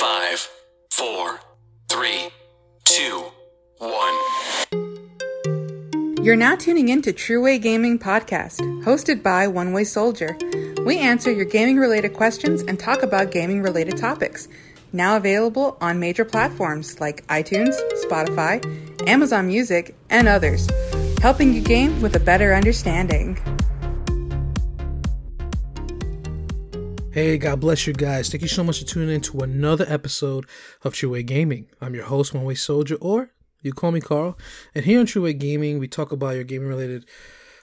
Five, 0.00 0.48
four, 0.92 1.38
three, 1.90 2.30
two, 2.86 3.22
one. 3.76 4.14
You're 6.24 6.36
now 6.36 6.56
tuning 6.56 6.88
in 6.88 7.02
to 7.02 7.12
True 7.12 7.42
Way 7.42 7.58
Gaming 7.58 7.98
Podcast, 7.98 8.60
hosted 8.82 9.22
by 9.22 9.46
One 9.46 9.74
Way 9.74 9.84
Soldier. 9.84 10.38
We 10.86 10.96
answer 10.96 11.30
your 11.30 11.44
gaming 11.44 11.76
related 11.76 12.14
questions 12.14 12.62
and 12.62 12.80
talk 12.80 13.02
about 13.02 13.30
gaming 13.30 13.60
related 13.60 13.98
topics. 13.98 14.48
Now 14.94 15.18
available 15.18 15.76
on 15.82 16.00
major 16.00 16.24
platforms 16.24 16.98
like 16.98 17.26
iTunes, 17.26 17.78
Spotify, 18.02 18.64
Amazon 19.06 19.48
Music, 19.48 19.94
and 20.08 20.28
others, 20.28 20.66
helping 21.20 21.52
you 21.52 21.60
game 21.60 22.00
with 22.00 22.16
a 22.16 22.20
better 22.20 22.54
understanding. 22.54 23.38
Hey, 27.12 27.38
God 27.38 27.58
bless 27.58 27.88
you 27.88 27.92
guys. 27.92 28.28
Thank 28.28 28.42
you 28.42 28.46
so 28.46 28.62
much 28.62 28.78
for 28.78 28.86
tuning 28.86 29.12
in 29.12 29.20
to 29.22 29.40
another 29.40 29.84
episode 29.88 30.46
of 30.84 30.94
True 30.94 31.10
Way 31.10 31.24
Gaming. 31.24 31.66
I'm 31.80 31.92
your 31.92 32.04
host, 32.04 32.32
One 32.32 32.44
Way 32.44 32.54
Soldier, 32.54 32.94
or 33.00 33.30
you 33.62 33.72
call 33.72 33.90
me 33.90 34.00
Carl. 34.00 34.38
And 34.76 34.84
here 34.84 35.00
on 35.00 35.06
True 35.06 35.24
Way 35.24 35.32
Gaming, 35.32 35.80
we 35.80 35.88
talk 35.88 36.12
about 36.12 36.36
your 36.36 36.44
gaming 36.44 36.68
related 36.68 37.04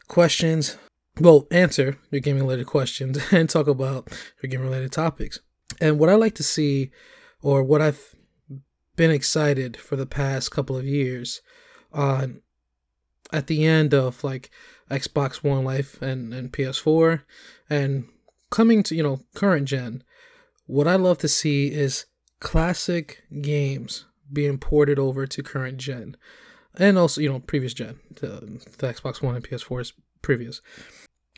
questions. 0.09 0.76
Well, 1.18 1.48
answer 1.49 1.98
your 2.12 2.20
gaming 2.20 2.44
related 2.44 2.68
questions 2.68 3.20
and 3.31 3.49
talk 3.49 3.68
about 3.68 4.09
your 4.44 4.49
gaming 4.49 4.68
related 4.68 4.91
topics. 4.91 5.40
And 5.79 5.98
what 5.98 6.09
I 6.09 6.16
like 6.16 6.35
to 6.35 6.43
see, 6.43 6.91
or 7.41 7.63
what 7.63 7.82
I've 7.82 8.16
been 8.98 9.12
excited 9.12 9.77
for 9.77 9.95
the 9.95 10.05
past 10.05 10.52
couple 10.52 10.76
of 10.76 10.84
years 10.84 11.41
on 11.93 12.41
at 13.32 13.48
the 13.48 13.66
end 13.66 13.93
of 13.93 14.26
like 14.26 14.52
Xbox 14.91 15.35
One 15.35 15.63
life 15.63 16.02
and, 16.02 16.34
and 16.34 16.52
PS4 16.52 17.21
and 17.70 18.09
coming 18.49 18.83
to 18.83 18.95
you 18.95 19.03
know 19.03 19.19
current 19.35 19.67
gen 19.67 20.03
what 20.65 20.87
i 20.87 20.95
love 20.95 21.17
to 21.17 21.27
see 21.27 21.67
is 21.67 22.05
classic 22.39 23.23
games 23.41 24.05
being 24.31 24.57
ported 24.57 24.99
over 24.99 25.25
to 25.25 25.43
current 25.43 25.77
gen. 25.77 26.15
And 26.76 26.98
also 26.98 27.21
you 27.21 27.29
know 27.29 27.39
previous 27.39 27.73
gen 27.73 27.99
the, 28.15 28.62
the 28.77 28.93
xbox 28.93 29.21
one 29.21 29.35
and 29.35 29.48
ps4 29.48 29.81
is 29.81 29.93
previous. 30.21 30.62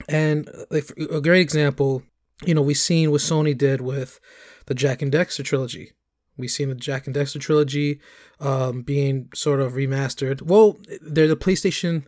And 0.07 0.49
like 0.69 0.89
a 0.97 1.21
great 1.21 1.41
example 1.41 2.03
you 2.45 2.53
know 2.53 2.61
we've 2.61 2.77
seen 2.77 3.11
what 3.11 3.21
sony 3.21 3.57
did 3.57 3.81
with 3.81 4.19
the 4.65 4.73
Jak 4.73 5.01
and 5.01 5.11
Daxter 5.11 5.43
trilogy. 5.43 5.91
We've 6.37 6.51
seen 6.51 6.69
the 6.69 6.75
Jak 6.75 7.07
and 7.07 7.15
Daxter 7.15 7.39
trilogy 7.39 7.99
um, 8.39 8.81
being 8.81 9.29
sort 9.33 9.59
of 9.59 9.73
remastered. 9.73 10.41
Well 10.41 10.77
they're 11.01 11.27
the 11.27 11.37
playstation 11.37 12.05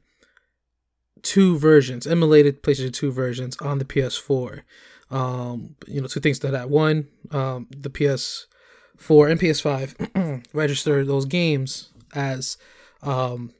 2 1.24 1.58
versions 1.58 2.08
emulated 2.08 2.64
playstation 2.64 2.94
2 2.94 3.12
versions 3.12 3.56
on 3.58 3.78
the 3.78 3.86
ps4 3.86 4.64
um, 5.12 5.76
you 5.88 6.02
know, 6.02 6.08
two 6.08 6.20
things 6.20 6.40
to 6.40 6.48
that. 6.48 6.70
One, 6.70 7.08
um, 7.32 7.68
the 7.70 7.90
PS4 7.90 9.32
and 9.32 9.40
PS5 9.40 10.46
register 10.54 11.06
those 11.06 11.26
games 11.26 11.90
as 12.14 12.58
um, 13.04 13.52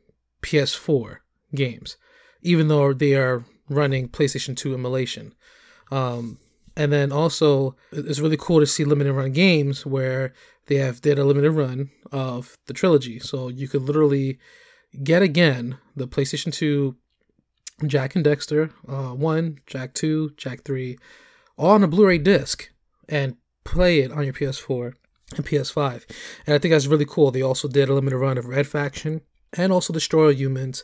PS4 0.42 1.18
games, 1.54 1.98
even 2.42 2.70
though 2.70 2.94
they 2.94 3.16
are 3.16 3.46
running 3.70 4.08
PlayStation 4.08 4.56
2 4.56 4.74
emulation. 4.74 5.34
Um, 5.92 6.40
and 6.76 6.92
then 6.92 7.12
also, 7.12 7.76
it's 7.92 8.20
really 8.20 8.38
cool 8.38 8.62
to 8.62 8.66
see 8.66 8.86
limited 8.86 9.14
run 9.14 9.34
games 9.34 9.86
where 9.86 10.34
they 10.68 10.76
have 10.76 11.02
did 11.02 11.20
a 11.20 11.26
limited 11.26 11.52
run 11.52 11.90
of 12.12 12.58
the 12.68 12.74
trilogy. 12.74 13.20
So 13.20 13.50
you 13.50 13.68
could 13.68 13.82
literally 13.82 14.40
get 15.04 15.22
again 15.22 15.78
the 15.96 16.08
PlayStation 16.08 16.54
2 16.54 16.96
Jak 17.86 18.16
and 18.16 18.26
Daxter 18.26 18.72
uh, 18.88 19.16
1, 19.16 19.58
Jak 19.68 19.94
2, 19.94 20.32
Jak 20.38 20.64
3, 20.64 20.98
on 21.62 21.84
a 21.84 21.88
Blu-ray 21.88 22.18
disc 22.18 22.70
and 23.08 23.36
play 23.64 24.00
it 24.00 24.12
on 24.12 24.24
your 24.24 24.34
PS4 24.34 24.94
and 25.36 25.46
PS5. 25.46 26.06
And 26.46 26.56
I 26.56 26.58
think 26.58 26.74
that's 26.74 26.88
really 26.88 27.06
cool. 27.06 27.32
They 27.32 27.44
also 27.44 27.68
did 27.68 27.88
a 27.88 27.94
limited 27.94 28.18
run 28.18 28.38
of 28.38 28.48
Red 28.48 28.68
Faction 28.68 29.22
and 29.54 29.72
also 29.72 29.94
Destroy 29.94 30.26
All 30.26 30.34
Humans, 30.34 30.84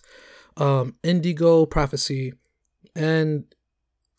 um, 0.58 0.96
Indigo 1.04 1.66
Prophecy, 1.66 2.34
and 2.96 3.46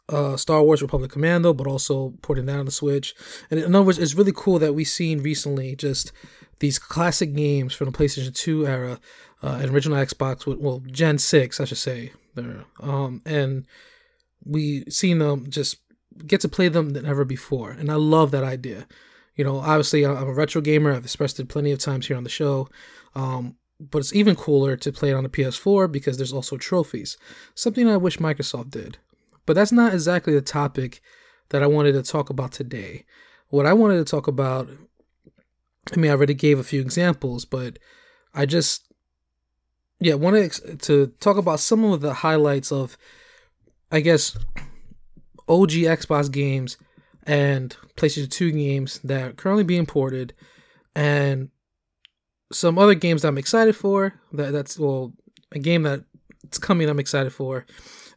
uh, 0.09 0.37
Star 0.37 0.63
Wars 0.63 0.83
Republic 0.83 1.13
Commando, 1.13 1.53
but 1.53 1.67
also 1.67 2.15
porting 2.23 2.47
that 2.47 2.59
on 2.59 2.65
the 2.65 2.73
Switch. 2.73 3.15
And 3.51 3.61
in 3.61 3.75
other 3.75 3.85
words, 3.85 3.99
it's 3.99 4.15
really 4.15 4.33
cool 4.35 4.59
that 4.59 4.75
we've 4.75 4.89
seen 4.89 5.23
recently 5.23 5.77
just 5.77 6.13
these 6.59 6.79
classic 6.79 7.35
games 7.35 7.75
from 7.75 7.91
the 7.91 7.97
PlayStation 7.97 8.35
2 8.35 8.67
era 8.67 9.01
uh, 9.43 9.59
and 9.63 9.71
original 9.71 9.99
Xbox, 9.99 10.47
well, 10.59 10.83
Gen 10.91 11.19
6, 11.19 11.61
I 11.61 11.65
should 11.65 11.79
say. 11.79 12.13
There, 12.35 12.65
um, 12.81 13.23
and 13.25 13.67
we've 14.45 14.85
seen 14.89 15.19
them 15.19 15.51
just 15.51 15.79
get 16.27 16.41
to 16.43 16.49
play 16.49 16.69
them 16.69 16.91
than 16.91 17.07
ever 17.07 17.25
before. 17.25 17.71
And 17.71 17.91
I 17.91 17.95
love 17.95 18.31
that 18.31 18.45
idea. 18.45 18.87
You 19.35 19.45
know, 19.45 19.59
obviously, 19.59 20.05
I'm 20.05 20.29
a 20.29 20.33
retro 20.33 20.61
gamer. 20.61 20.93
I've 20.93 21.05
expressed 21.05 21.39
it 21.39 21.49
plenty 21.49 21.71
of 21.71 21.79
times 21.79 22.09
here 22.09 22.17
on 22.17 22.25
the 22.25 22.31
show. 22.31 22.69
Um, 23.15 23.57
but 23.81 23.99
it's 23.99 24.15
even 24.15 24.35
cooler 24.35 24.77
to 24.77 24.93
play 24.93 25.11
it 25.11 25.15
on 25.15 25.23
the 25.23 25.29
PS4 25.29 25.91
because 25.91 26.17
there's 26.17 26.33
also 26.33 26.57
trophies. 26.57 27.17
Something 27.55 27.89
I 27.89 27.97
wish 27.97 28.19
Microsoft 28.19 28.71
did. 28.71 28.99
But 29.47 29.55
that's 29.55 29.73
not 29.73 29.95
exactly 29.95 30.35
the 30.35 30.43
topic 30.43 31.01
that 31.51 31.63
I 31.63 31.67
wanted 31.67 31.93
to 31.93 32.03
talk 32.03 32.29
about 32.29 32.53
today. 32.53 33.05
What 33.49 33.67
I 33.67 33.73
wanted 33.73 33.99
to 33.99 34.05
talk 34.05 34.27
about, 34.27 34.69
I 35.93 35.97
mean, 35.97 36.11
I 36.11 36.15
already 36.15 36.35
gave 36.35 36.59
a 36.59 36.65
few 36.65 36.81
examples, 36.81 37.45
but 37.45 37.79
I 38.35 38.45
just, 38.45 38.93
yeah, 40.01 40.15
wanted 40.15 40.81
to 40.83 41.07
talk 41.21 41.37
about 41.37 41.61
some 41.61 41.85
of 41.85 42.01
the 42.01 42.15
highlights 42.15 42.71
of, 42.73 42.99
I 43.91 44.01
guess, 44.01 44.37
OG 45.49 45.71
Xbox 45.71 46.31
games 46.31 46.77
and 47.25 47.77
PlayStation 47.97 48.31
2 48.31 48.53
games 48.53 49.01
that 49.05 49.23
are 49.23 49.33
currently 49.33 49.65
being 49.65 49.87
ported, 49.87 50.35
and 50.95 51.51
some 52.53 52.79
other 52.79 52.95
games 52.95 53.23
that 53.23 53.29
I'm 53.29 53.39
excited 53.39 53.77
for. 53.77 54.15
That 54.33 54.53
that's 54.53 54.79
well, 54.79 55.13
a 55.53 55.59
game 55.59 55.83
that 55.83 56.05
it's 56.45 56.59
coming. 56.59 56.89
I'm 56.89 57.01
excited 57.01 57.33
for, 57.33 57.67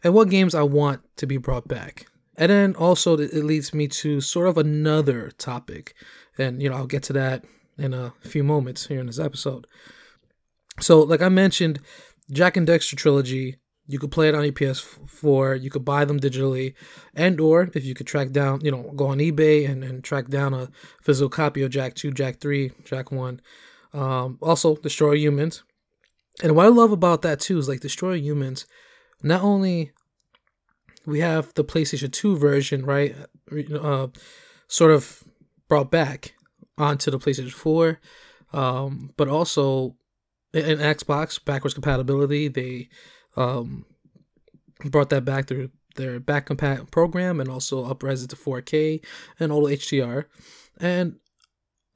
and 0.03 0.13
what 0.13 0.29
games 0.29 0.55
I 0.55 0.63
want 0.63 1.01
to 1.17 1.27
be 1.27 1.37
brought 1.37 1.67
back. 1.67 2.07
And 2.37 2.49
then 2.49 2.75
also 2.75 3.17
it 3.17 3.33
leads 3.33 3.73
me 3.73 3.87
to 3.89 4.21
sort 4.21 4.47
of 4.47 4.57
another 4.57 5.31
topic, 5.37 5.93
and 6.37 6.61
you 6.61 6.69
know 6.69 6.77
I'll 6.77 6.87
get 6.87 7.03
to 7.03 7.13
that 7.13 7.43
in 7.77 7.93
a 7.93 8.13
few 8.21 8.43
moments 8.43 8.87
here 8.87 8.99
in 8.99 9.07
this 9.07 9.19
episode. 9.19 9.67
So, 10.79 11.01
like 11.01 11.21
I 11.21 11.29
mentioned, 11.29 11.79
Jak 12.31 12.55
and 12.55 12.67
Daxter 12.67 12.95
trilogy 12.95 13.57
you 13.91 13.99
could 13.99 14.11
play 14.11 14.29
it 14.29 14.35
on 14.35 14.43
your 14.43 14.53
PS4. 14.53 15.61
You 15.61 15.69
could 15.69 15.83
buy 15.83 16.05
them 16.05 16.19
digitally, 16.19 16.73
and 17.13 17.39
or 17.39 17.69
if 17.73 17.83
you 17.83 17.93
could 17.93 18.07
track 18.07 18.31
down, 18.31 18.61
you 18.63 18.71
know, 18.71 18.91
go 18.95 19.07
on 19.07 19.19
eBay 19.19 19.69
and, 19.69 19.83
and 19.83 20.03
track 20.03 20.27
down 20.29 20.53
a 20.53 20.69
physical 21.01 21.29
copy 21.29 21.61
of 21.61 21.71
Jak 21.71 21.95
Two, 21.95 22.11
Jak 22.11 22.39
Three, 22.39 22.71
Jak 22.85 23.11
One. 23.11 23.41
Um, 23.93 24.37
also, 24.41 24.75
Destroy 24.75 25.15
Humans. 25.15 25.63
And 26.41 26.55
what 26.55 26.65
I 26.65 26.69
love 26.69 26.91
about 26.91 27.21
that 27.23 27.39
too 27.39 27.57
is 27.59 27.67
like 27.67 27.81
Destroy 27.81 28.13
Humans. 28.13 28.65
Not 29.21 29.41
only 29.41 29.91
we 31.05 31.19
have 31.19 31.53
the 31.55 31.63
PlayStation 31.63 32.11
Two 32.11 32.37
version, 32.37 32.85
right? 32.85 33.15
Uh, 33.73 34.07
sort 34.67 34.91
of 34.91 35.23
brought 35.67 35.91
back 35.91 36.33
onto 36.77 37.11
the 37.11 37.19
PlayStation 37.19 37.51
Four, 37.51 37.99
um, 38.53 39.11
but 39.17 39.27
also 39.27 39.97
in 40.53 40.79
Xbox 40.79 41.43
backwards 41.43 41.73
compatibility. 41.73 42.47
They 42.47 42.89
um, 43.35 43.85
brought 44.85 45.09
that 45.09 45.25
back 45.25 45.47
through 45.47 45.69
their 45.95 46.19
back 46.19 46.47
compat 46.47 46.89
program 46.91 47.39
and 47.39 47.49
also 47.49 47.91
upres 47.91 48.23
it 48.23 48.29
to 48.29 48.35
4K 48.35 49.03
and 49.39 49.51
all 49.51 49.65
HDR. 49.65 50.25
And 50.79 51.17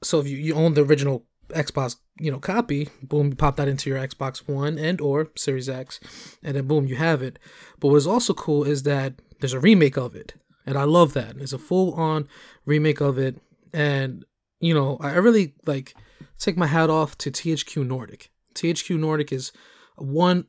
so 0.02 0.20
if 0.20 0.28
you, 0.28 0.36
you 0.36 0.54
own 0.54 0.74
the 0.74 0.84
original 0.84 1.24
Xbox, 1.48 1.96
you 2.18 2.30
know, 2.30 2.38
copy, 2.38 2.88
boom, 3.02 3.32
pop 3.32 3.56
that 3.56 3.68
into 3.68 3.90
your 3.90 3.98
Xbox 3.98 4.48
One 4.48 4.78
and 4.78 5.00
or 5.00 5.30
Series 5.36 5.68
X, 5.68 6.00
and 6.42 6.56
then 6.56 6.66
boom, 6.66 6.86
you 6.86 6.96
have 6.96 7.22
it. 7.22 7.38
But 7.78 7.88
what's 7.88 8.06
also 8.06 8.34
cool 8.34 8.64
is 8.64 8.82
that 8.82 9.14
there's 9.40 9.52
a 9.52 9.60
remake 9.60 9.96
of 9.96 10.14
it. 10.14 10.34
And 10.64 10.76
I 10.76 10.84
love 10.84 11.12
that. 11.12 11.36
It's 11.36 11.52
a 11.52 11.58
full 11.58 11.94
on 11.94 12.28
remake 12.64 13.00
of 13.00 13.18
it. 13.18 13.40
And, 13.72 14.24
you 14.60 14.74
know, 14.74 14.98
I 15.00 15.14
really 15.14 15.54
like 15.64 15.94
take 16.38 16.56
my 16.56 16.66
hat 16.66 16.90
off 16.90 17.16
to 17.18 17.30
THQ 17.30 17.86
Nordic. 17.86 18.30
THQ 18.54 18.98
Nordic 18.98 19.32
is 19.32 19.52
one 19.96 20.46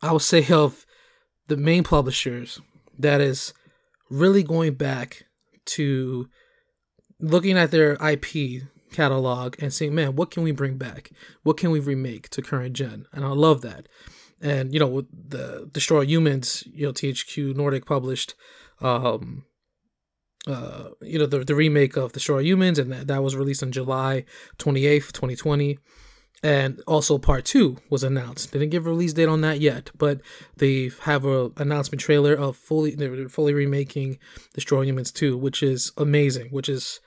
I 0.00 0.12
would 0.12 0.22
say 0.22 0.46
of 0.52 0.86
the 1.48 1.56
main 1.56 1.82
publishers 1.82 2.60
that 2.98 3.20
is 3.20 3.52
really 4.10 4.42
going 4.42 4.74
back 4.74 5.24
to 5.64 6.28
looking 7.20 7.58
at 7.58 7.70
their 7.70 7.92
IP 7.94 8.62
catalog 8.92 9.56
and 9.60 9.72
saying, 9.72 9.94
man, 9.94 10.16
what 10.16 10.30
can 10.30 10.42
we 10.42 10.52
bring 10.52 10.76
back? 10.76 11.10
What 11.42 11.56
can 11.56 11.70
we 11.70 11.80
remake 11.80 12.28
to 12.30 12.42
current 12.42 12.74
gen? 12.74 13.06
And 13.12 13.24
I 13.24 13.28
love 13.28 13.60
that. 13.62 13.88
And, 14.40 14.72
you 14.72 14.80
know, 14.80 15.02
the 15.12 15.68
Destroy 15.72 16.02
Humans, 16.02 16.64
you 16.72 16.86
know, 16.86 16.92
THQ 16.92 17.56
Nordic 17.56 17.86
published, 17.86 18.34
um, 18.80 19.44
uh, 20.46 20.90
you 21.02 21.18
know, 21.18 21.26
the, 21.26 21.44
the 21.44 21.56
remake 21.56 21.96
of 21.96 22.12
Destroy 22.12 22.40
Humans, 22.40 22.78
and 22.78 22.92
that, 22.92 23.08
that 23.08 23.22
was 23.22 23.34
released 23.34 23.62
on 23.62 23.72
July 23.72 24.24
28th, 24.58 25.12
2020 25.12 25.78
and 26.42 26.80
also 26.86 27.18
part 27.18 27.44
two 27.44 27.78
was 27.90 28.04
announced. 28.04 28.52
They 28.52 28.58
didn't 28.58 28.70
give 28.70 28.86
a 28.86 28.90
release 28.90 29.12
date 29.12 29.28
on 29.28 29.40
that 29.40 29.60
yet, 29.60 29.90
but 29.96 30.20
they 30.56 30.90
have 31.02 31.24
a 31.24 31.50
announcement 31.56 32.00
trailer 32.00 32.34
of 32.34 32.56
fully 32.56 32.94
they're 32.94 33.28
fully 33.28 33.54
remaking 33.54 34.18
Destroy 34.54 34.82
Humans 34.82 35.12
2, 35.12 35.36
which 35.36 35.62
is 35.62 35.92
amazing, 35.96 36.48
which 36.48 36.68
is 36.68 37.00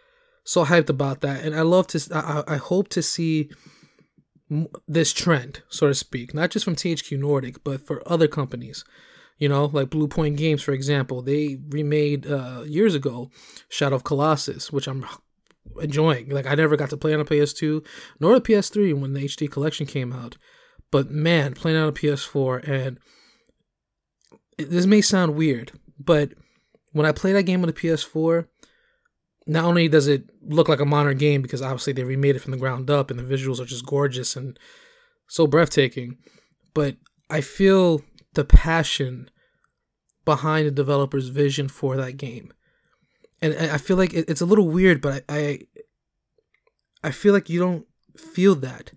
so 0.44 0.66
hyped 0.66 0.90
about 0.90 1.22
that, 1.22 1.44
and 1.44 1.56
I 1.56 1.62
love 1.62 1.88
to. 1.88 2.08
I, 2.14 2.56
I 2.56 2.58
hope 2.58 2.90
to 2.90 3.02
see 3.02 3.52
this 4.88 5.14
trend, 5.14 5.62
so 5.70 5.88
to 5.88 5.96
speak, 5.96 6.34
not 6.34 6.50
just 6.50 6.66
from 6.66 6.76
THQ 6.76 7.18
Nordic, 7.18 7.64
but 7.64 7.86
for 7.86 8.04
other 8.06 8.28
companies. 8.28 8.84
You 9.38 9.50
know, 9.50 9.66
like 9.66 9.90
Bluepoint 9.90 10.38
Games, 10.38 10.62
for 10.62 10.72
example, 10.72 11.22
they 11.22 11.58
remade 11.70 12.28
uh, 12.28 12.64
years 12.66 12.94
ago 12.94 13.32
Shadow 13.70 13.96
of 13.96 14.04
Colossus, 14.04 14.72
which 14.72 14.88
I'm 14.88 15.06
enjoying. 15.82 16.30
Like 16.30 16.48
I 16.48 16.56
never 16.56 16.76
got 16.76 16.90
to 16.90 16.98
play 16.98 17.14
on 17.14 17.20
a 17.20 17.26
PS2 17.26 17.86
nor 18.20 18.36
a 18.36 18.42
PS3 18.42 19.00
when 19.00 19.14
the 19.14 19.22
HD 19.22 19.50
collection 19.50 19.86
came 19.86 20.12
out, 20.12 20.38
but 20.92 21.10
man, 21.10 21.54
playing 21.54 21.78
on 21.78 21.90
a 21.90 21.94
PS4 21.94 22.68
and 22.68 23.00
this 24.58 24.86
may 24.86 25.02
sound 25.02 25.36
weird, 25.36 25.72
but 26.00 26.32
when 26.92 27.06
I 27.06 27.12
play 27.12 27.34
that 27.34 27.44
game 27.44 27.62
on 27.62 27.68
the 27.68 27.74
PS4, 27.74 28.48
not 29.48 29.66
only 29.66 29.88
does 29.88 30.08
it 30.08 30.30
look 30.48 30.70
like 30.70 30.80
a 30.80 30.86
modern 30.86 31.18
game 31.18 31.42
because 31.42 31.62
obviously 31.62 31.94
they 31.94 32.04
remade 32.04 32.36
it 32.36 32.40
from 32.40 32.52
the 32.52 32.58
ground 32.58 32.90
up 32.90 33.10
and 33.10 33.20
the 33.20 33.24
visuals 33.24 33.60
are 33.60 33.66
just 33.66 33.86
gorgeous 33.86 34.36
and 34.36 34.60
so 35.28 35.48
breathtaking, 35.48 36.18
but 36.74 36.98
I 37.30 37.42
feel 37.42 38.02
the 38.34 38.44
passion 38.44 39.30
behind 40.26 40.68
the 40.68 40.72
developer's 40.72 41.30
vision 41.30 41.68
for 41.68 41.96
that 41.98 42.18
game. 42.18 42.54
And 43.42 43.56
I 43.56 43.78
feel 43.78 43.98
like 43.98 44.14
it's 44.14 44.42
a 44.42 44.46
little 44.46 44.68
weird, 44.68 45.02
but 45.02 45.24
I, 45.28 45.38
I, 45.38 45.60
I 47.06 47.12
feel 47.12 47.34
like 47.34 47.50
you 47.50 47.60
don't 47.60 47.88
feel 48.16 48.54
that 48.56 48.92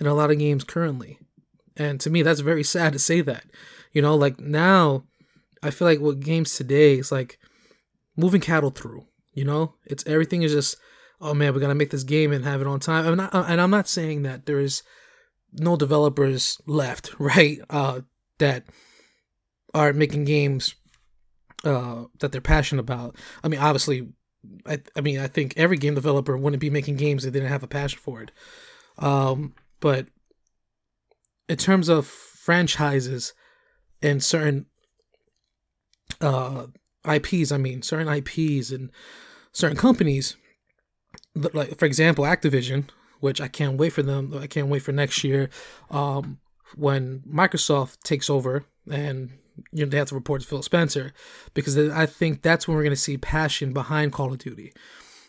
in 0.00 0.06
a 0.06 0.14
lot 0.14 0.30
of 0.30 0.38
games 0.38 0.64
currently. 0.64 1.18
And 1.76 2.00
to 2.00 2.10
me, 2.10 2.22
that's 2.22 2.40
very 2.40 2.64
sad 2.64 2.94
to 2.94 2.98
say 2.98 3.20
that. 3.20 3.44
You 3.92 4.02
know, 4.02 4.14
like 4.14 4.40
now, 4.40 5.04
I 5.62 5.70
feel 5.70 5.86
like 5.86 6.00
what 6.00 6.20
games 6.20 6.54
today 6.54 6.94
is 6.98 7.12
like 7.12 7.38
moving 8.16 8.40
cattle 8.40 8.70
through. 8.70 9.06
You 9.34 9.44
know, 9.44 9.74
it's 9.84 10.06
everything 10.06 10.42
is 10.42 10.52
just, 10.52 10.76
oh 11.20 11.34
man, 11.34 11.52
we're 11.52 11.60
gonna 11.60 11.74
make 11.74 11.90
this 11.90 12.04
game 12.04 12.32
and 12.32 12.44
have 12.44 12.62
it 12.62 12.66
on 12.66 12.80
time. 12.80 13.06
I'm 13.06 13.16
not, 13.16 13.34
and 13.34 13.60
I'm 13.60 13.70
not 13.70 13.88
saying 13.88 14.22
that 14.22 14.46
there 14.46 14.60
is 14.60 14.82
no 15.52 15.76
developers 15.76 16.60
left, 16.66 17.14
right? 17.18 17.58
Uh, 17.68 18.00
that 18.38 18.64
are 19.74 19.92
making 19.92 20.24
games 20.24 20.74
uh, 21.64 22.04
that 22.20 22.32
they're 22.32 22.40
passionate 22.40 22.80
about. 22.80 23.16
I 23.42 23.48
mean, 23.48 23.60
obviously, 23.60 24.08
I, 24.66 24.80
I 24.94 25.00
mean, 25.00 25.18
I 25.18 25.26
think 25.26 25.54
every 25.56 25.76
game 25.76 25.94
developer 25.94 26.36
wouldn't 26.36 26.60
be 26.60 26.70
making 26.70 26.96
games 26.96 27.24
if 27.24 27.32
they 27.32 27.40
didn't 27.40 27.52
have 27.52 27.62
a 27.62 27.68
passion 27.68 27.98
for 27.98 28.22
it. 28.22 28.30
Um, 28.98 29.54
but 29.80 30.06
in 31.48 31.56
terms 31.56 31.88
of 31.88 32.06
franchises 32.06 33.34
and 34.02 34.22
certain 34.22 34.66
uh, 36.20 36.66
IPs, 37.08 37.52
I 37.52 37.58
mean, 37.58 37.82
certain 37.82 38.08
IPs 38.08 38.70
and 38.70 38.90
certain 39.52 39.76
companies, 39.76 40.36
like 41.34 41.78
for 41.78 41.86
example, 41.86 42.24
Activision, 42.24 42.88
which 43.20 43.40
I 43.40 43.48
can't 43.48 43.78
wait 43.78 43.92
for 43.92 44.02
them. 44.02 44.34
I 44.38 44.46
can't 44.46 44.68
wait 44.68 44.82
for 44.82 44.92
next 44.92 45.24
year 45.24 45.50
um, 45.90 46.38
when 46.74 47.20
Microsoft 47.20 48.00
takes 48.02 48.28
over 48.28 48.64
and 48.90 49.30
you 49.72 49.84
know 49.84 49.90
they 49.90 49.98
have 49.98 50.08
to 50.08 50.14
report 50.14 50.42
to 50.42 50.46
Phil 50.46 50.62
Spencer 50.62 51.12
because 51.54 51.76
I 51.78 52.06
think 52.06 52.42
that's 52.42 52.66
when 52.66 52.76
we're 52.76 52.82
going 52.82 52.90
to 52.90 52.96
see 52.96 53.16
passion 53.16 53.72
behind 53.72 54.12
Call 54.12 54.32
of 54.32 54.38
Duty. 54.38 54.72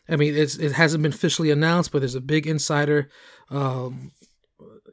I 0.09 0.15
mean, 0.15 0.35
it's 0.35 0.57
it 0.57 0.73
hasn't 0.73 1.03
been 1.03 1.13
officially 1.13 1.51
announced, 1.51 1.91
but 1.91 1.99
there's 1.99 2.15
a 2.15 2.21
big 2.21 2.47
insider, 2.47 3.09
um, 3.49 4.11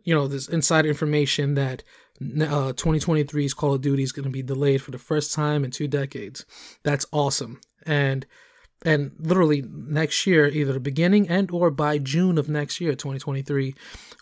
you 0.03 0.15
know, 0.15 0.27
this 0.27 0.49
insider 0.49 0.89
information 0.89 1.55
that 1.55 1.83
uh, 2.21 2.73
2023's 2.73 3.55
Call 3.55 3.75
of 3.75 3.81
Duty 3.81 4.03
is 4.03 4.13
going 4.13 4.25
to 4.25 4.31
be 4.31 4.43
delayed 4.43 4.83
for 4.83 4.91
the 4.91 4.99
first 4.99 5.33
time 5.33 5.65
in 5.65 5.71
two 5.71 5.89
decades. 5.89 6.45
That's 6.83 7.07
awesome, 7.13 7.61
and 7.87 8.27
and 8.85 9.13
literally 9.19 9.63
next 9.67 10.27
year, 10.27 10.47
either 10.49 10.73
the 10.73 10.81
beginning 10.81 11.29
and 11.29 11.51
or 11.51 11.71
by 11.71 11.99
June 11.99 12.37
of 12.37 12.49
next 12.49 12.81
year, 12.81 12.93
2023, 12.93 13.75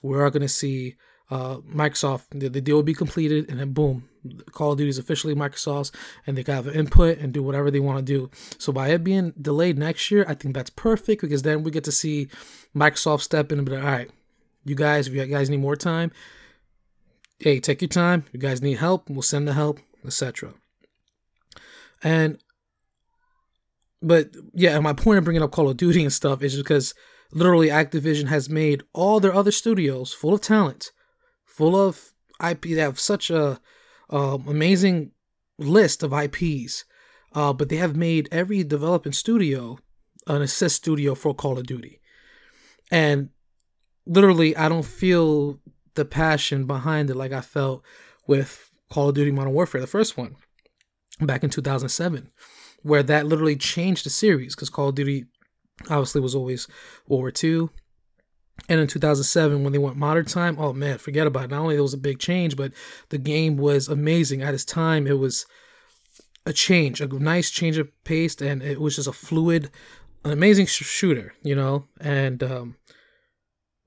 we 0.03 0.19
are 0.19 0.31
going 0.31 0.43
to 0.43 0.49
see 0.49 0.95
uh, 1.31 1.57
Microsoft. 1.59 2.25
The, 2.31 2.49
the, 2.49 2.61
deal 2.61 2.77
will 2.77 2.83
be 2.83 2.95
completed, 2.95 3.49
and 3.49 3.59
then 3.59 3.73
boom, 3.73 4.09
Call 4.53 4.73
of 4.73 4.79
Duty 4.79 4.91
is 4.91 4.99
officially 4.99 5.35
Microsoft's, 5.35 5.93
and 6.27 6.37
they 6.37 6.45
can 6.45 6.55
have 6.55 6.69
input 6.69 7.19
and 7.19 7.33
do 7.33 7.43
whatever 7.43 7.71
they 7.71 7.81
want 7.81 7.99
to 7.99 8.05
do. 8.05 8.31
So 8.59 8.73
by 8.73 8.89
it 8.89 9.05
being 9.05 9.33
delayed 9.41 9.79
next 9.79 10.11
year, 10.11 10.25
I 10.29 10.35
think 10.35 10.55
that's 10.55 10.71
perfect 10.71 11.23
because 11.23 11.43
then 11.43 11.63
we 11.63 11.71
get 11.71 11.85
to 11.85 11.93
see 11.93 12.29
Microsoft 12.75 13.23
step 13.23 13.51
in 13.51 13.59
and 13.59 13.67
be 13.67 13.75
like, 13.75 13.85
all 13.85 13.91
right, 13.91 14.11
you 14.65 14.75
guys, 14.75 15.09
if 15.09 15.15
you 15.15 15.25
guys 15.27 15.51
need 15.51 15.61
more 15.61 15.77
time, 15.77 16.13
hey, 17.39 17.61
take 17.61 17.81
your 17.81 17.89
time. 17.89 18.25
You 18.33 18.39
guys 18.39 18.63
need 18.63 18.79
help, 18.79 19.09
we'll 19.11 19.23
send 19.23 19.49
the 19.49 19.55
help, 19.55 19.81
etc. 20.05 20.55
And 22.03 22.39
but 24.03 24.31
yeah, 24.53 24.79
my 24.81 24.93
point 24.93 25.19
of 25.19 25.25
bringing 25.25 25.43
up 25.43 25.53
Call 25.53 25.69
of 25.69 25.77
Duty 25.77 26.03
and 26.03 26.13
stuff 26.13 26.43
is 26.43 26.57
because 26.57 26.95
literally 27.33 27.69
Activision 27.69 28.27
has 28.29 28.49
made 28.51 28.83
all 28.93 29.21
their 29.21 29.35
other 29.35 29.53
studios 29.53 30.13
full 30.13 30.35
of 30.35 30.41
talent, 30.41 30.91
full 31.63 31.81
of 31.81 32.13
IP. 32.45 32.63
They 32.63 32.81
have 32.81 32.99
such 32.99 33.31
a 33.31 33.61
um, 34.11 34.49
amazing 34.49 35.13
list 35.59 36.03
of 36.03 36.13
IPs, 36.13 36.85
uh, 37.37 37.53
but 37.53 37.69
they 37.69 37.77
have 37.77 37.95
made 37.95 38.29
every 38.33 38.65
developing 38.65 39.13
studio 39.13 39.79
an 40.27 40.43
assist 40.43 40.75
studio 40.77 41.15
for 41.15 41.35
Call 41.35 41.59
of 41.59 41.67
Duty, 41.67 42.01
and 42.91 43.29
literally, 44.07 44.57
I 44.57 44.69
don't 44.69 44.85
feel 44.85 45.61
the 45.95 46.05
passion 46.05 46.67
behind 46.67 47.11
it 47.11 47.17
like 47.17 47.33
I 47.33 47.41
felt 47.41 47.85
with 48.27 48.71
Call 48.91 49.11
of 49.11 49.15
Duty 49.15 49.31
Modern 49.31 49.53
Warfare, 49.53 49.81
the 49.81 49.87
first 49.87 50.17
one, 50.17 50.35
back 51.21 51.45
in 51.45 51.51
2007, 51.51 52.29
where 52.83 53.05
that 53.05 53.27
literally 53.27 53.57
changed 53.57 54.05
the 54.05 54.11
series 54.11 54.57
because 54.57 54.69
Call 54.69 54.89
of 54.89 54.97
Duty 54.97 55.27
obviously 55.83 56.21
was 56.21 56.35
always 56.35 56.67
World 57.07 57.23
War 57.23 57.33
II. 57.43 57.69
And 58.69 58.81
in 58.81 58.87
2007, 58.87 59.63
when 59.63 59.73
they 59.73 59.79
went 59.79 59.97
modern 59.97 60.25
time, 60.25 60.57
oh 60.59 60.73
man, 60.73 60.99
forget 60.99 61.27
about 61.27 61.45
it. 61.45 61.51
Not 61.51 61.61
only 61.61 61.77
it 61.77 61.81
was 61.81 61.95
a 61.95 61.99
big 61.99 62.19
change, 62.19 62.57
but 62.57 62.73
the 63.09 63.19
game 63.19 63.57
was 63.57 63.89
amazing. 63.89 64.43
At 64.43 64.55
its 64.55 64.65
time, 64.65 65.07
it 65.07 65.19
was 65.19 65.47
a 66.47 66.53
change, 66.53 67.01
a 67.01 67.07
nice 67.07 67.51
change 67.51 67.79
of 67.79 67.89
pace, 68.05 68.41
and 68.41 68.63
it 68.63 68.81
was 68.81 68.97
just 68.97 69.09
a 69.09 69.13
fluid, 69.13 69.71
an 70.25 70.33
amazing 70.33 70.67
sh- 70.67 70.85
shooter, 70.85 71.35
you 71.43 71.55
know. 71.55 71.87
And 72.01 72.43
um, 72.43 72.77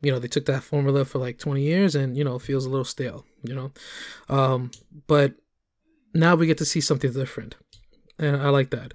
you 0.01 0.12
know 0.12 0.19
they 0.19 0.27
took 0.27 0.45
that 0.45 0.63
formula 0.63 1.06
for 1.06 1.19
like 1.19 1.38
20 1.38 1.62
years, 1.62 1.95
and 1.95 2.18
you 2.18 2.24
know 2.24 2.38
feels 2.39 2.66
a 2.66 2.69
little 2.69 2.86
stale, 2.86 3.25
you 3.44 3.56
know. 3.56 3.72
Um, 4.30 4.72
but 5.07 5.36
now 6.13 6.36
we 6.36 6.48
get 6.48 6.57
to 6.60 6.66
see 6.66 6.81
something 6.81 7.12
different, 7.12 7.56
and 8.19 8.38
I 8.38 8.50
like 8.50 8.69
that. 8.72 8.94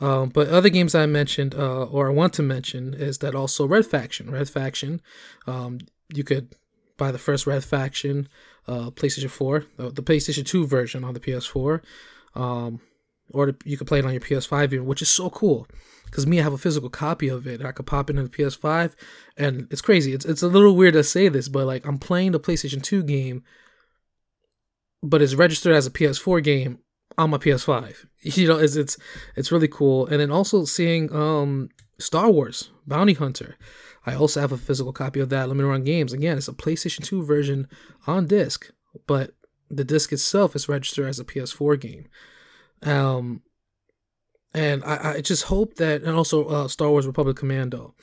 Um, 0.00 0.28
but 0.28 0.48
other 0.48 0.68
games 0.68 0.94
I 0.94 1.06
mentioned 1.06 1.54
uh, 1.54 1.84
or 1.84 2.08
I 2.08 2.12
want 2.12 2.32
to 2.34 2.42
mention 2.42 2.94
is 2.94 3.18
that 3.18 3.34
also 3.34 3.66
Red 3.66 3.86
Faction. 3.86 4.30
Red 4.30 4.48
Faction, 4.48 5.00
um, 5.46 5.78
you 6.14 6.24
could 6.24 6.54
buy 6.96 7.10
the 7.10 7.18
first 7.18 7.46
Red 7.46 7.64
Faction 7.64 8.28
uh, 8.68 8.90
PlayStation 8.90 9.30
4, 9.30 9.64
uh, 9.78 9.88
the 9.90 10.02
PlayStation 10.02 10.46
2 10.46 10.66
version 10.66 11.02
on 11.02 11.14
the 11.14 11.20
PS4, 11.20 11.80
um, 12.34 12.80
or 13.32 13.54
you 13.64 13.76
could 13.76 13.86
play 13.86 13.98
it 13.98 14.04
on 14.04 14.12
your 14.12 14.20
PS5, 14.20 14.84
which 14.84 15.02
is 15.02 15.10
so 15.10 15.30
cool. 15.30 15.66
Because 16.04 16.26
me, 16.26 16.38
I 16.38 16.42
have 16.42 16.52
a 16.52 16.58
physical 16.58 16.88
copy 16.88 17.28
of 17.28 17.46
it. 17.46 17.64
I 17.64 17.72
could 17.72 17.86
pop 17.86 18.08
it 18.08 18.16
into 18.16 18.28
the 18.28 18.36
PS5, 18.36 18.94
and 19.36 19.66
it's 19.70 19.82
crazy. 19.82 20.12
It's 20.14 20.24
it's 20.24 20.42
a 20.42 20.48
little 20.48 20.74
weird 20.74 20.94
to 20.94 21.04
say 21.04 21.28
this, 21.28 21.48
but 21.48 21.66
like 21.66 21.86
I'm 21.86 21.98
playing 21.98 22.32
the 22.32 22.40
PlayStation 22.40 22.82
2 22.82 23.02
game, 23.02 23.42
but 25.02 25.20
it's 25.20 25.34
registered 25.34 25.74
as 25.74 25.86
a 25.86 25.90
PS4 25.90 26.42
game 26.42 26.78
on 27.18 27.30
my 27.30 27.38
PS5. 27.38 28.06
You 28.20 28.48
know, 28.48 28.58
it's 28.58 28.74
it's 28.74 28.96
it's 29.36 29.52
really 29.52 29.68
cool. 29.68 30.06
And 30.06 30.18
then 30.18 30.32
also 30.32 30.64
seeing 30.64 31.12
um 31.14 31.68
Star 32.00 32.28
Wars 32.32 32.70
Bounty 32.84 33.12
Hunter. 33.12 33.54
I 34.06 34.16
also 34.16 34.40
have 34.40 34.50
a 34.50 34.58
physical 34.58 34.92
copy 34.92 35.20
of 35.20 35.28
that 35.28 35.48
limited 35.48 35.68
run 35.68 35.84
games. 35.84 36.12
Again, 36.12 36.36
it's 36.36 36.48
a 36.48 36.52
PlayStation 36.52 37.04
2 37.04 37.24
version 37.24 37.68
on 38.08 38.26
disc, 38.26 38.70
but 39.06 39.34
the 39.70 39.84
disc 39.84 40.12
itself 40.12 40.56
is 40.56 40.68
registered 40.68 41.08
as 41.08 41.20
a 41.20 41.24
PS4 41.24 41.80
game. 41.80 42.08
Um 42.82 43.42
and 44.52 44.82
I, 44.82 45.12
I 45.12 45.20
just 45.20 45.44
hope 45.44 45.76
that 45.76 46.02
and 46.02 46.16
also 46.16 46.46
uh, 46.48 46.66
Star 46.66 46.90
Wars 46.90 47.06
Republic 47.06 47.36
Commando. 47.36 47.94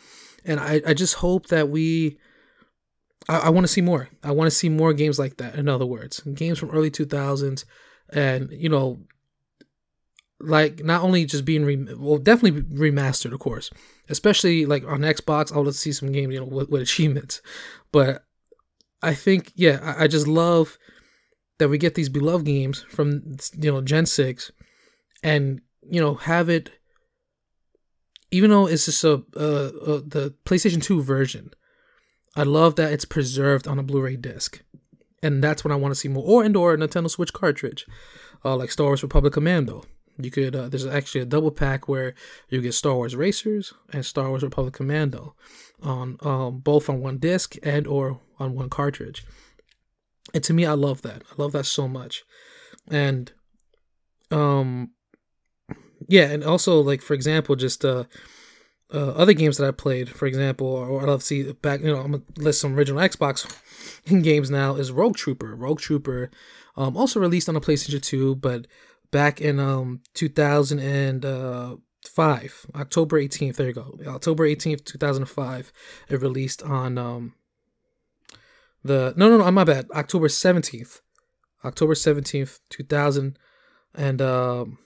And 0.46 0.62
I, 0.62 0.82
I 0.88 0.94
just 0.94 1.16
hope 1.16 1.48
that 1.48 1.68
we 1.68 2.18
I, 3.28 3.40
I 3.40 3.50
want 3.50 3.66
to 3.66 3.74
see 3.74 3.82
more. 3.82 4.08
I 4.24 4.32
want 4.32 4.50
to 4.50 4.56
see 4.56 4.70
more 4.70 4.94
games 4.94 5.20
like 5.20 5.36
that, 5.38 5.56
in 5.56 5.68
other 5.68 5.86
words. 5.86 6.22
Games 6.22 6.58
from 6.58 6.70
early 6.70 6.90
2000s 6.90 7.66
and 8.16 8.50
you 8.52 8.70
know 8.70 9.00
like 10.40 10.84
not 10.84 11.04
only 11.04 11.26
just 11.26 11.46
being 11.46 11.66
re- 11.66 11.94
well 11.96 12.18
definitely 12.18 12.62
remastered 12.62 13.34
of 13.34 13.40
course 13.40 13.70
especially 14.10 14.66
like 14.66 14.84
on 14.86 15.02
xbox 15.02 15.56
i 15.56 15.60
would 15.60 15.76
see 15.76 15.92
some 15.92 16.12
games 16.12 16.34
you 16.34 16.40
know 16.40 16.46
with, 16.46 16.70
with 16.70 16.82
achievements. 16.82 17.42
But 17.92 18.24
i 19.02 19.14
think 19.14 19.52
yeah 19.56 19.80
I, 19.82 20.06
I, 20.06 20.08
just 20.08 20.28
love 20.28 20.78
that 21.60 21.70
we 21.70 21.78
get 21.78 21.96
these 21.96 22.10
beloved 22.10 22.46
games 22.46 22.86
from 22.90 23.38
you 23.58 23.72
know 23.72 23.82
gen 23.82 24.06
6 24.06 24.52
and 25.24 25.62
you 25.90 26.02
know 26.02 26.16
have 26.16 26.50
it 26.50 26.72
even 28.32 28.50
though 28.50 28.66
it's 28.68 28.86
just 28.86 29.04
a, 29.04 29.14
uh, 29.14 30.02
the 30.06 30.34
playstation 30.46 30.82
2 30.82 31.02
version 31.02 31.52
i 32.36 32.44
love 32.44 32.76
that 32.76 32.92
it's 32.92 33.06
preserved 33.06 33.68
on 33.68 33.80
a 33.80 33.84
blu-ray 33.84 34.18
disc 34.18 34.62
and 35.26 35.44
that's 35.44 35.64
when 35.64 35.72
I 35.72 35.76
want 35.76 35.92
to 35.92 36.00
see 36.00 36.08
more, 36.08 36.24
or 36.24 36.44
and 36.44 36.56
or 36.56 36.74
a 36.74 36.78
Nintendo 36.78 37.10
Switch 37.10 37.34
cartridge, 37.34 37.88
uh, 38.44 38.56
like 38.56 38.72
Star 38.72 38.88
Wars 38.88 39.04
Republic 39.04 39.34
Commando. 39.34 39.84
You 40.18 40.32
could 40.32 40.56
uh, 40.56 40.70
there's 40.70 40.86
actually 40.86 41.22
a 41.22 41.26
double 41.26 41.52
pack 41.52 41.88
where 41.88 42.14
you 42.50 42.62
get 42.62 42.74
Star 42.74 42.96
Wars 42.96 43.16
Racers 43.16 43.74
and 43.92 44.06
Star 44.06 44.30
Wars 44.30 44.44
Republic 44.44 44.74
Commando 44.74 45.36
on 45.82 46.18
um, 46.22 46.60
both 46.60 46.90
on 46.90 47.02
one 47.02 47.18
disc 47.18 47.56
and 47.64 47.88
or 47.88 48.22
on 48.40 48.54
one 48.54 48.70
cartridge. 48.70 49.26
And 50.34 50.44
to 50.44 50.54
me, 50.54 50.66
I 50.66 50.74
love 50.74 51.02
that. 51.02 51.24
I 51.32 51.42
love 51.42 51.52
that 51.54 51.66
so 51.66 51.88
much. 51.88 52.24
And 52.90 53.32
um, 54.32 54.92
yeah, 56.08 56.26
and 56.26 56.44
also 56.44 56.80
like 56.80 57.02
for 57.02 57.14
example, 57.14 57.56
just 57.56 57.84
uh, 57.84 58.06
uh 58.94 59.12
other 59.12 59.34
games 59.34 59.58
that 59.58 59.68
I 59.68 59.72
played, 59.72 60.10
for 60.10 60.26
example, 60.26 60.68
or 60.68 61.02
I 61.02 61.06
love 61.06 61.22
to 61.22 61.26
see 61.26 61.52
back. 61.52 61.82
You 61.82 61.88
know, 61.88 62.02
I'm 62.02 62.12
gonna 62.12 62.24
list 62.38 62.62
some 62.62 62.76
original 62.76 63.02
Xbox 63.02 63.46
games 64.24 64.50
now. 64.50 64.76
Is 64.76 64.92
Rogue 64.92 65.16
Trooper. 65.16 65.56
Rogue 65.56 65.80
Trooper, 65.80 66.30
um, 66.78 66.98
also 66.98 67.20
released 67.20 67.50
on 67.50 67.56
the 67.56 67.62
PlayStation 67.62 68.02
2, 68.02 68.36
but 68.36 68.68
back 69.12 69.40
in 69.40 69.60
um 69.62 70.02
2005 70.14 72.66
october 72.76 73.22
18th 73.22 73.56
there 73.56 73.68
you 73.68 73.74
go 73.74 73.98
october 74.08 74.46
18th 74.46 74.84
2005 74.84 75.72
it 76.10 76.22
released 76.22 76.62
on 76.64 76.98
um 76.98 77.34
the 78.84 79.14
no 79.16 79.30
no 79.30 79.38
no 79.38 79.50
my 79.52 79.64
bad 79.64 79.88
october 79.96 80.28
17th 80.28 81.00
october 81.64 81.94
17th 81.94 82.60
2000 82.70 83.40
and 83.94 84.22
um 84.22 84.80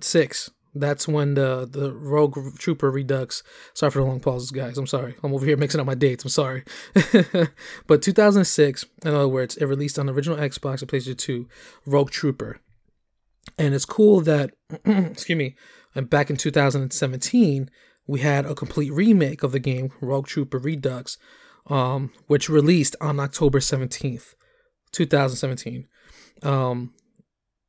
six 0.00 0.50
that's 0.80 1.08
when 1.08 1.34
the 1.34 1.68
the 1.70 1.92
Rogue 1.92 2.58
Trooper 2.58 2.90
Redux. 2.90 3.42
Sorry 3.74 3.90
for 3.90 4.00
the 4.00 4.04
long 4.04 4.20
pauses, 4.20 4.50
guys. 4.50 4.78
I'm 4.78 4.86
sorry. 4.86 5.14
I'm 5.22 5.34
over 5.34 5.46
here 5.46 5.56
mixing 5.56 5.80
up 5.80 5.86
my 5.86 5.94
dates. 5.94 6.24
I'm 6.24 6.30
sorry. 6.30 6.64
but 7.86 8.02
2006, 8.02 8.86
in 9.04 9.14
other 9.14 9.28
words, 9.28 9.56
it 9.56 9.66
released 9.66 9.98
on 9.98 10.06
the 10.06 10.12
original 10.12 10.38
Xbox 10.38 10.80
and 10.80 10.90
PlayStation 10.90 11.18
2, 11.18 11.48
Rogue 11.86 12.10
Trooper. 12.10 12.60
And 13.58 13.74
it's 13.74 13.84
cool 13.84 14.20
that, 14.22 14.52
excuse 14.84 15.38
me, 15.38 15.56
and 15.94 16.10
back 16.10 16.30
in 16.30 16.36
2017, 16.36 17.70
we 18.06 18.20
had 18.20 18.44
a 18.44 18.54
complete 18.54 18.92
remake 18.92 19.42
of 19.42 19.52
the 19.52 19.58
game, 19.58 19.92
Rogue 20.00 20.26
Trooper 20.26 20.58
Redux, 20.58 21.16
um, 21.68 22.12
which 22.26 22.48
released 22.48 22.96
on 23.00 23.18
October 23.18 23.60
17th, 23.60 24.34
2017. 24.92 25.88
Um, 26.42 26.92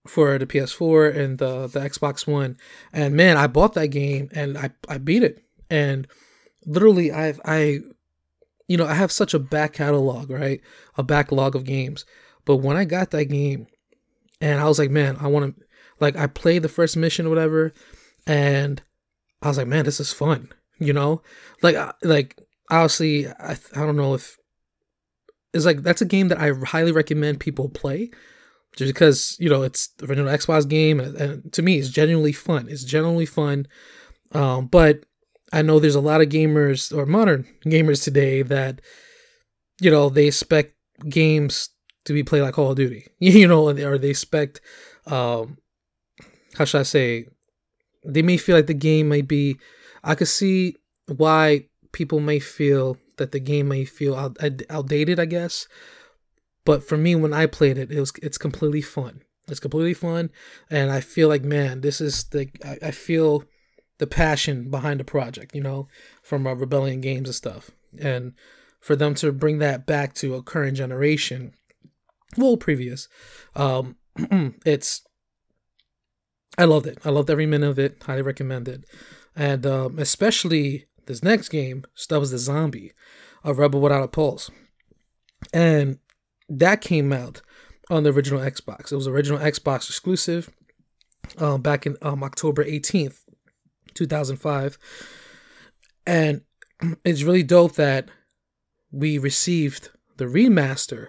for 0.08 0.38
the 0.38 0.46
PS4 0.46 1.16
and 1.16 1.38
the 1.38 1.68
the 1.68 1.80
Xbox 1.80 2.28
One. 2.28 2.58
And 2.94 3.16
man, 3.16 3.38
I 3.38 3.48
bought 3.48 3.74
that 3.74 3.88
game 3.88 4.30
and 4.34 4.58
I 4.58 4.72
I 4.88 4.98
beat 4.98 5.24
it. 5.24 5.44
And 5.70 6.08
literally 6.66 7.12
I 7.12 7.36
I 7.46 7.80
you 8.68 8.76
know, 8.76 8.86
I 8.86 8.96
have 8.96 9.12
such 9.12 9.34
a 9.34 9.40
back 9.40 9.74
catalog, 9.74 10.30
right? 10.30 10.62
A 10.98 11.04
backlog 11.04 11.56
of 11.56 11.64
games. 11.64 12.06
But 12.44 12.58
when 12.58 12.76
I 12.76 12.84
got 12.84 13.12
that 13.12 13.26
game 13.26 13.68
and 14.42 14.60
I 14.60 14.66
was 14.66 14.78
like, 14.78 14.92
man, 14.92 15.18
I 15.20 15.28
want 15.28 15.58
to 15.58 15.66
like 16.00 16.16
I 16.16 16.28
played 16.28 16.64
the 16.64 16.70
first 16.70 16.98
mission 16.98 17.26
or 17.26 17.30
whatever 17.30 17.74
and 18.26 18.82
I 19.42 19.48
was 19.48 19.58
like, 19.58 19.68
man, 19.68 19.86
this 19.86 20.00
is 20.00 20.14
fun, 20.14 20.52
you 20.80 20.94
know? 20.94 21.22
Like 21.62 21.76
like 22.04 22.38
obviously 22.70 23.28
I 23.28 23.58
I 23.76 23.86
don't 23.86 23.98
know 23.98 24.14
if 24.14 24.38
it's 25.54 25.66
like 25.66 25.82
that's 25.82 26.02
a 26.02 26.06
game 26.06 26.28
that 26.28 26.40
I 26.40 26.52
highly 26.52 26.92
recommend 26.92 27.40
people 27.40 27.70
play 27.70 28.12
just 28.76 28.94
because 28.94 29.38
you 29.40 29.50
know 29.50 29.64
it's 29.64 29.88
the 29.98 30.06
original 30.06 30.32
Xbox 30.32 30.68
game, 30.68 31.00
and, 31.00 31.52
to 31.54 31.62
me, 31.62 31.78
it's 31.78 31.90
genuinely 31.90 32.34
fun. 32.34 32.68
It's 32.70 32.84
genuinely 32.84 33.26
fun, 33.26 33.68
um, 34.34 34.68
but 34.68 35.06
I 35.52 35.62
know 35.62 35.80
there's 35.80 35.96
a 35.96 36.02
lot 36.02 36.22
of 36.22 36.30
gamers 36.30 36.96
or 36.96 37.06
modern 37.06 37.48
gamers 37.66 38.04
today 38.04 38.42
that 38.44 38.82
you 39.82 39.92
know 39.92 40.10
they 40.10 40.28
expect 40.28 40.74
games 41.10 41.70
to 42.06 42.14
be 42.14 42.24
played 42.24 42.42
like 42.42 42.56
Call 42.56 42.72
of 42.72 42.78
Duty, 42.78 43.08
you 43.20 43.48
know, 43.48 43.68
or 43.68 43.98
they 43.98 44.10
expect, 44.10 44.62
um, 45.06 45.58
how 46.58 46.66
should 46.66 46.80
I 46.80 46.84
say, 46.84 47.28
they 48.06 48.22
may 48.22 48.38
feel 48.38 48.56
like 48.56 48.68
the 48.68 48.74
game 48.74 49.10
might 49.10 49.28
be. 49.28 49.58
I 50.04 50.16
could 50.16 50.30
see 50.30 50.78
why 51.08 51.66
people 51.92 52.20
may 52.20 52.40
feel 52.40 52.98
that 53.18 53.32
the 53.32 53.40
game 53.40 53.68
may 53.68 53.84
feel 53.84 54.16
out, 54.16 54.38
outdated, 54.70 55.20
I 55.20 55.26
guess, 55.26 55.68
but 56.68 56.84
for 56.84 56.98
me, 56.98 57.16
when 57.16 57.34
I 57.34 57.46
played 57.46 57.78
it, 57.78 57.94
it 57.94 58.00
was 58.02 58.12
it's 58.22 58.38
completely 58.38 58.82
fun. 58.82 59.22
It's 59.48 59.62
completely 59.62 59.94
fun, 59.94 60.32
and 60.70 60.92
I 60.92 61.00
feel 61.00 61.30
like 61.30 61.46
man, 61.46 61.80
this 61.80 62.02
is 62.02 62.26
the 62.26 62.50
I, 62.62 62.88
I 62.88 62.92
feel 62.92 63.46
the 64.00 64.06
passion 64.06 64.70
behind 64.70 65.00
the 65.00 65.06
project. 65.06 65.56
You 65.56 65.62
know, 65.62 65.88
from 66.22 66.46
uh, 66.46 66.56
Rebellion 66.56 67.00
Games 67.00 67.30
and 67.30 67.36
stuff, 67.36 67.72
and 68.02 68.34
for 68.82 68.98
them 68.98 69.16
to 69.16 69.32
bring 69.32 69.60
that 69.60 69.86
back 69.86 70.14
to 70.16 70.36
a 70.36 70.44
current 70.44 70.76
generation, 70.76 71.54
well, 72.36 72.58
previous, 72.58 73.08
um, 73.56 73.96
it's 74.66 75.04
I 76.58 76.66
loved 76.66 76.86
it. 76.86 76.98
I 77.06 77.12
loved 77.12 77.30
every 77.30 77.46
minute 77.46 77.70
of 77.70 77.80
it. 77.80 78.04
Highly 78.04 78.24
recommend 78.24 78.68
it, 78.68 78.84
and 79.38 79.66
um, 79.66 80.00
especially 80.00 80.88
this 81.06 81.24
next 81.24 81.48
game, 81.48 81.86
Stubbs 81.96 82.32
the 82.32 82.38
Zombie, 82.38 82.92
a 83.46 83.54
Rebel 83.54 83.80
Without 83.80 84.04
a 84.04 84.10
Pulse, 84.10 84.52
and 85.54 86.00
that 86.50 86.82
came 86.82 87.12
out 87.12 87.42
on 87.90 88.04
the 88.04 88.12
original 88.12 88.42
Xbox. 88.42 88.92
It 88.92 88.96
was 88.96 89.08
original 89.08 89.40
Xbox 89.40 89.90
exclusive 89.90 90.50
um, 91.38 91.62
back 91.62 91.86
in 91.86 91.98
um, 92.02 92.24
October 92.24 92.64
18th, 92.64 93.20
2005. 93.94 94.78
And 96.06 96.42
it's 97.06 97.24
really 97.24 97.44
dope 97.44 97.76
that 97.76 98.10
we 98.92 99.18
received 99.18 99.90
the 100.18 100.26
remaster 100.26 101.08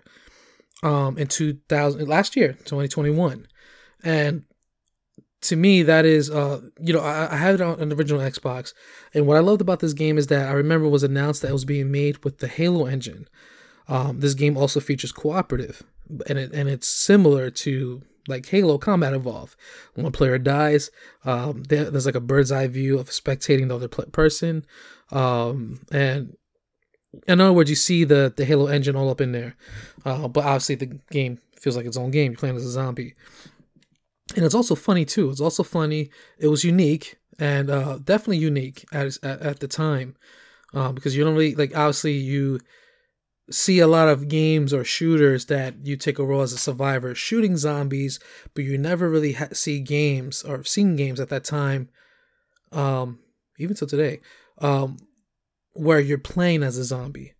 um, 0.83 1.19
in 1.19 1.27
2000 1.29 2.07
last 2.09 2.37
year, 2.37 2.53
2021. 2.65 3.47
And 4.05 4.45
to 5.43 5.57
me, 5.57 5.83
that 5.83 6.05
is, 6.05 6.31
uh, 6.31 6.61
you 6.81 6.93
know, 6.93 7.01
I, 7.01 7.33
I 7.33 7.37
had 7.37 7.55
it 7.55 7.61
on 7.61 7.81
an 7.81 7.93
original 7.93 8.21
Xbox, 8.21 8.75
and 9.15 9.27
what 9.27 9.37
I 9.37 9.41
loved 9.41 9.61
about 9.61 9.81
this 9.81 9.93
game 9.93 10.19
is 10.19 10.27
that 10.29 10.49
I 10.49 10.53
remember 10.53 10.87
it 10.87 10.91
was 10.91 11.05
announced 11.05 11.43
that 11.43 11.51
it 11.51 11.53
was 11.53 11.65
being 11.65 11.91
made 11.91 12.25
with 12.25 12.39
the 12.39 12.49
Halo 12.49 12.87
engine, 12.87 13.29
um, 13.89 14.21
this 14.21 14.35
game 14.35 14.57
also 14.57 14.81
features 14.81 15.13
cooperative, 15.13 15.83
and 16.29 16.39
it, 16.39 16.53
and 16.53 16.69
it's 16.69 16.89
similar 16.89 17.51
to 17.51 18.03
like 18.27 18.47
Halo 18.47 18.79
Combat 18.79 19.15
Evolve. 19.15 19.57
When 19.95 20.05
one 20.05 20.13
player 20.13 20.39
dies, 20.39 20.91
um, 21.25 21.65
there, 21.65 21.91
there's 21.91 22.07
like 22.07 22.15
a 22.15 22.21
bird's 22.21 22.53
eye 22.53 22.67
view 22.67 22.99
of 22.99 23.09
spectating 23.09 23.69
the 23.69 23.77
other 23.77 23.89
person, 23.89 24.65
um, 25.11 25.81
and 25.91 26.37
in 27.27 27.41
other 27.41 27.53
words, 27.53 27.71
you 27.71 27.77
see 27.77 28.05
the 28.05 28.33
the 28.37 28.45
Halo 28.45 28.67
engine 28.67 28.97
all 28.97 29.11
up 29.11 29.21
in 29.21 29.33
there. 29.33 29.57
Uh, 30.05 30.29
but 30.29 30.45
obviously, 30.45 30.75
the 30.75 30.99
game 31.11 31.39
feels 31.59 31.77
like 31.77 31.87
its 31.87 31.97
own 31.97 32.11
game. 32.11 32.33
You're 32.33 32.39
playing 32.39 32.57
as 32.57 32.67
a 32.67 32.71
zombie, 32.71 33.15
and 34.37 34.45
it's 34.45 34.55
also 34.55 34.75
funny 34.75 35.05
too. 35.05 35.31
It's 35.31 35.41
also 35.41 35.63
funny. 35.63 36.11
It 36.39 36.49
was 36.49 36.65
unique 36.65 37.17
and 37.39 37.71
uh, 37.71 37.99
definitely 38.03 38.39
unique 38.39 38.85
at, 38.93 39.17
at, 39.23 39.41
at 39.41 39.61
the 39.61 39.69
time 39.69 40.17
uh, 40.75 40.93
because 40.93 41.17
you 41.17 41.25
don't 41.25 41.35
really 41.35 41.55
like. 41.55 41.77
Obviously, 41.77 42.13
you 42.13 42.61
see 43.51 43.79
a 43.79 43.87
lot 43.87 44.09
of 44.09 44.29
games 44.29 44.75
or 44.75 44.85
shooters 44.85 45.47
that 45.47 45.75
you 45.85 45.97
take 45.97 46.19
a 46.19 46.25
role 46.25 46.43
as 46.43 46.53
a 46.53 46.59
survivor 46.59 47.15
shooting 47.15 47.57
zombies, 47.57 48.21
but 48.55 48.65
you 48.65 48.77
never 48.77 49.09
really 49.09 49.33
ha- 49.33 49.49
see 49.53 49.81
games 49.81 50.43
or 50.43 50.65
seen 50.65 50.97
games 50.97 51.21
at 51.21 51.29
that 51.31 51.45
time, 51.45 51.89
um, 52.73 53.21
even 53.59 53.75
till 53.75 53.89
today, 53.89 54.21
um, 54.59 54.99
where 55.73 56.01
you're 56.01 56.19
playing 56.19 56.63
as 56.63 56.77
a 56.77 56.85
zombie 56.85 57.35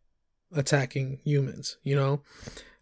attacking 0.53 1.21
humans, 1.25 1.77
you 1.83 1.95
know, 1.95 2.23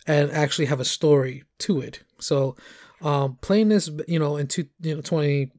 and 0.06 0.30
actually 0.30 0.66
have 0.66 0.80
a 0.80 0.85
story 0.85 1.42
to 1.59 1.80
it. 1.80 2.02
So, 2.21 2.56
um, 3.02 3.38
playing 3.40 3.68
this, 3.68 3.90
you 4.06 4.18
know, 4.18 4.37
in 4.37 4.47
two, 4.47 4.66
you 4.80 4.95
know, 4.95 5.00
20, 5.00 5.50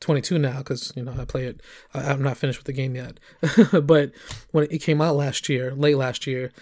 22 0.00 0.38
now 0.38 0.58
because 0.58 0.92
you 0.94 1.02
know 1.02 1.14
I 1.18 1.24
play 1.24 1.46
it. 1.46 1.60
I, 1.94 2.12
I'm 2.12 2.22
not 2.22 2.36
finished 2.36 2.58
with 2.58 2.66
the 2.66 2.72
game 2.72 2.94
yet, 2.94 3.18
but 3.86 4.12
when 4.50 4.68
it 4.70 4.78
came 4.78 5.00
out 5.00 5.16
last 5.16 5.48
year, 5.48 5.74
late 5.74 5.96
last 5.96 6.26
year, 6.26 6.52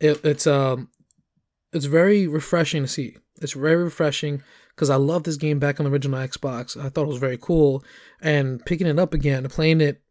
it, 0.00 0.24
it's 0.24 0.46
um 0.46 0.88
it's 1.72 1.84
very 1.84 2.26
refreshing 2.26 2.82
to 2.82 2.88
see. 2.88 3.16
It's 3.40 3.52
very 3.52 3.84
refreshing 3.84 4.42
because 4.74 4.90
I 4.90 4.96
love 4.96 5.24
this 5.24 5.36
game 5.36 5.58
back 5.58 5.78
on 5.78 5.84
the 5.84 5.92
original 5.92 6.18
Xbox. 6.18 6.76
I 6.76 6.88
thought 6.88 7.04
it 7.04 7.08
was 7.08 7.18
very 7.18 7.38
cool, 7.38 7.84
and 8.20 8.64
picking 8.64 8.86
it 8.86 8.98
up 8.98 9.14
again, 9.14 9.46
playing 9.48 9.80
it, 9.80 10.02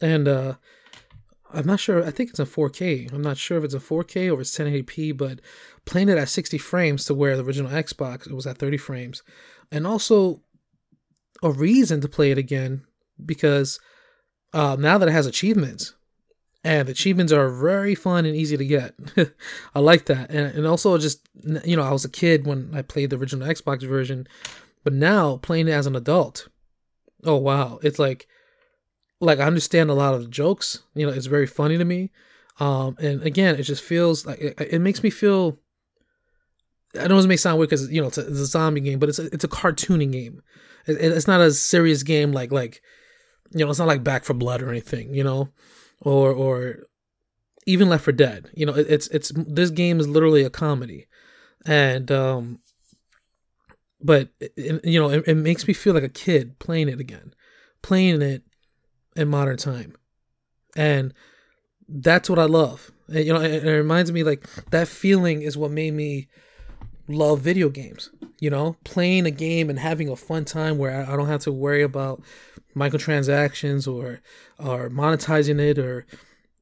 and 0.00 0.28
uh, 0.28 0.54
I'm 1.52 1.66
not 1.66 1.80
sure. 1.80 2.04
I 2.04 2.10
think 2.10 2.30
it's 2.30 2.38
a 2.38 2.44
4K. 2.44 3.12
I'm 3.12 3.22
not 3.22 3.38
sure 3.38 3.58
if 3.58 3.64
it's 3.64 3.74
a 3.74 3.78
4K 3.78 4.34
or 4.34 4.40
it's 4.40 4.56
1080p, 4.56 5.16
but 5.16 5.40
playing 5.84 6.08
it 6.08 6.18
at 6.18 6.28
60 6.28 6.58
frames 6.58 7.04
to 7.06 7.14
where 7.14 7.36
the 7.36 7.44
original 7.44 7.70
Xbox 7.70 8.26
it 8.26 8.34
was 8.34 8.46
at 8.46 8.58
30 8.58 8.76
frames, 8.76 9.22
and 9.72 9.86
also 9.86 10.42
a 11.42 11.50
reason 11.50 12.00
to 12.00 12.08
play 12.08 12.30
it 12.30 12.38
again 12.38 12.84
because 13.24 13.78
uh, 14.52 14.76
now 14.78 14.98
that 14.98 15.08
it 15.08 15.12
has 15.12 15.26
achievements, 15.26 15.94
and 16.64 16.88
achievements 16.88 17.32
are 17.32 17.48
very 17.48 17.94
fun 17.94 18.26
and 18.26 18.34
easy 18.34 18.56
to 18.56 18.64
get. 18.64 18.94
I 19.74 19.80
like 19.80 20.06
that, 20.06 20.30
and 20.30 20.54
and 20.56 20.66
also 20.66 20.96
just 20.98 21.28
you 21.64 21.76
know 21.76 21.82
I 21.82 21.92
was 21.92 22.04
a 22.04 22.10
kid 22.10 22.46
when 22.46 22.70
I 22.74 22.82
played 22.82 23.10
the 23.10 23.16
original 23.16 23.48
Xbox 23.48 23.82
version, 23.86 24.26
but 24.84 24.92
now 24.92 25.36
playing 25.38 25.68
it 25.68 25.72
as 25.72 25.86
an 25.86 25.96
adult, 25.96 26.48
oh 27.24 27.36
wow, 27.36 27.78
it's 27.82 27.98
like 27.98 28.26
like 29.20 29.38
I 29.38 29.44
understand 29.44 29.90
a 29.90 29.94
lot 29.94 30.14
of 30.14 30.22
the 30.22 30.28
jokes. 30.28 30.82
You 30.94 31.06
know, 31.06 31.12
it's 31.12 31.26
very 31.26 31.46
funny 31.46 31.78
to 31.78 31.84
me, 31.84 32.10
um, 32.60 32.96
and 33.00 33.22
again, 33.22 33.56
it 33.56 33.62
just 33.62 33.82
feels 33.82 34.26
like 34.26 34.40
it, 34.40 34.60
it 34.60 34.80
makes 34.80 35.02
me 35.02 35.10
feel 35.10 35.58
I 36.98 37.06
know 37.06 37.18
it 37.18 37.26
may 37.26 37.36
sound 37.36 37.58
weird 37.58 37.70
because 37.70 37.90
you 37.90 38.00
know 38.00 38.08
it's 38.08 38.18
a, 38.18 38.26
it's 38.26 38.40
a, 38.40 38.46
zombie 38.46 38.80
game, 38.80 38.98
but 38.98 39.08
it's 39.08 39.18
a, 39.18 39.26
it's 39.26 39.44
a 39.44 39.48
cartooning 39.48 40.12
game. 40.12 40.42
It, 40.86 40.96
it's 41.00 41.26
not 41.26 41.40
a 41.40 41.52
serious 41.52 42.02
game 42.02 42.32
like 42.32 42.50
like 42.50 42.80
you 43.52 43.64
know 43.64 43.70
it's 43.70 43.78
not 43.78 43.88
like 43.88 44.04
Back 44.04 44.24
4 44.24 44.34
Blood 44.34 44.62
or 44.62 44.70
anything, 44.70 45.14
you 45.14 45.22
know, 45.22 45.50
or 46.00 46.32
or 46.32 46.86
even 47.66 47.88
Left 47.88 48.04
4 48.04 48.12
Dead. 48.12 48.50
You 48.54 48.66
know, 48.66 48.74
it, 48.74 48.86
it's 48.88 49.08
it's 49.08 49.32
this 49.34 49.70
game 49.70 50.00
is 50.00 50.08
literally 50.08 50.42
a 50.42 50.50
comedy, 50.50 51.06
and 51.66 52.10
um, 52.10 52.60
but 54.00 54.30
it, 54.40 54.84
you 54.84 55.00
know 55.00 55.10
it, 55.10 55.24
it 55.26 55.34
makes 55.34 55.66
me 55.66 55.74
feel 55.74 55.94
like 55.94 56.02
a 56.02 56.08
kid 56.08 56.58
playing 56.58 56.88
it 56.88 57.00
again, 57.00 57.34
playing 57.82 58.22
it 58.22 58.42
in 59.16 59.28
modern 59.28 59.56
time, 59.56 59.94
and 60.76 61.12
that's 61.88 62.28
what 62.28 62.38
I 62.38 62.44
love. 62.44 62.92
And, 63.08 63.24
you 63.24 63.32
know, 63.32 63.40
it, 63.40 63.64
it 63.64 63.70
reminds 63.70 64.12
me 64.12 64.22
like 64.22 64.46
that 64.70 64.88
feeling 64.88 65.42
is 65.42 65.56
what 65.56 65.70
made 65.70 65.94
me 65.94 66.28
love 67.08 67.40
video 67.40 67.68
games. 67.68 68.10
You 68.40 68.50
know, 68.50 68.76
playing 68.84 69.26
a 69.26 69.32
game 69.32 69.68
and 69.68 69.78
having 69.78 70.08
a 70.08 70.14
fun 70.14 70.44
time 70.44 70.78
where 70.78 71.04
I, 71.04 71.16
don't 71.16 71.26
have 71.26 71.40
to 71.40 71.52
worry 71.52 71.82
about 71.82 72.22
microtransactions 72.76 73.92
or 73.92 74.20
or 74.58 74.88
monetizing 74.88 75.58
it 75.58 75.76
or 75.78 76.06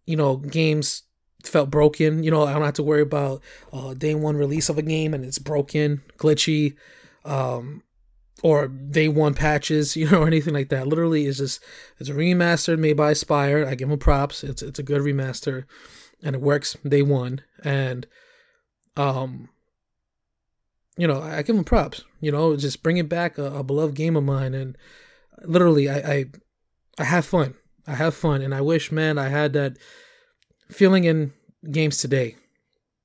you 0.07 0.17
know 0.17 0.37
games 0.37 1.03
felt 1.45 1.71
broken. 1.71 2.23
You 2.23 2.31
know, 2.31 2.45
I 2.45 2.55
don't 2.55 2.62
have 2.62 2.75
to 2.75 2.83
worry 2.83 3.03
about 3.03 3.43
uh, 3.73 3.95
day 3.95 4.15
one 4.15 4.37
release 4.37 4.69
of 4.69 4.79
a 4.79 4.83
game 4.83 5.12
and 5.12 5.25
it's 5.25 5.38
broken, 5.38 6.03
glitchy, 6.17 6.76
um, 7.25 7.83
or 8.43 8.69
day 8.69 9.09
one 9.09 9.35
patches, 9.35 9.97
you 9.99 10.11
know, 10.11 10.23
or 10.23 10.26
anything 10.26 10.55
like 10.55 10.69
that. 10.71 10.87
Literally, 10.87 11.26
it's 11.26 11.38
just 11.38 11.62
it's 11.99 12.09
a 12.09 12.15
remastered 12.15 12.79
made 12.79 12.97
by 12.97 13.12
Aspyr. 13.12 13.67
I 13.67 13.75
give 13.75 13.88
them 13.88 13.99
props. 13.99 14.43
It's 14.43 14.62
it's 14.62 14.79
a 14.79 14.85
good 14.85 15.03
remaster, 15.03 15.65
and 16.23 16.35
it 16.35 16.43
works 16.43 16.76
day 16.87 17.03
one. 17.03 17.43
And 17.62 18.07
um, 18.97 19.50
you 20.97 21.07
know, 21.07 21.21
I 21.21 21.43
give 21.43 21.57
them 21.57 21.65
props. 21.65 22.05
You 22.21 22.33
know, 22.33 22.57
just 22.57 22.83
bringing 22.83 23.07
back 23.07 23.38
a, 23.38 23.57
a 23.57 23.62
beloved 23.62 23.95
game 23.95 24.17
of 24.17 24.25
mine, 24.25 24.55
and 24.55 24.76
literally, 25.45 25.88
I, 25.88 25.97
I 25.99 26.25
I 26.99 27.05
have 27.05 27.26
fun. 27.26 27.55
I 27.87 27.95
have 27.95 28.15
fun, 28.15 28.43
and 28.43 28.55
I 28.55 28.61
wish, 28.61 28.91
man, 28.91 29.19
I 29.19 29.29
had 29.29 29.53
that 29.53 29.76
feeling 30.71 31.05
in 31.05 31.33
games 31.71 31.99
today. 31.99 32.37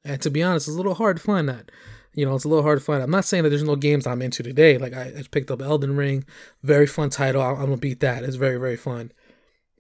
And 0.04 0.22
to 0.22 0.32
be 0.32 0.42
honest, 0.42 0.68
it's 0.68 0.76
a 0.76 0.78
little 0.78 0.96
hard 0.96 1.18
to 1.18 1.24
find 1.24 1.48
that. 1.50 1.70
You 2.14 2.26
know, 2.26 2.36
it's 2.36 2.44
a 2.44 2.50
little 2.50 2.64
hard 2.64 2.80
to 2.80 2.84
find. 2.84 3.02
I'm 3.04 3.12
not 3.12 3.26
saying 3.26 3.44
that 3.44 3.50
there's 3.50 3.64
no 3.64 3.76
games 3.76 4.08
I'm 4.08 4.22
into 4.22 4.44
today. 4.44 4.78
Like 4.78 4.94
I, 4.94 5.14
I 5.18 5.24
picked 5.30 5.52
up 5.52 5.62
Elden 5.62 5.96
Ring, 5.96 6.26
very 6.64 6.88
fun 6.88 7.10
title. 7.10 7.42
I'm, 7.42 7.56
I'm 7.56 7.66
gonna 7.66 7.78
beat 7.78 8.00
that. 8.02 8.24
It's 8.24 8.36
very 8.36 8.60
very 8.60 8.78
fun. 8.78 9.12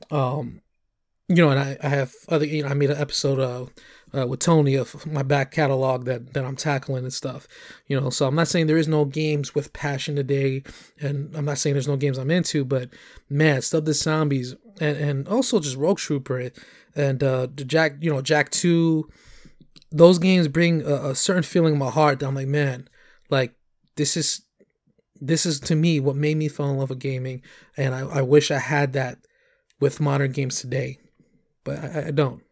Um, 0.10 0.62
you 1.35 1.43
know, 1.43 1.50
and 1.50 1.59
I, 1.59 1.77
I 1.81 1.89
have 1.89 2.13
other. 2.29 2.45
You 2.45 2.63
know, 2.63 2.69
I 2.69 2.73
made 2.73 2.89
an 2.89 2.97
episode 2.97 3.39
of 3.39 3.71
uh, 4.15 4.27
with 4.27 4.39
Tony 4.39 4.75
of 4.75 5.05
my 5.05 5.23
back 5.23 5.51
catalog 5.51 6.05
that 6.05 6.33
that 6.33 6.45
I'm 6.45 6.55
tackling 6.55 7.03
and 7.03 7.13
stuff. 7.13 7.47
You 7.88 8.00
know, 8.00 8.09
so 8.09 8.27
I'm 8.27 8.35
not 8.35 8.47
saying 8.47 8.67
there 8.67 8.77
is 8.77 8.88
no 8.88 9.05
games 9.05 9.55
with 9.55 9.73
passion 9.73 10.15
today, 10.15 10.63
and 11.00 11.35
I'm 11.35 11.45
not 11.45 11.57
saying 11.57 11.73
there's 11.73 11.88
no 11.88 11.97
games 11.97 12.17
I'm 12.17 12.31
into, 12.31 12.65
but 12.65 12.89
man, 13.29 13.61
Stub 13.61 13.85
the 13.85 13.93
Zombies 13.93 14.55
and 14.79 14.97
and 14.97 15.27
also 15.27 15.59
just 15.59 15.77
Rogue 15.77 16.00
Trooper 16.00 16.51
and 16.95 17.23
uh 17.23 17.47
the 17.53 17.65
Jak, 17.65 17.93
you 18.01 18.11
know, 18.11 18.21
Jak 18.21 18.50
Two 18.50 19.09
those 19.91 20.19
games 20.19 20.47
bring 20.47 20.81
a, 20.83 21.09
a 21.09 21.15
certain 21.15 21.43
feeling 21.43 21.73
in 21.73 21.79
my 21.79 21.89
heart 21.89 22.19
that 22.19 22.27
I'm 22.27 22.35
like, 22.35 22.47
man, 22.47 22.88
like 23.29 23.53
this 23.95 24.15
is 24.15 24.41
this 25.19 25.45
is 25.45 25.59
to 25.61 25.75
me 25.75 26.00
what 26.00 26.15
made 26.15 26.38
me 26.38 26.47
fall 26.47 26.71
in 26.71 26.77
love 26.77 26.89
with 26.89 27.00
gaming, 27.00 27.41
and 27.77 27.93
I, 27.93 28.00
I 28.01 28.21
wish 28.21 28.51
I 28.51 28.59
had 28.59 28.93
that 28.93 29.19
with 29.79 30.00
modern 30.00 30.31
games 30.31 30.59
today, 30.59 30.97
but 31.63 31.80
I, 31.80 32.08
I 32.08 32.12
don't. 32.12 32.44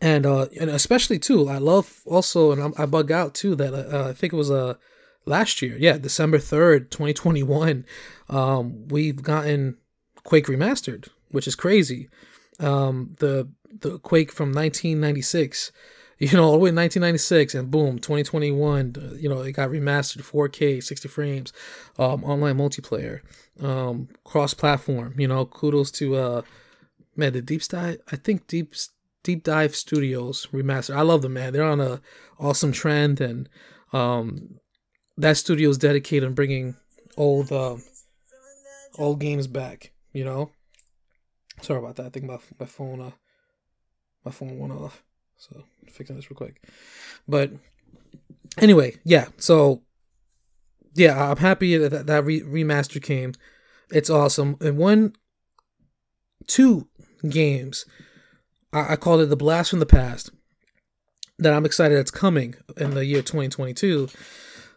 And 0.00 0.24
uh, 0.24 0.46
and 0.58 0.70
especially 0.70 1.18
too, 1.18 1.48
I 1.48 1.58
love 1.58 2.00
also, 2.06 2.52
and 2.52 2.62
I, 2.62 2.82
I 2.82 2.86
bug 2.86 3.10
out 3.10 3.34
too 3.34 3.54
that 3.56 3.74
uh, 3.74 4.08
I 4.08 4.12
think 4.12 4.32
it 4.32 4.36
was 4.36 4.50
uh 4.50 4.74
last 5.26 5.60
year, 5.62 5.76
yeah, 5.78 5.98
December 5.98 6.38
third, 6.38 6.90
twenty 6.90 7.12
twenty 7.12 7.42
one. 7.42 7.84
Um, 8.28 8.88
we've 8.88 9.22
gotten 9.22 9.76
Quake 10.24 10.46
remastered, 10.46 11.08
which 11.30 11.46
is 11.46 11.54
crazy. 11.54 12.08
Um, 12.58 13.16
the 13.18 13.48
the 13.80 13.98
Quake 13.98 14.32
from 14.32 14.48
1996, 14.48 15.72
you 16.18 16.32
know, 16.32 16.44
all 16.44 16.52
the 16.52 16.58
way 16.58 16.70
1996, 16.70 17.54
and 17.54 17.70
boom, 17.70 17.98
2021, 17.98 18.96
uh, 18.96 19.14
you 19.14 19.28
know, 19.28 19.40
it 19.40 19.52
got 19.52 19.70
remastered 19.70 20.22
4K, 20.22 20.82
60 20.82 21.08
frames, 21.08 21.52
um, 21.98 22.24
online 22.24 22.58
multiplayer, 22.58 23.20
um, 23.62 24.08
cross 24.24 24.54
platform. 24.54 25.14
You 25.18 25.28
know, 25.28 25.46
kudos 25.46 25.90
to 25.92 26.16
uh, 26.16 26.42
man, 27.20 27.32
the 27.32 27.42
Deep 27.42 27.62
Dive. 27.62 27.98
I 28.10 28.16
think 28.16 28.46
Deep 28.48 28.74
Deep 29.22 29.44
Dive 29.44 29.76
Studios 29.76 30.48
remaster. 30.52 30.96
I 30.96 31.02
love 31.02 31.22
them, 31.22 31.34
man. 31.34 31.52
They're 31.52 31.62
on 31.62 31.80
a 31.80 32.00
awesome 32.38 32.72
trend, 32.72 33.20
and 33.20 33.48
um, 33.92 34.58
that 35.16 35.36
studio 35.36 35.70
is 35.70 35.78
dedicated 35.78 36.26
in 36.26 36.34
bringing 36.34 36.74
old 37.16 37.52
uh, 37.52 37.76
old 38.98 39.20
games 39.20 39.46
back. 39.46 39.92
You 40.12 40.24
know. 40.24 40.50
Sorry 41.62 41.78
about 41.78 41.96
that. 41.96 42.06
I 42.06 42.08
think 42.08 42.26
my 42.26 42.38
my 42.58 42.66
phone 42.66 43.00
uh 43.00 43.10
my 44.24 44.30
phone 44.30 44.58
went 44.58 44.72
off. 44.72 45.02
So 45.36 45.64
fixing 45.88 46.16
this 46.16 46.30
real 46.30 46.36
quick. 46.36 46.62
But 47.28 47.52
anyway, 48.58 48.96
yeah. 49.04 49.28
So 49.36 49.82
yeah, 50.94 51.30
I'm 51.30 51.36
happy 51.36 51.76
that 51.76 52.06
that 52.06 52.24
re- 52.24 52.42
remaster 52.42 53.02
came. 53.02 53.34
It's 53.90 54.10
awesome. 54.10 54.56
And 54.60 54.78
one, 54.78 55.14
two 56.46 56.88
games, 57.28 57.84
I, 58.72 58.92
I 58.92 58.96
called 58.96 59.20
it 59.20 59.26
the 59.26 59.36
blast 59.36 59.70
from 59.70 59.80
the 59.80 59.86
past. 59.86 60.30
That 61.38 61.54
I'm 61.54 61.64
excited 61.64 61.96
that's 61.96 62.10
coming 62.10 62.54
in 62.76 62.90
the 62.90 63.06
year 63.06 63.22
2022. 63.22 64.08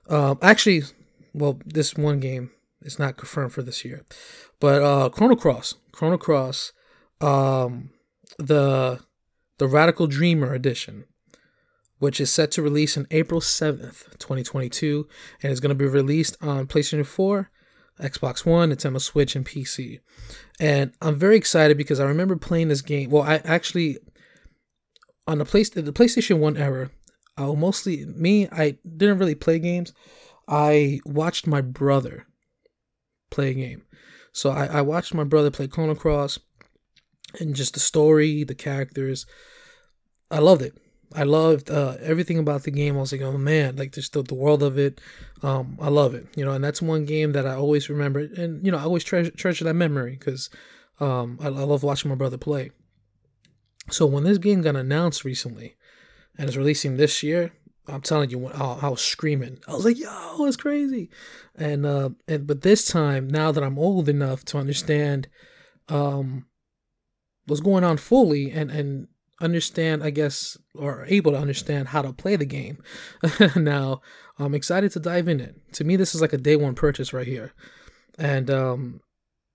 Um, 0.10 0.38
actually, 0.42 0.84
well, 1.34 1.60
this 1.66 1.96
one 1.96 2.22
game 2.22 2.52
is 2.82 2.98
not 2.98 3.18
confirmed 3.18 3.52
for 3.52 3.62
this 3.62 3.84
year, 3.84 4.04
but 4.62 4.82
uh, 4.82 5.10
Chrono 5.10 5.36
Cross, 5.36 5.76
Chrono 5.92 6.18
Cross, 6.18 6.72
um, 7.20 7.90
the 8.38 9.00
the 9.58 9.68
Radical 9.68 10.08
Dreamer 10.08 10.54
Edition, 10.54 11.06
which 12.00 12.20
is 12.20 12.32
set 12.32 12.52
to 12.52 12.62
release 12.62 12.98
on 12.98 13.08
April 13.12 13.40
7th, 13.40 14.18
2022, 14.18 15.08
and 15.42 15.52
is 15.52 15.60
going 15.60 15.70
to 15.70 15.76
be 15.76 15.86
released 15.86 16.38
on 16.42 16.68
PlayStation 16.68 17.06
4, 17.06 17.50
Xbox 18.00 18.46
One, 18.46 18.72
Nintendo 18.72 19.00
Switch, 19.00 19.36
and 19.36 19.46
PC. 19.46 20.00
And 20.60 20.94
I'm 21.02 21.16
very 21.16 21.38
excited 21.38 21.78
because 21.78 22.00
I 22.00 22.06
remember 22.06 22.36
playing 22.36 22.70
this 22.70 22.82
game. 22.82 23.10
Well, 23.10 23.24
I 23.24 23.36
actually 23.44 23.98
on 25.28 25.38
the 25.38 25.46
place 25.46 25.70
the 25.70 25.82
PlayStation 25.84 26.40
One 26.40 26.58
era, 26.58 26.92
I 27.38 27.46
mostly 27.54 28.06
me 28.06 28.48
I 28.50 28.78
didn't 28.86 29.20
really 29.20 29.36
play 29.36 29.60
games. 29.60 29.94
I 30.48 31.00
watched 31.06 31.48
my 31.48 31.62
brother 31.62 32.28
play 33.32 33.52
a 33.52 33.54
game. 33.54 33.84
So 34.34 34.50
I, 34.52 34.66
I 34.66 34.82
watched 34.82 35.14
my 35.14 35.24
brother 35.24 35.52
play 35.52 35.68
Chrono 35.68 35.96
Cross 35.96 36.40
and 37.40 37.56
just 37.56 37.74
the 37.74 37.80
story, 37.80 38.44
the 38.44 38.56
characters. 38.56 39.26
I 40.30 40.40
loved 40.40 40.62
it. 40.62 40.74
I 41.16 41.24
loved 41.24 41.70
uh, 41.70 41.98
everything 42.02 42.38
about 42.38 42.64
the 42.64 42.72
game. 42.72 42.98
I 42.98 43.02
was 43.02 43.12
like, 43.12 43.22
oh 43.22 43.38
man, 43.38 43.76
like 43.76 43.94
just 43.94 44.14
the, 44.14 44.24
the 44.24 44.34
world 44.34 44.64
of 44.64 44.78
it. 44.78 45.00
Um, 45.42 45.78
I 45.82 45.90
love 45.90 46.14
it, 46.14 46.28
you 46.36 46.46
know, 46.46 46.52
and 46.52 46.64
that's 46.64 46.82
one 46.82 47.06
game 47.06 47.34
that 47.34 47.46
I 47.46 47.56
always 47.56 47.90
remember, 47.90 48.20
and 48.20 48.66
you 48.66 48.72
know, 48.72 48.78
I 48.78 48.84
always 48.84 49.04
treasure, 49.04 49.32
treasure 49.32 49.66
that 49.66 49.74
memory 49.74 50.18
because 50.18 50.50
um, 51.00 51.38
I, 51.42 51.48
I 51.48 51.50
love 51.50 51.84
watching 51.84 52.10
my 52.10 52.16
brother 52.16 52.38
play. 52.38 52.72
So 53.90 54.06
when 54.06 54.24
this 54.24 54.38
game 54.38 54.62
got 54.62 54.76
announced 54.76 55.26
recently, 55.26 55.76
and 56.38 56.50
is 56.50 56.58
releasing 56.58 56.98
this 56.98 57.22
year, 57.22 57.52
I'm 57.88 58.02
telling 58.02 58.30
you, 58.30 58.48
I, 58.48 58.80
I 58.84 58.88
was 58.88 59.02
screaming. 59.02 59.60
I 59.68 59.74
was 59.74 59.86
like, 59.86 60.00
"Yo, 60.00 60.46
it's 60.46 60.58
crazy!" 60.58 61.10
And 61.56 61.86
uh, 61.86 62.10
and 62.28 62.48
but 62.48 62.62
this 62.62 62.86
time, 62.86 63.28
now 63.28 63.52
that 63.52 63.64
I'm 63.64 63.78
old 63.78 64.08
enough 64.08 64.46
to 64.46 64.58
understand, 64.58 65.28
um, 65.90 66.46
what's 67.46 67.62
going 67.62 67.84
on 67.84 67.98
fully 67.98 68.52
and 68.52 68.72
and 68.72 69.08
understand, 69.44 70.04
I 70.04 70.10
guess, 70.10 70.58
or 70.74 71.06
able 71.08 71.34
to 71.34 71.38
understand 71.38 71.90
how 71.90 72.02
to 72.02 72.14
play 72.14 72.36
the 72.36 72.46
game. 72.46 72.82
now, 73.56 74.02
I'm 74.40 74.56
excited 74.56 74.92
to 74.94 75.00
dive 75.00 75.28
in 75.28 75.40
it. 75.40 75.56
To 75.74 75.84
me, 75.84 75.96
this 75.96 76.16
is 76.16 76.22
like 76.22 76.34
a 76.34 76.38
day 76.38 76.56
one 76.56 76.76
purchase 76.76 77.14
right 77.14 77.28
here, 77.28 77.54
and 78.18 78.50
um, 78.50 79.02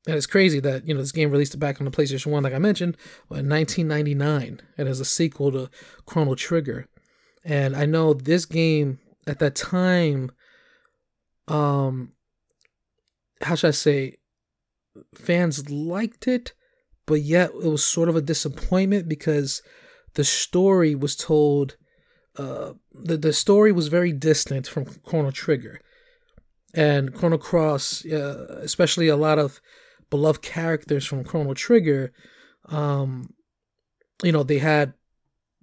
and 0.07 0.17
it's 0.17 0.27
crazy 0.27 0.61
that 0.61 0.87
you 0.87 0.95
know 0.95 1.01
this 1.01 1.13
game 1.13 1.31
released 1.31 1.59
back 1.59 1.81
on 1.81 1.85
the 1.85 1.91
PlayStation 1.91 2.27
One, 2.31 2.43
like 2.43 2.55
I 2.55 2.59
mentioned, 2.59 2.97
in 3.31 3.49
1999, 3.49 4.61
and 4.77 4.89
as 4.89 5.01
a 5.01 5.05
sequel 5.05 5.53
to 5.53 5.71
Chrono 6.07 6.35
Trigger. 6.35 6.87
And 7.45 7.75
I 7.75 7.87
know 7.87 8.13
this 8.13 8.45
game 8.45 8.99
at 9.27 9.39
that 9.39 9.55
time, 9.55 10.31
um, 11.47 12.13
how 13.41 13.55
should 13.55 13.69
I 13.69 13.73
say, 13.73 14.17
fans 15.15 15.71
liked 15.71 16.27
it, 16.27 16.53
but 17.09 17.23
yet 17.23 17.51
it 17.51 17.69
was 17.69 17.85
sort 17.85 18.09
of 18.09 18.17
a 18.17 18.21
disappointment 18.21 19.09
because 19.09 19.63
the 20.15 20.25
story 20.25 20.95
was 20.95 21.17
told 21.17 21.77
uh, 22.37 22.75
the, 22.93 23.17
the 23.17 23.33
story 23.33 23.73
was 23.73 23.89
very 23.89 24.13
distant 24.13 24.69
from 24.69 24.85
Chrono 25.05 25.33
Trigger. 25.33 25.81
And 26.75 27.13
Chrono 27.13 27.39
Cross, 27.39 28.07
uh, 28.07 28.61
especially 28.63 29.09
a 29.09 29.17
lot 29.17 29.39
of 29.39 29.61
beloved 30.11 30.43
characters 30.43 31.05
from 31.05 31.25
Chrono 31.25 31.55
Trigger, 31.55 32.13
um, 32.67 33.35
you 34.23 34.31
know, 34.31 34.45
they 34.45 34.59
had, 34.59 34.95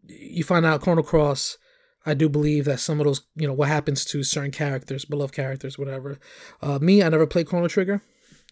you 0.04 0.44
find 0.44 0.66
out 0.66 0.82
Chrono 0.82 1.04
Cross 1.04 1.58
I 2.06 2.14
do 2.14 2.30
believe 2.30 2.66
that 2.66 2.80
some 2.80 3.00
of 3.00 3.06
those, 3.06 3.22
you 3.36 3.48
know, 3.48 3.54
what 3.54 3.68
happens 3.68 4.06
to 4.06 4.24
certain 4.24 4.52
characters, 4.52 5.06
beloved 5.06 5.34
characters, 5.34 5.78
whatever. 5.78 6.20
Uh, 6.62 6.78
me, 6.80 7.02
I 7.02 7.10
never 7.10 7.26
played 7.26 7.48
Chrono 7.48 7.68
Trigger. 7.68 8.02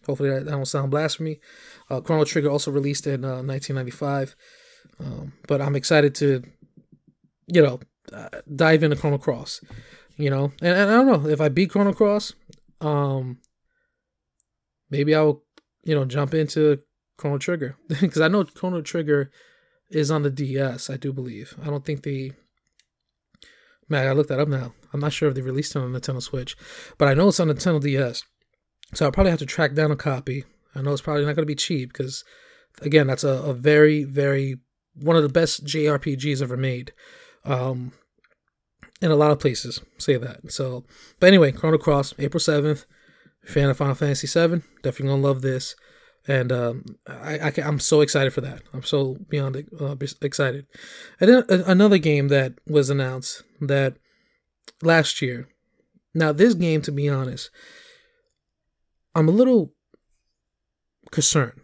Hopefully 0.06 0.28
that, 0.30 0.44
that 0.44 0.50
don't 0.50 0.66
sound 0.66 0.90
blasphemy. 0.90 1.40
Uh, 1.90 2.00
Chrono 2.00 2.24
Trigger 2.24 2.50
also 2.50 2.70
released 2.70 3.06
in 3.06 3.24
uh, 3.24 3.42
1995. 3.42 4.36
Um, 5.00 5.32
but 5.48 5.60
I'm 5.60 5.76
excited 5.76 6.14
to, 6.16 6.42
you 7.46 7.62
know, 7.62 7.80
uh, 8.12 8.28
dive 8.54 8.82
into 8.82 8.96
Chrono 8.96 9.18
Cross. 9.18 9.60
You 10.16 10.30
know, 10.30 10.52
and, 10.62 10.78
and 10.78 10.90
I 10.90 10.94
don't 10.94 11.06
know 11.24 11.28
if 11.28 11.40
I 11.40 11.48
beat 11.48 11.70
Chrono 11.70 11.92
Cross, 11.92 12.34
um, 12.80 13.38
maybe 14.88 15.12
I'll, 15.12 15.42
you 15.82 15.92
know, 15.94 16.04
jump 16.04 16.34
into 16.34 16.80
Chrono 17.16 17.38
Trigger 17.38 17.76
because 17.88 18.20
I 18.20 18.28
know 18.28 18.44
Chrono 18.44 18.80
Trigger 18.80 19.32
is 19.90 20.12
on 20.12 20.22
the 20.22 20.30
DS. 20.30 20.88
I 20.88 20.96
do 20.96 21.12
believe. 21.12 21.56
I 21.62 21.66
don't 21.66 21.84
think 21.84 22.04
the 22.04 22.32
Man, 23.88 24.08
I 24.08 24.12
looked 24.12 24.30
that 24.30 24.40
up 24.40 24.48
now. 24.48 24.72
I'm 24.92 25.00
not 25.00 25.12
sure 25.12 25.28
if 25.28 25.34
they 25.34 25.42
released 25.42 25.76
it 25.76 25.78
on 25.78 25.92
the 25.92 26.00
Nintendo 26.00 26.22
Switch, 26.22 26.56
but 26.96 27.08
I 27.08 27.14
know 27.14 27.28
it's 27.28 27.40
on 27.40 27.48
the 27.48 27.54
Nintendo 27.54 27.82
DS. 27.82 28.22
So 28.94 29.04
I'll 29.04 29.12
probably 29.12 29.30
have 29.30 29.40
to 29.40 29.46
track 29.46 29.74
down 29.74 29.90
a 29.90 29.96
copy. 29.96 30.44
I 30.74 30.82
know 30.82 30.92
it's 30.92 31.02
probably 31.02 31.24
not 31.24 31.36
going 31.36 31.46
to 31.46 31.46
be 31.46 31.54
cheap 31.54 31.92
because, 31.92 32.24
again, 32.82 33.06
that's 33.06 33.24
a, 33.24 33.28
a 33.28 33.54
very, 33.54 34.04
very 34.04 34.56
one 34.94 35.16
of 35.16 35.22
the 35.22 35.28
best 35.28 35.64
JRPGs 35.64 36.42
ever 36.42 36.56
made. 36.56 36.92
Um, 37.44 37.92
in 39.02 39.10
a 39.10 39.16
lot 39.16 39.32
of 39.32 39.40
places 39.40 39.80
say 39.98 40.16
that. 40.16 40.50
So, 40.50 40.84
but 41.20 41.26
anyway, 41.26 41.52
Chrono 41.52 41.78
Cross, 41.78 42.14
April 42.18 42.40
7th. 42.40 42.86
Fan 43.44 43.68
of 43.68 43.76
Final 43.76 43.94
Fantasy 43.94 44.26
7, 44.26 44.62
definitely 44.82 45.08
gonna 45.08 45.22
love 45.22 45.42
this. 45.42 45.74
And 46.26 46.50
um, 46.50 46.84
I, 47.06 47.38
I 47.38 47.52
am 47.58 47.78
so 47.78 48.00
excited 48.00 48.32
for 48.32 48.40
that. 48.40 48.62
I'm 48.72 48.82
so 48.82 49.18
beyond 49.28 49.62
uh, 49.78 49.96
excited. 50.22 50.66
And 51.20 51.44
then 51.48 51.62
another 51.66 51.98
game 51.98 52.28
that 52.28 52.54
was 52.66 52.88
announced 52.88 53.42
that 53.60 53.96
last 54.82 55.20
year. 55.20 55.48
Now, 56.14 56.32
this 56.32 56.54
game, 56.54 56.80
to 56.82 56.92
be 56.92 57.10
honest, 57.10 57.50
I'm 59.14 59.28
a 59.28 59.32
little 59.32 59.73
concerned. 61.14 61.60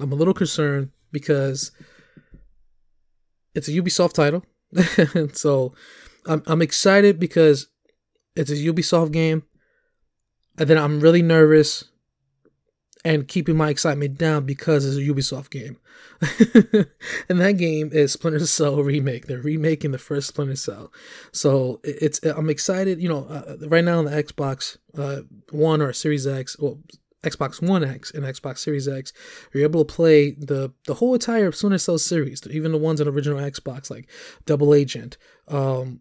I'm 0.00 0.12
a 0.12 0.14
little 0.14 0.32
concerned 0.32 0.90
because 1.12 1.72
it's 3.54 3.68
a 3.68 3.72
Ubisoft 3.72 4.14
title. 4.14 4.44
so 5.34 5.74
I'm 6.26 6.42
I'm 6.46 6.62
excited 6.62 7.20
because 7.20 7.68
it's 8.34 8.50
a 8.50 8.54
Ubisoft 8.54 9.12
game. 9.12 9.42
And 10.56 10.70
then 10.70 10.78
I'm 10.78 11.00
really 11.00 11.22
nervous 11.22 11.84
and 13.04 13.26
keeping 13.26 13.56
my 13.56 13.70
excitement 13.70 14.16
down 14.16 14.46
because 14.46 14.86
it's 14.86 14.96
a 14.96 15.12
Ubisoft 15.12 15.50
game. 15.50 15.76
and 17.28 17.40
that 17.40 17.58
game 17.58 17.90
is 17.92 18.12
Splinter 18.12 18.46
Cell 18.46 18.82
remake. 18.82 19.26
They're 19.26 19.40
remaking 19.40 19.90
the 19.90 19.98
first 19.98 20.28
Splinter 20.28 20.56
Cell. 20.56 20.92
So 21.32 21.80
it's 21.82 22.20
I'm 22.22 22.50
excited, 22.50 23.02
you 23.02 23.08
know, 23.08 23.26
uh, 23.26 23.56
right 23.66 23.84
now 23.84 23.98
on 23.98 24.04
the 24.04 24.22
Xbox 24.22 24.78
uh, 24.96 25.22
1 25.50 25.82
or 25.82 25.92
Series 25.92 26.26
X, 26.26 26.56
well 26.58 26.78
Xbox 27.24 27.60
One 27.60 27.82
X 27.84 28.10
and 28.10 28.24
Xbox 28.24 28.58
Series 28.58 28.86
X, 28.86 29.12
you're 29.52 29.64
able 29.64 29.84
to 29.84 29.94
play 29.94 30.32
the 30.32 30.72
the 30.86 30.94
whole 30.94 31.14
entire 31.14 31.50
Splinter 31.52 31.78
Cell 31.78 31.98
series, 31.98 32.42
even 32.50 32.72
the 32.72 32.78
ones 32.78 33.00
on 33.00 33.08
original 33.08 33.38
Xbox 33.38 33.90
like 33.90 34.08
Double 34.46 34.74
Agent, 34.74 35.16
um, 35.48 36.00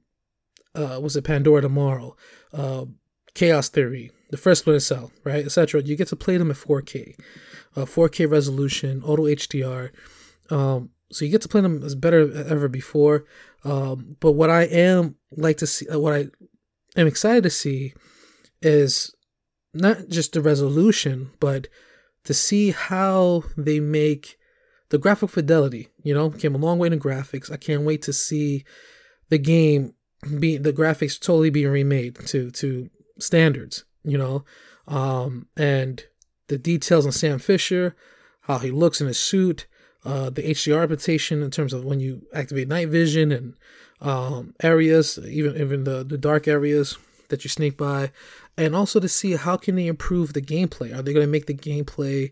uh, 0.75 0.99
was 1.01 1.15
it 1.15 1.23
Pandora 1.23 1.61
Tomorrow, 1.61 2.15
uh, 2.53 2.85
Chaos 3.33 3.69
Theory, 3.69 4.11
the 4.29 4.37
first 4.37 4.61
Splinter 4.61 4.79
Cell, 4.79 5.11
right, 5.23 5.45
etc. 5.45 5.81
You 5.81 5.95
get 5.95 6.09
to 6.09 6.15
play 6.15 6.37
them 6.37 6.51
at 6.51 6.57
4K, 6.57 7.15
uh, 7.75 7.85
4K 7.85 8.29
resolution, 8.29 9.01
auto 9.03 9.23
HDR. 9.23 9.91
Um, 10.49 10.89
so 11.11 11.25
you 11.25 11.31
get 11.31 11.41
to 11.41 11.47
play 11.47 11.61
them 11.61 11.83
as 11.83 11.95
better 11.95 12.31
ever 12.47 12.67
before. 12.67 13.25
Um, 13.63 14.17
but 14.19 14.33
what 14.33 14.49
I 14.49 14.63
am 14.63 15.15
like 15.31 15.57
to 15.57 15.67
see, 15.67 15.85
what 15.89 16.13
I 16.13 16.27
am 16.99 17.07
excited 17.07 17.43
to 17.43 17.49
see, 17.49 17.93
is 18.61 19.15
not 19.73 20.09
just 20.09 20.33
the 20.33 20.41
resolution, 20.41 21.31
but 21.39 21.67
to 22.25 22.33
see 22.33 22.71
how 22.71 23.43
they 23.57 23.79
make 23.79 24.37
the 24.89 24.97
graphic 24.97 25.31
fidelity. 25.31 25.89
You 26.03 26.13
know, 26.13 26.29
came 26.29 26.55
a 26.55 26.59
long 26.59 26.79
way 26.79 26.87
in 26.87 26.93
the 26.93 26.99
graphics. 26.99 27.51
I 27.51 27.57
can't 27.57 27.83
wait 27.83 28.01
to 28.03 28.13
see 28.13 28.63
the 29.29 29.37
game 29.37 29.95
be 30.39 30.57
the 30.57 30.71
graphics 30.71 31.19
totally 31.19 31.49
being 31.49 31.69
remade 31.69 32.15
to 32.27 32.51
to 32.51 32.89
standards. 33.19 33.85
You 34.03 34.17
know, 34.17 34.45
um, 34.87 35.47
and 35.57 36.03
the 36.47 36.57
details 36.57 37.05
on 37.05 37.11
Sam 37.11 37.39
Fisher, 37.39 37.95
how 38.41 38.59
he 38.59 38.69
looks 38.69 39.01
in 39.01 39.07
his 39.07 39.17
suit, 39.17 39.65
uh, 40.05 40.29
the 40.29 40.43
HDR 40.43 40.81
representation 40.81 41.41
in 41.41 41.51
terms 41.51 41.73
of 41.73 41.85
when 41.85 41.99
you 41.99 42.27
activate 42.33 42.67
night 42.67 42.89
vision 42.89 43.31
and 43.31 43.55
um, 44.01 44.53
areas, 44.61 45.17
even 45.27 45.59
even 45.59 45.85
the 45.85 46.03
the 46.03 46.17
dark 46.17 46.47
areas 46.47 46.97
that 47.29 47.43
you 47.43 47.49
sneak 47.49 47.77
by, 47.77 48.11
and 48.57 48.75
also 48.75 48.99
to 48.99 49.09
see 49.09 49.35
how 49.35 49.57
can 49.57 49.75
they 49.75 49.87
improve 49.87 50.33
the 50.33 50.41
gameplay. 50.41 50.95
Are 50.95 51.01
they 51.01 51.13
going 51.13 51.25
to 51.25 51.31
make 51.31 51.47
the 51.47 51.53
gameplay 51.53 52.31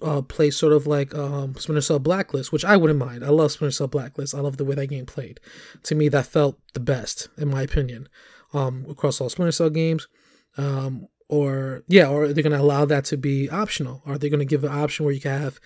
uh, 0.00 0.22
play 0.22 0.50
sort 0.50 0.72
of 0.72 0.86
like 0.86 1.14
um, 1.14 1.54
Splinter 1.56 1.80
Cell 1.80 1.98
Blacklist, 1.98 2.52
which 2.52 2.64
I 2.64 2.76
wouldn't 2.76 2.98
mind. 2.98 3.24
I 3.24 3.28
love 3.28 3.52
Splinter 3.52 3.72
Cell 3.72 3.88
Blacklist. 3.88 4.34
I 4.34 4.40
love 4.40 4.56
the 4.56 4.64
way 4.64 4.74
that 4.74 4.86
game 4.88 5.06
played. 5.06 5.40
To 5.84 5.94
me, 5.94 6.08
that 6.08 6.26
felt 6.26 6.58
the 6.74 6.80
best, 6.80 7.28
in 7.36 7.48
my 7.48 7.62
opinion, 7.62 8.08
um, 8.52 8.86
across 8.88 9.20
all 9.20 9.28
Splinter 9.28 9.52
Cell 9.52 9.70
games. 9.70 10.08
Um, 10.56 11.08
or 11.28 11.84
yeah, 11.88 12.08
or 12.08 12.24
are 12.24 12.32
they 12.32 12.42
going 12.42 12.52
to 12.52 12.60
allow 12.60 12.84
that 12.84 13.04
to 13.06 13.16
be 13.16 13.48
optional? 13.48 14.02
Are 14.04 14.18
they 14.18 14.28
going 14.28 14.40
to 14.40 14.46
give 14.46 14.64
an 14.64 14.72
option 14.72 15.04
where 15.04 15.14
you 15.14 15.20
can 15.20 15.40
have 15.40 15.58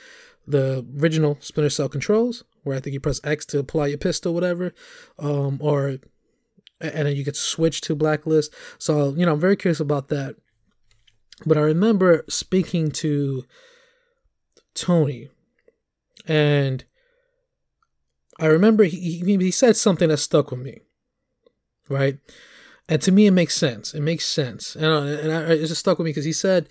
the 0.47 0.87
original 1.01 1.39
Splinter 1.41 1.71
Cell 1.71 1.89
controls, 1.89 2.45
where 2.63 2.77
I 2.77 2.81
think 2.81 2.95
you 2.95 3.01
press 3.01 3.21
X 3.25 3.45
to 3.47 3.59
apply 3.59 3.89
your 3.89 3.99
pistol, 3.99 4.33
whatever, 4.33 4.73
um, 5.19 5.59
or 5.61 5.99
and 6.81 7.07
then 7.07 7.17
you 7.17 7.25
get 7.25 7.37
switched 7.37 7.85
to 7.85 7.95
blacklist. 7.95 8.55
So 8.79 9.15
you 9.15 9.27
know, 9.27 9.33
I'm 9.33 9.41
very 9.41 9.57
curious 9.57 9.81
about 9.81 10.09
that. 10.09 10.37
But 11.45 11.59
I 11.59 11.63
remember 11.63 12.25
speaking 12.29 12.91
to 12.93 13.45
Tony, 14.75 15.29
and 16.27 16.85
I 18.41 18.47
remember 18.47 18.85
he 18.85 19.21
he 19.21 19.51
said 19.51 19.77
something 19.77 20.09
that 20.09 20.19
stuck 20.19 20.51
with 20.51 20.61
me, 20.61 20.81
right? 21.89 22.19
And 22.89 23.03
to 23.03 23.13
me, 23.13 23.27
it 23.27 23.33
makes 23.33 23.57
sense. 23.57 23.95
It 23.95 24.03
makes 24.03 24.25
sense, 24.25 24.77
and 24.77 24.87
uh, 24.87 25.03
and 25.03 25.33
I, 25.33 25.53
it 25.53 25.67
just 25.67 25.81
stuck 25.81 25.99
with 25.99 26.05
me 26.05 26.11
because 26.11 26.25
he 26.25 26.33
said, 26.33 26.69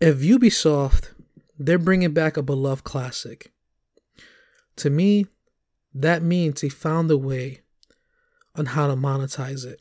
if 0.00 0.18
Ubisoft 0.18 1.10
they're 1.60 1.78
bringing 1.78 2.14
back 2.14 2.38
a 2.38 2.42
beloved 2.42 2.84
classic. 2.84 3.52
To 4.76 4.88
me, 4.88 5.26
that 5.94 6.22
means 6.22 6.62
he 6.62 6.70
found 6.70 7.10
a 7.10 7.18
way 7.18 7.60
on 8.56 8.66
how 8.66 8.86
to 8.86 8.94
monetize 8.94 9.64
it. 9.64 9.80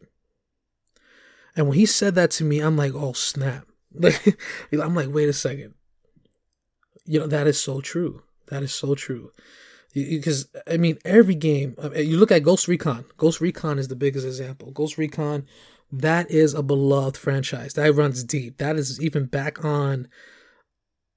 And 1.55 1.67
when 1.67 1.77
he 1.77 1.85
said 1.85 2.15
that 2.15 2.31
to 2.31 2.43
me, 2.43 2.59
I'm 2.59 2.77
like, 2.77 2.93
oh 2.93 3.13
snap. 3.13 3.65
Like 3.91 4.37
I'm 4.71 4.93
like, 4.95 5.09
wait 5.11 5.29
a 5.29 5.33
second. 5.33 5.73
You 7.05 7.19
know, 7.19 7.27
that 7.27 7.47
is 7.47 7.59
so 7.59 7.81
true. 7.81 8.21
That 8.49 8.61
is 8.61 8.73
so 8.73 8.93
true. 8.93 9.31
Because, 9.93 10.47
I 10.67 10.77
mean, 10.77 10.99
every 11.03 11.33
game, 11.33 11.75
uh, 11.81 11.91
you 11.93 12.17
look 12.17 12.31
at 12.31 12.43
Ghost 12.43 12.67
Recon. 12.67 13.05
Ghost 13.17 13.41
Recon 13.41 13.79
is 13.79 13.87
the 13.87 13.95
biggest 13.95 14.25
example. 14.25 14.71
Ghost 14.71 14.99
Recon, 14.99 15.47
that 15.91 16.29
is 16.29 16.53
a 16.53 16.61
beloved 16.61 17.17
franchise. 17.17 17.73
That 17.73 17.95
runs 17.95 18.23
deep. 18.23 18.59
That 18.59 18.75
is 18.75 19.01
even 19.01 19.25
back 19.25 19.65
on 19.65 20.07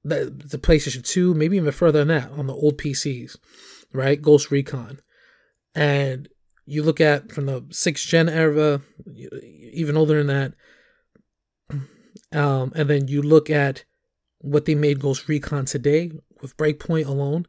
the, 0.02 0.34
the 0.34 0.58
PlayStation 0.58 1.06
2, 1.06 1.34
maybe 1.34 1.56
even 1.56 1.72
further 1.72 2.04
than 2.04 2.08
that, 2.08 2.30
on 2.30 2.46
the 2.46 2.54
old 2.54 2.78
PCs, 2.78 3.36
right? 3.92 4.20
Ghost 4.20 4.50
Recon. 4.50 5.00
And 5.74 6.28
you 6.64 6.82
look 6.82 7.00
at 7.00 7.32
from 7.32 7.46
the 7.46 7.64
sixth 7.70 8.06
gen 8.06 8.28
era, 8.28 8.82
even 9.72 9.96
older 9.96 10.22
than 10.22 10.54
that, 11.70 11.78
um, 12.38 12.72
and 12.74 12.88
then 12.88 13.08
you 13.08 13.22
look 13.22 13.50
at 13.50 13.84
what 14.38 14.64
they 14.64 14.74
made 14.74 15.00
Ghost 15.00 15.28
Recon 15.28 15.64
today 15.64 16.12
with 16.40 16.56
Breakpoint 16.56 17.06
alone. 17.06 17.46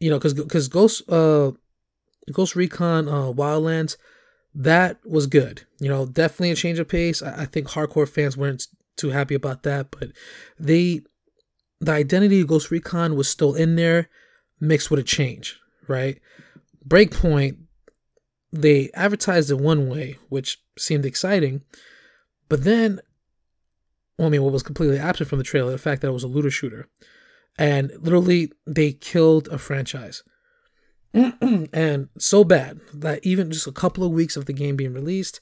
You 0.00 0.10
know, 0.10 0.18
because 0.18 0.34
because 0.34 0.68
Ghost 0.68 1.08
uh 1.08 1.52
Ghost 2.32 2.56
Recon 2.56 3.08
uh 3.08 3.32
Wildlands 3.32 3.96
that 4.54 4.98
was 5.06 5.26
good. 5.26 5.62
You 5.80 5.88
know, 5.88 6.06
definitely 6.06 6.50
a 6.50 6.56
change 6.56 6.78
of 6.78 6.88
pace. 6.88 7.22
I, 7.22 7.42
I 7.42 7.44
think 7.46 7.68
hardcore 7.68 8.08
fans 8.08 8.36
weren't 8.36 8.66
too 8.96 9.10
happy 9.10 9.34
about 9.34 9.62
that, 9.62 9.90
but 9.90 10.10
they 10.58 11.02
the 11.80 11.92
identity 11.92 12.40
of 12.40 12.46
Ghost 12.46 12.70
Recon 12.70 13.16
was 13.16 13.28
still 13.28 13.54
in 13.54 13.76
there, 13.76 14.08
mixed 14.60 14.90
with 14.90 15.00
a 15.00 15.04
change, 15.04 15.58
right? 15.88 16.20
Breakpoint 16.86 17.58
they 18.52 18.90
advertised 18.94 19.50
it 19.50 19.58
one 19.58 19.88
way, 19.88 20.18
which 20.28 20.60
seemed 20.78 21.06
exciting, 21.06 21.62
but 22.48 22.64
then, 22.64 23.00
well, 24.18 24.28
I 24.28 24.30
mean, 24.30 24.42
what 24.42 24.52
was 24.52 24.62
completely 24.62 24.98
absent 24.98 25.28
from 25.30 25.38
the 25.38 25.44
trailer, 25.44 25.70
the 25.70 25.78
fact 25.78 26.02
that 26.02 26.08
it 26.08 26.12
was 26.12 26.24
a 26.24 26.28
looter 26.28 26.50
shooter, 26.50 26.88
and 27.58 27.90
literally 27.98 28.52
they 28.66 28.92
killed 28.92 29.48
a 29.48 29.58
franchise, 29.58 30.22
and 31.14 32.08
so 32.18 32.44
bad 32.44 32.80
that 32.94 33.24
even 33.24 33.50
just 33.50 33.66
a 33.66 33.72
couple 33.72 34.04
of 34.04 34.12
weeks 34.12 34.36
of 34.36 34.46
the 34.46 34.52
game 34.52 34.76
being 34.76 34.94
released, 34.94 35.40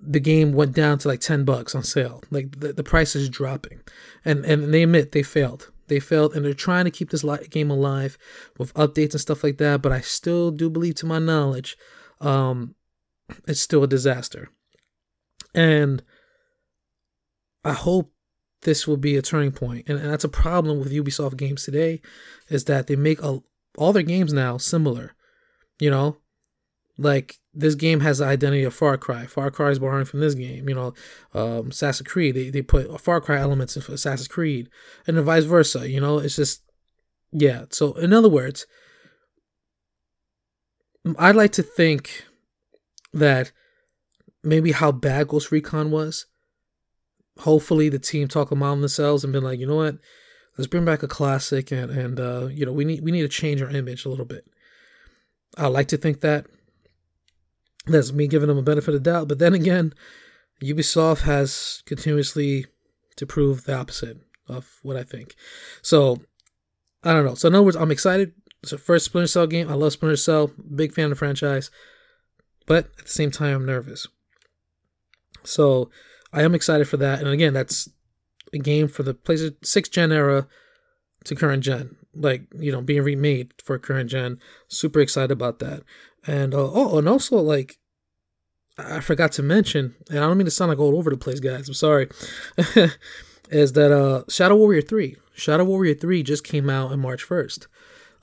the 0.00 0.20
game 0.20 0.52
went 0.52 0.72
down 0.72 0.98
to 0.98 1.08
like 1.08 1.20
10 1.20 1.44
bucks 1.44 1.74
on 1.74 1.82
sale. 1.82 2.22
Like 2.30 2.60
the, 2.60 2.72
the 2.72 2.82
price 2.82 3.14
is 3.14 3.28
dropping. 3.28 3.80
And 4.24 4.44
and 4.44 4.74
they 4.74 4.82
admit 4.82 5.12
they 5.12 5.22
failed. 5.22 5.70
They 5.86 6.00
failed 6.00 6.34
and 6.34 6.44
they're 6.44 6.54
trying 6.54 6.84
to 6.86 6.90
keep 6.90 7.10
this 7.10 7.24
game 7.50 7.70
alive 7.70 8.18
with 8.58 8.74
updates 8.74 9.12
and 9.12 9.20
stuff 9.20 9.44
like 9.44 9.58
that, 9.58 9.82
but 9.82 9.92
I 9.92 10.00
still 10.00 10.50
do 10.50 10.68
believe 10.68 10.96
to 10.96 11.06
my 11.06 11.20
knowledge 11.20 11.76
um, 12.20 12.74
it's 13.46 13.60
still 13.60 13.82
a 13.82 13.88
disaster. 13.88 14.50
And 15.54 16.02
I 17.64 17.72
hope 17.72 18.12
this 18.62 18.86
will 18.86 18.96
be 18.96 19.16
a 19.16 19.22
turning 19.22 19.52
point. 19.52 19.88
And, 19.88 19.98
and 19.98 20.10
that's 20.10 20.24
a 20.24 20.28
problem 20.28 20.78
with 20.78 20.92
Ubisoft 20.92 21.36
games 21.36 21.64
today, 21.64 22.00
is 22.48 22.64
that 22.64 22.86
they 22.86 22.96
make 22.96 23.22
a, 23.22 23.40
all 23.78 23.92
their 23.92 24.02
games 24.02 24.32
now 24.32 24.56
similar. 24.56 25.14
You 25.78 25.90
know, 25.90 26.18
like 26.98 27.38
this 27.52 27.74
game 27.74 28.00
has 28.00 28.18
the 28.18 28.26
identity 28.26 28.64
of 28.64 28.74
Far 28.74 28.96
Cry. 28.96 29.26
Far 29.26 29.50
Cry 29.50 29.70
is 29.70 29.78
borrowing 29.78 30.06
from 30.06 30.20
this 30.20 30.34
game. 30.34 30.68
You 30.68 30.74
know, 30.74 30.94
um, 31.34 31.68
Assassin's 31.68 32.08
Creed. 32.08 32.34
They 32.34 32.50
they 32.50 32.62
put 32.62 33.00
Far 33.00 33.20
Cry 33.20 33.38
elements 33.38 33.76
in 33.76 33.82
Assassin's 33.92 34.28
Creed, 34.28 34.68
and 35.06 35.18
vice 35.20 35.44
versa. 35.44 35.88
You 35.88 36.00
know, 36.00 36.18
it's 36.18 36.36
just 36.36 36.62
yeah. 37.32 37.64
So 37.70 37.92
in 37.94 38.12
other 38.12 38.28
words, 38.28 38.66
I'd 41.18 41.36
like 41.36 41.52
to 41.52 41.62
think 41.62 42.24
that 43.12 43.52
maybe 44.42 44.72
how 44.72 44.92
bad 44.92 45.28
Ghost 45.28 45.50
Recon 45.50 45.90
was. 45.90 46.26
Hopefully, 47.40 47.88
the 47.88 47.98
team 47.98 48.28
talk 48.28 48.50
among 48.50 48.80
themselves 48.80 49.22
and 49.22 49.32
been 49.32 49.44
like, 49.44 49.60
you 49.60 49.66
know 49.66 49.76
what, 49.76 49.98
let's 50.56 50.68
bring 50.68 50.84
back 50.84 51.02
a 51.02 51.08
classic, 51.08 51.70
and 51.70 51.90
and 51.90 52.18
uh, 52.18 52.46
you 52.46 52.64
know 52.64 52.72
we 52.72 52.84
need 52.84 53.02
we 53.02 53.12
need 53.12 53.22
to 53.22 53.28
change 53.28 53.60
our 53.60 53.70
image 53.70 54.04
a 54.04 54.08
little 54.08 54.24
bit. 54.24 54.46
I 55.56 55.66
like 55.66 55.88
to 55.88 55.96
think 55.96 56.20
that. 56.20 56.46
That's 57.88 58.12
me 58.12 58.26
giving 58.26 58.48
them 58.48 58.58
a 58.58 58.62
benefit 58.62 58.96
of 58.96 59.04
doubt, 59.04 59.28
but 59.28 59.38
then 59.38 59.54
again, 59.54 59.94
Ubisoft 60.60 61.20
has 61.20 61.84
continuously 61.86 62.66
to 63.14 63.26
prove 63.26 63.64
the 63.64 63.76
opposite 63.76 64.18
of 64.48 64.80
what 64.82 64.96
I 64.96 65.04
think. 65.04 65.36
So 65.82 66.20
I 67.04 67.12
don't 67.12 67.24
know. 67.24 67.34
So 67.34 67.46
in 67.46 67.54
other 67.54 67.62
words, 67.62 67.76
I'm 67.76 67.92
excited. 67.92 68.32
It's 68.66 68.72
the 68.72 68.78
first 68.78 69.04
Splinter 69.04 69.28
Cell 69.28 69.46
game. 69.46 69.70
I 69.70 69.74
love 69.74 69.92
Splinter 69.92 70.16
Cell. 70.16 70.50
Big 70.74 70.92
fan 70.92 71.04
of 71.04 71.10
the 71.10 71.16
franchise. 71.16 71.70
But 72.66 72.86
at 72.98 73.04
the 73.04 73.12
same 73.12 73.30
time, 73.30 73.54
I'm 73.54 73.64
nervous. 73.64 74.08
So 75.44 75.88
I 76.32 76.42
am 76.42 76.52
excited 76.52 76.88
for 76.88 76.96
that. 76.96 77.20
And 77.20 77.28
again, 77.28 77.54
that's 77.54 77.88
a 78.52 78.58
game 78.58 78.88
for 78.88 79.04
the 79.04 79.14
PlayStation 79.14 79.64
6 79.64 79.88
gen 79.90 80.10
era 80.10 80.48
to 81.26 81.36
current 81.36 81.62
gen. 81.62 81.94
Like, 82.12 82.48
you 82.58 82.72
know, 82.72 82.80
being 82.80 83.04
remade 83.04 83.54
for 83.62 83.78
current 83.78 84.10
gen. 84.10 84.40
Super 84.66 84.98
excited 84.98 85.30
about 85.30 85.60
that. 85.60 85.84
And 86.26 86.52
uh, 86.52 86.68
oh, 86.72 86.98
and 86.98 87.08
also 87.08 87.36
like 87.36 87.78
I 88.76 88.98
forgot 88.98 89.30
to 89.32 89.44
mention, 89.44 89.94
and 90.10 90.18
I 90.18 90.22
don't 90.22 90.38
mean 90.38 90.46
to 90.46 90.50
sound 90.50 90.70
like 90.70 90.80
all 90.80 90.96
over 90.96 91.10
the 91.10 91.16
place, 91.16 91.38
guys. 91.38 91.68
I'm 91.68 91.74
sorry. 91.74 92.08
is 93.48 93.74
that 93.74 93.92
uh 93.92 94.24
Shadow 94.28 94.56
Warrior 94.56 94.82
3. 94.82 95.14
Shadow 95.36 95.62
Warrior 95.62 95.94
3 95.94 96.24
just 96.24 96.42
came 96.42 96.68
out 96.68 96.90
on 96.90 96.98
March 96.98 97.24
1st. 97.24 97.68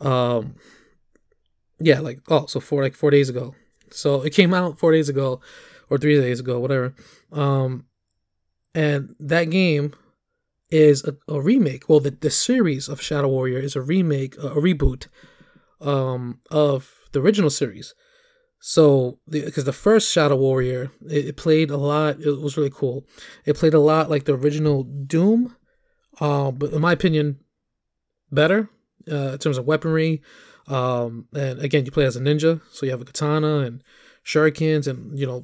Um 0.03 0.55
yeah, 1.79 1.99
like 1.99 2.19
oh, 2.29 2.45
so 2.45 2.59
four 2.59 2.83
like 2.83 2.95
4 2.95 3.11
days 3.11 3.29
ago. 3.29 3.55
So 3.91 4.21
it 4.21 4.33
came 4.33 4.53
out 4.53 4.79
4 4.79 4.91
days 4.91 5.09
ago 5.09 5.41
or 5.89 5.97
3 5.97 6.19
days 6.19 6.39
ago, 6.39 6.59
whatever. 6.59 6.93
Um 7.31 7.85
and 8.75 9.15
that 9.19 9.45
game 9.45 9.93
is 10.69 11.03
a, 11.03 11.15
a 11.27 11.39
remake. 11.39 11.87
Well, 11.87 11.99
the, 11.99 12.09
the 12.09 12.31
series 12.31 12.87
of 12.87 13.01
Shadow 13.01 13.27
Warrior 13.27 13.59
is 13.59 13.75
a 13.75 13.81
remake, 13.81 14.35
a, 14.37 14.47
a 14.47 14.61
reboot 14.61 15.07
um 15.81 16.39
of 16.51 16.91
the 17.11 17.21
original 17.21 17.49
series. 17.49 17.93
So, 18.65 19.19
because 19.29 19.65
the, 19.65 19.71
the, 19.71 19.73
first 19.73 20.09
Shadow 20.09 20.37
Warrior, 20.37 20.89
it, 21.09 21.25
it, 21.25 21.35
played 21.35 21.69
a 21.69 21.75
lot. 21.75 22.21
It 22.21 22.39
was 22.39 22.55
really 22.55 22.69
cool. 22.69 23.05
It 23.45 23.57
played 23.57 23.73
a 23.73 23.79
lot 23.79 24.09
like 24.09 24.23
the 24.23 24.35
original 24.35 24.83
Doom, 24.83 25.57
uh, 26.21 26.49
but 26.51 26.71
in 26.71 26.79
my 26.79 26.93
opinion, 26.93 27.39
better 28.31 28.69
uh, 29.11 29.33
in 29.33 29.37
terms 29.37 29.57
of 29.57 29.65
weaponry. 29.65 30.21
Um, 30.67 31.27
and 31.35 31.59
again, 31.59 31.85
you 31.85 31.91
play 31.91 32.05
as 32.05 32.15
a 32.15 32.21
ninja, 32.21 32.61
so 32.71 32.85
you 32.85 32.91
have 32.91 33.01
a 33.01 33.05
katana 33.05 33.59
and 33.59 33.83
shurikens, 34.25 34.87
and 34.87 35.17
you 35.17 35.25
know, 35.25 35.43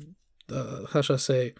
uh, 0.49 0.85
how 0.91 1.01
should 1.01 1.15
I 1.15 1.17
say, 1.17 1.53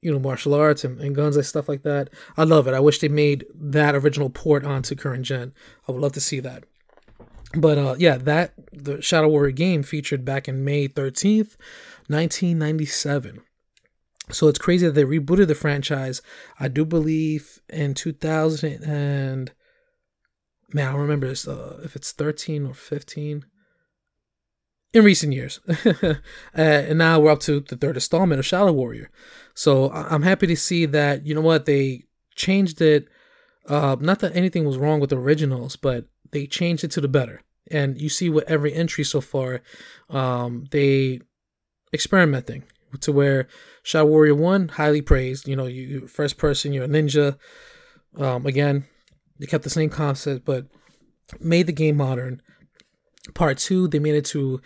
you 0.00 0.12
know, 0.12 0.18
martial 0.18 0.54
arts 0.54 0.84
and, 0.84 1.00
and 1.00 1.14
guns 1.14 1.36
and 1.36 1.46
stuff 1.46 1.68
like 1.68 1.82
that. 1.82 2.10
I 2.36 2.44
love 2.44 2.66
it. 2.66 2.74
I 2.74 2.80
wish 2.80 2.98
they 2.98 3.08
made 3.08 3.46
that 3.54 3.94
original 3.94 4.28
port 4.28 4.64
onto 4.64 4.94
current 4.94 5.24
gen. 5.24 5.54
I 5.88 5.92
would 5.92 6.02
love 6.02 6.12
to 6.12 6.20
see 6.20 6.40
that. 6.40 6.64
But 7.56 7.78
uh, 7.78 7.94
yeah, 7.98 8.16
that 8.18 8.54
the 8.72 9.00
Shadow 9.00 9.28
Warrior 9.28 9.52
game 9.52 9.82
featured 9.82 10.24
back 10.24 10.48
in 10.48 10.64
May 10.64 10.88
13th, 10.88 11.56
1997. 12.08 13.40
So 14.30 14.48
it's 14.48 14.58
crazy 14.58 14.86
that 14.86 14.92
they 14.92 15.04
rebooted 15.04 15.48
the 15.48 15.54
franchise. 15.54 16.22
I 16.58 16.68
do 16.68 16.84
believe 16.84 17.60
in 17.68 17.94
2000 17.94 18.82
and 18.82 19.52
man, 20.74 20.88
I 20.88 20.92
don't 20.92 21.00
remember 21.00 21.28
this, 21.28 21.46
uh, 21.46 21.80
if 21.84 21.94
it's 21.96 22.12
13 22.12 22.66
or 22.66 22.74
15 22.74 23.44
in 24.92 25.04
recent 25.04 25.32
years. 25.32 25.60
uh, 25.86 26.14
and 26.52 26.98
now 26.98 27.20
we're 27.20 27.30
up 27.30 27.40
to 27.40 27.60
the 27.60 27.76
third 27.76 27.96
installment 27.96 28.40
of 28.40 28.46
Shadow 28.46 28.72
Warrior. 28.72 29.10
So 29.54 29.90
I'm 29.92 30.22
happy 30.22 30.46
to 30.48 30.56
see 30.56 30.84
that, 30.86 31.24
you 31.24 31.34
know 31.34 31.40
what, 31.40 31.64
they 31.64 32.04
changed 32.34 32.80
it. 32.80 33.08
Uh, 33.66 33.96
not 34.00 34.18
that 34.18 34.36
anything 34.36 34.64
was 34.64 34.76
wrong 34.76 35.00
with 35.00 35.10
the 35.10 35.16
originals, 35.16 35.76
but 35.76 36.06
they 36.32 36.46
changed 36.46 36.84
it 36.84 36.90
to 36.92 37.00
the 37.00 37.08
better. 37.08 37.40
And 37.70 38.00
you 38.00 38.08
see 38.08 38.28
with 38.28 38.44
every 38.48 38.74
entry 38.74 39.04
so 39.04 39.20
far, 39.20 39.62
um, 40.10 40.66
they 40.70 41.20
experimenting 41.92 42.64
to 43.00 43.12
where 43.12 43.46
Shadow 43.82 44.06
Warrior 44.06 44.34
One 44.34 44.68
highly 44.68 45.00
praised. 45.00 45.48
You 45.48 45.56
know, 45.56 45.66
you 45.66 46.06
first 46.08 46.36
person, 46.36 46.72
you're 46.72 46.84
a 46.84 46.88
ninja. 46.88 47.38
Um, 48.18 48.44
again, 48.44 48.84
they 49.38 49.46
kept 49.46 49.64
the 49.64 49.70
same 49.70 49.90
concept, 49.90 50.44
but 50.44 50.66
made 51.40 51.66
the 51.66 51.72
game 51.72 51.96
modern. 51.96 52.40
Part 53.34 53.58
two, 53.58 53.88
they 53.88 53.98
made 53.98 54.14
it 54.14 54.24
to 54.26 54.60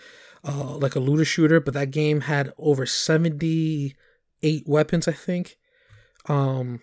uh, 0.44 0.76
like 0.76 0.96
a 0.96 1.00
looter 1.00 1.24
shooter, 1.24 1.61
but 1.61 1.74
that 1.74 1.90
game 1.90 2.22
had 2.22 2.52
over 2.59 2.87
seventy 2.87 3.94
eight 4.42 4.64
weapons, 4.66 5.07
I 5.09 5.12
think. 5.12 5.57
Um, 6.28 6.81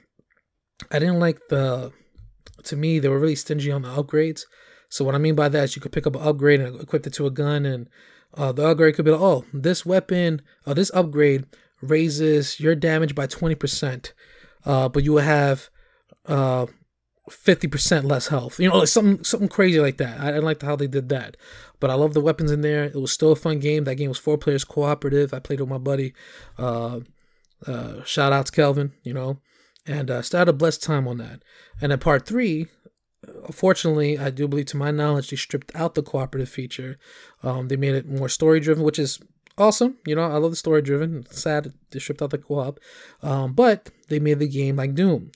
I 0.91 0.99
didn't 0.99 1.19
like 1.19 1.39
the. 1.49 1.91
To 2.63 2.75
me, 2.75 2.99
they 2.99 3.09
were 3.09 3.19
really 3.19 3.35
stingy 3.35 3.71
on 3.71 3.83
the 3.83 3.89
upgrades. 3.89 4.43
So 4.89 5.03
what 5.03 5.15
I 5.15 5.17
mean 5.17 5.35
by 5.35 5.49
that 5.49 5.63
is 5.65 5.75
you 5.75 5.81
could 5.81 5.91
pick 5.91 6.07
up 6.07 6.15
an 6.15 6.21
upgrade 6.21 6.61
and 6.61 6.79
equip 6.79 7.05
it 7.05 7.13
to 7.13 7.27
a 7.27 7.31
gun, 7.31 7.65
and 7.65 7.89
uh, 8.33 8.51
the 8.51 8.67
upgrade 8.67 8.95
could 8.95 9.05
be 9.05 9.11
like, 9.11 9.21
oh, 9.21 9.45
this 9.53 9.85
weapon, 9.85 10.41
uh, 10.65 10.73
this 10.73 10.91
upgrade 10.93 11.45
raises 11.81 12.59
your 12.59 12.75
damage 12.75 13.13
by 13.13 13.27
twenty 13.27 13.55
percent, 13.55 14.13
uh, 14.65 14.87
but 14.87 15.03
you 15.03 15.13
will 15.13 15.21
have 15.21 15.69
uh, 16.25 16.65
fifty 17.29 17.67
percent 17.67 18.05
less 18.05 18.27
health. 18.27 18.59
You 18.59 18.69
know, 18.69 18.79
like 18.79 18.87
something 18.87 19.23
something 19.23 19.49
crazy 19.49 19.79
like 19.79 19.97
that. 19.97 20.19
I, 20.19 20.35
I 20.35 20.39
liked 20.39 20.61
how 20.61 20.75
they 20.75 20.87
did 20.87 21.09
that, 21.09 21.37
but 21.79 21.89
I 21.89 21.95
love 21.95 22.13
the 22.13 22.21
weapons 22.21 22.51
in 22.51 22.61
there. 22.61 22.85
It 22.85 22.95
was 22.95 23.11
still 23.11 23.31
a 23.31 23.35
fun 23.35 23.59
game. 23.59 23.83
That 23.83 23.95
game 23.95 24.09
was 24.09 24.17
four 24.17 24.37
players 24.37 24.63
cooperative. 24.63 25.33
I 25.33 25.39
played 25.39 25.59
with 25.59 25.69
my 25.69 25.77
buddy. 25.77 26.13
Uh, 26.57 27.01
uh, 27.65 28.03
shout 28.03 28.51
Kelvin. 28.51 28.93
You 29.03 29.13
know, 29.13 29.39
and 29.85 30.09
uh, 30.09 30.21
started 30.21 30.51
a 30.51 30.53
blessed 30.53 30.83
time 30.83 31.07
on 31.07 31.17
that. 31.17 31.43
And 31.81 31.91
then 31.91 31.99
part 31.99 32.25
three, 32.25 32.67
Unfortunately, 33.45 34.17
I 34.17 34.29
do 34.29 34.47
believe, 34.47 34.67
to 34.67 34.77
my 34.77 34.91
knowledge, 34.91 35.29
they 35.29 35.35
stripped 35.35 35.71
out 35.75 35.95
the 35.95 36.03
cooperative 36.03 36.49
feature. 36.49 36.97
Um, 37.43 37.67
they 37.67 37.75
made 37.75 37.95
it 37.95 38.07
more 38.07 38.29
story 38.29 38.59
driven, 38.59 38.83
which 38.83 38.99
is 38.99 39.19
awesome. 39.57 39.97
You 40.05 40.15
know, 40.15 40.23
I 40.23 40.37
love 40.37 40.51
the 40.51 40.57
story 40.57 40.81
driven. 40.81 41.25
Sad 41.31 41.73
they 41.91 41.99
stripped 41.99 42.21
out 42.21 42.31
the 42.31 42.37
co-op, 42.37 42.79
um, 43.21 43.53
but 43.53 43.89
they 44.09 44.19
made 44.19 44.39
the 44.39 44.47
game 44.47 44.75
like 44.75 44.95
Doom. 44.95 45.31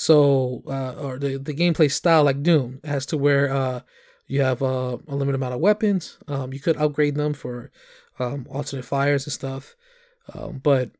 So, 0.00 0.62
uh, 0.66 0.94
or 0.98 1.18
the 1.18 1.36
the 1.36 1.52
gameplay 1.52 1.90
style 1.92 2.24
like 2.24 2.42
Doom, 2.42 2.80
as 2.82 3.04
to 3.04 3.18
where 3.18 3.52
uh, 3.52 3.80
you 4.26 4.40
have 4.40 4.62
uh, 4.62 4.96
a 5.06 5.14
limited 5.14 5.34
amount 5.34 5.52
of 5.52 5.60
weapons. 5.60 6.16
Um, 6.26 6.54
you 6.54 6.58
could 6.58 6.78
upgrade 6.78 7.16
them 7.16 7.34
for 7.34 7.70
um, 8.18 8.46
alternate 8.48 8.86
fires 8.86 9.26
and 9.26 9.32
stuff, 9.34 9.76
um, 10.32 10.58
but 10.62 10.92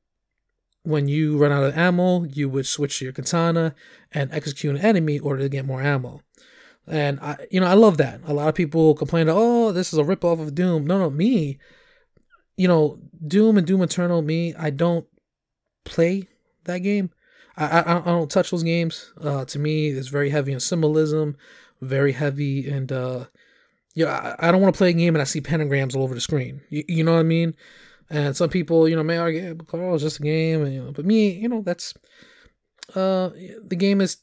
when 0.82 1.08
you 1.08 1.38
run 1.38 1.50
out 1.50 1.64
of 1.64 1.78
ammo, 1.78 2.24
you 2.24 2.50
would 2.50 2.66
switch 2.66 2.98
to 2.98 3.06
your 3.06 3.14
katana 3.14 3.74
and 4.12 4.30
execute 4.34 4.76
an 4.76 4.82
enemy 4.82 5.16
in 5.16 5.22
order 5.22 5.44
to 5.44 5.48
get 5.48 5.64
more 5.64 5.80
ammo. 5.80 6.20
And 6.86 7.20
I, 7.20 7.38
you 7.50 7.58
know, 7.58 7.68
I 7.68 7.74
love 7.74 7.96
that. 7.96 8.20
A 8.26 8.34
lot 8.34 8.48
of 8.50 8.54
people 8.54 8.94
complain, 8.94 9.30
"Oh, 9.30 9.72
this 9.72 9.94
is 9.94 9.98
a 9.98 10.04
ripoff 10.04 10.42
of 10.42 10.54
Doom." 10.54 10.86
No, 10.86 10.98
no, 10.98 11.08
me, 11.08 11.58
you 12.54 12.68
know, 12.68 12.98
Doom 13.26 13.56
and 13.56 13.66
Doom 13.66 13.80
Eternal. 13.80 14.20
Me, 14.20 14.54
I 14.56 14.68
don't 14.68 15.06
play 15.86 16.28
that 16.64 16.80
game. 16.80 17.08
I, 17.56 17.80
I, 17.80 17.98
I 17.98 18.04
don't 18.04 18.30
touch 18.30 18.50
those 18.50 18.62
games. 18.62 19.12
Uh, 19.20 19.44
to 19.46 19.58
me, 19.58 19.88
it's 19.88 20.08
very 20.08 20.30
heavy 20.30 20.52
in 20.52 20.60
symbolism, 20.60 21.36
very 21.80 22.12
heavy, 22.12 22.68
and 22.68 22.90
uh, 22.90 23.26
yeah, 23.94 24.34
I, 24.38 24.48
I 24.48 24.52
don't 24.52 24.60
want 24.60 24.74
to 24.74 24.78
play 24.78 24.90
a 24.90 24.94
game 24.94 25.14
and 25.14 25.22
I 25.22 25.24
see 25.24 25.40
pentagrams 25.40 25.94
all 25.94 26.02
over 26.02 26.14
the 26.14 26.20
screen. 26.20 26.62
You, 26.70 26.84
you 26.88 27.04
know 27.04 27.12
what 27.12 27.20
I 27.20 27.24
mean? 27.24 27.54
And 28.08 28.36
some 28.36 28.50
people, 28.50 28.88
you 28.88 28.96
know, 28.96 29.02
may 29.02 29.18
argue, 29.18 29.42
yeah, 29.42 29.52
but 29.52 29.68
Carl, 29.68 29.94
it's 29.94 30.02
just 30.02 30.18
a 30.20 30.22
game. 30.22 30.64
And, 30.64 30.74
you 30.74 30.82
know, 30.82 30.92
but 30.92 31.04
me, 31.04 31.30
you 31.30 31.48
know, 31.48 31.62
that's 31.62 31.94
uh, 32.94 33.30
the 33.64 33.76
game 33.76 34.00
is 34.00 34.18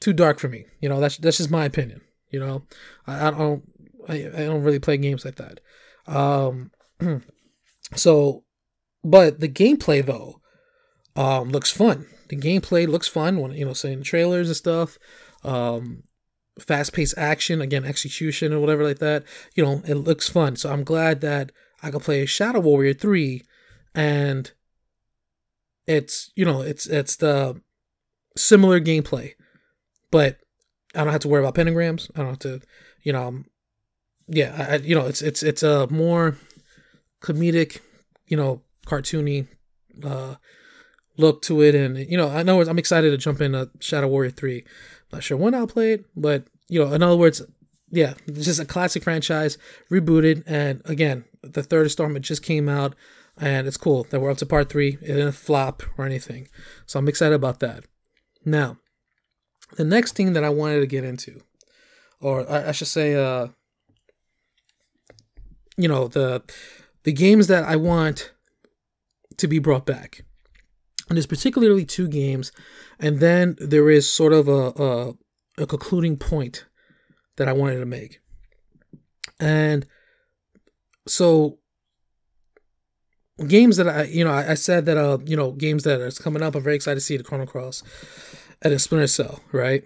too 0.00 0.12
dark 0.12 0.38
for 0.38 0.48
me. 0.48 0.66
You 0.80 0.88
know, 0.88 1.00
that's 1.00 1.16
that's 1.18 1.38
just 1.38 1.50
my 1.50 1.64
opinion. 1.64 2.00
You 2.30 2.40
know, 2.40 2.62
I, 3.06 3.28
I 3.28 3.30
don't 3.30 3.62
I, 4.08 4.14
I 4.14 4.44
don't 4.44 4.62
really 4.62 4.80
play 4.80 4.96
games 4.96 5.24
like 5.24 5.36
that. 5.36 5.60
Um, 6.06 6.72
so, 7.94 8.44
but 9.04 9.38
the 9.38 9.48
gameplay 9.48 10.04
though, 10.04 10.40
um, 11.16 11.50
looks 11.50 11.70
fun. 11.70 12.06
The 12.28 12.36
gameplay 12.36 12.88
looks 12.88 13.08
fun 13.08 13.38
when 13.38 13.52
you 13.52 13.64
know, 13.64 13.72
saying 13.72 14.02
trailers 14.02 14.48
and 14.48 14.56
stuff. 14.56 14.98
Um, 15.44 16.04
fast 16.58 16.92
paced 16.92 17.16
action, 17.16 17.60
again, 17.60 17.84
execution 17.84 18.52
or 18.52 18.60
whatever 18.60 18.84
like 18.84 18.98
that. 18.98 19.24
You 19.54 19.64
know, 19.64 19.82
it 19.86 19.94
looks 19.94 20.28
fun. 20.28 20.56
So 20.56 20.72
I'm 20.72 20.84
glad 20.84 21.20
that 21.22 21.52
I 21.82 21.90
can 21.90 22.00
play 22.00 22.24
Shadow 22.26 22.60
Warrior 22.60 22.94
3 22.94 23.42
and 23.94 24.50
it's, 25.86 26.30
you 26.36 26.44
know, 26.44 26.62
it's 26.62 26.86
it's 26.86 27.16
the 27.16 27.60
similar 28.36 28.80
gameplay, 28.80 29.32
but 30.10 30.38
I 30.94 31.04
don't 31.04 31.12
have 31.12 31.22
to 31.22 31.28
worry 31.28 31.44
about 31.44 31.54
pentagrams. 31.54 32.10
I 32.14 32.20
don't 32.20 32.28
have 32.30 32.38
to, 32.40 32.60
you 33.02 33.12
know, 33.12 33.28
um, 33.28 33.46
yeah, 34.28 34.68
I, 34.70 34.76
you 34.76 34.94
know, 34.94 35.06
it's 35.06 35.22
it's 35.22 35.42
it's 35.42 35.62
a 35.62 35.86
more 35.88 36.36
comedic, 37.20 37.80
you 38.26 38.36
know, 38.36 38.62
cartoony 38.86 39.48
uh 40.02 40.36
look 41.16 41.42
to 41.42 41.62
it 41.62 41.74
and 41.74 41.98
you 41.98 42.16
know, 42.16 42.28
I 42.28 42.42
know 42.42 42.62
I'm 42.62 42.78
excited 42.78 43.10
to 43.10 43.16
jump 43.16 43.40
into 43.40 43.70
Shadow 43.80 44.08
Warrior 44.08 44.30
3. 44.30 44.64
Not 45.12 45.22
sure 45.22 45.36
when 45.36 45.54
I'll 45.54 45.66
play 45.66 45.92
it, 45.92 46.06
but 46.16 46.44
you 46.68 46.82
know, 46.82 46.92
in 46.92 47.02
other 47.02 47.16
words, 47.16 47.42
yeah, 47.90 48.14
it's 48.26 48.46
just 48.46 48.60
a 48.60 48.64
classic 48.64 49.02
franchise 49.02 49.58
rebooted 49.90 50.42
and 50.46 50.82
again, 50.84 51.24
the 51.42 51.62
third 51.62 51.84
installment 51.84 52.24
just 52.24 52.42
came 52.42 52.68
out 52.68 52.94
and 53.38 53.66
it's 53.66 53.76
cool 53.76 54.04
that 54.10 54.20
we're 54.20 54.30
up 54.30 54.38
to 54.38 54.46
part 54.46 54.70
3. 54.70 54.98
It 55.02 55.06
didn't 55.06 55.32
flop 55.32 55.82
or 55.98 56.04
anything. 56.06 56.48
So 56.86 56.98
I'm 56.98 57.08
excited 57.08 57.34
about 57.34 57.60
that. 57.60 57.84
Now, 58.44 58.78
the 59.76 59.84
next 59.84 60.14
thing 60.14 60.32
that 60.32 60.44
I 60.44 60.50
wanted 60.50 60.80
to 60.80 60.86
get 60.86 61.04
into 61.04 61.40
or 62.20 62.50
I, 62.50 62.68
I 62.68 62.72
should 62.72 62.88
say 62.88 63.14
uh 63.14 63.48
you 65.76 65.88
know, 65.88 66.08
the 66.08 66.42
the 67.04 67.12
games 67.12 67.48
that 67.48 67.64
I 67.64 67.76
want 67.76 68.32
to 69.38 69.48
be 69.48 69.58
brought 69.58 69.86
back. 69.86 70.24
And 71.08 71.16
there's 71.16 71.26
particularly 71.26 71.84
two 71.84 72.08
games, 72.08 72.52
and 72.98 73.20
then 73.20 73.56
there 73.58 73.90
is 73.90 74.10
sort 74.10 74.32
of 74.32 74.48
a, 74.48 74.72
a, 74.82 75.12
a 75.62 75.66
concluding 75.66 76.16
point 76.16 76.64
that 77.36 77.48
I 77.48 77.52
wanted 77.52 77.80
to 77.80 77.86
make. 77.86 78.20
And 79.40 79.86
so 81.06 81.58
games 83.46 83.76
that 83.76 83.88
I 83.88 84.04
you 84.04 84.24
know 84.24 84.30
I, 84.32 84.52
I 84.52 84.54
said 84.54 84.86
that 84.86 84.96
uh 84.96 85.18
you 85.24 85.36
know 85.36 85.52
games 85.52 85.84
that 85.84 86.00
are 86.00 86.10
coming 86.10 86.42
up 86.42 86.54
I'm 86.54 86.62
very 86.62 86.76
excited 86.76 86.96
to 86.96 87.00
see 87.00 87.16
the 87.16 87.24
Chrono 87.24 87.46
Cross 87.46 87.82
and 88.60 88.72
a 88.72 88.78
Splinter 88.78 89.06
Cell 89.06 89.40
right 89.50 89.84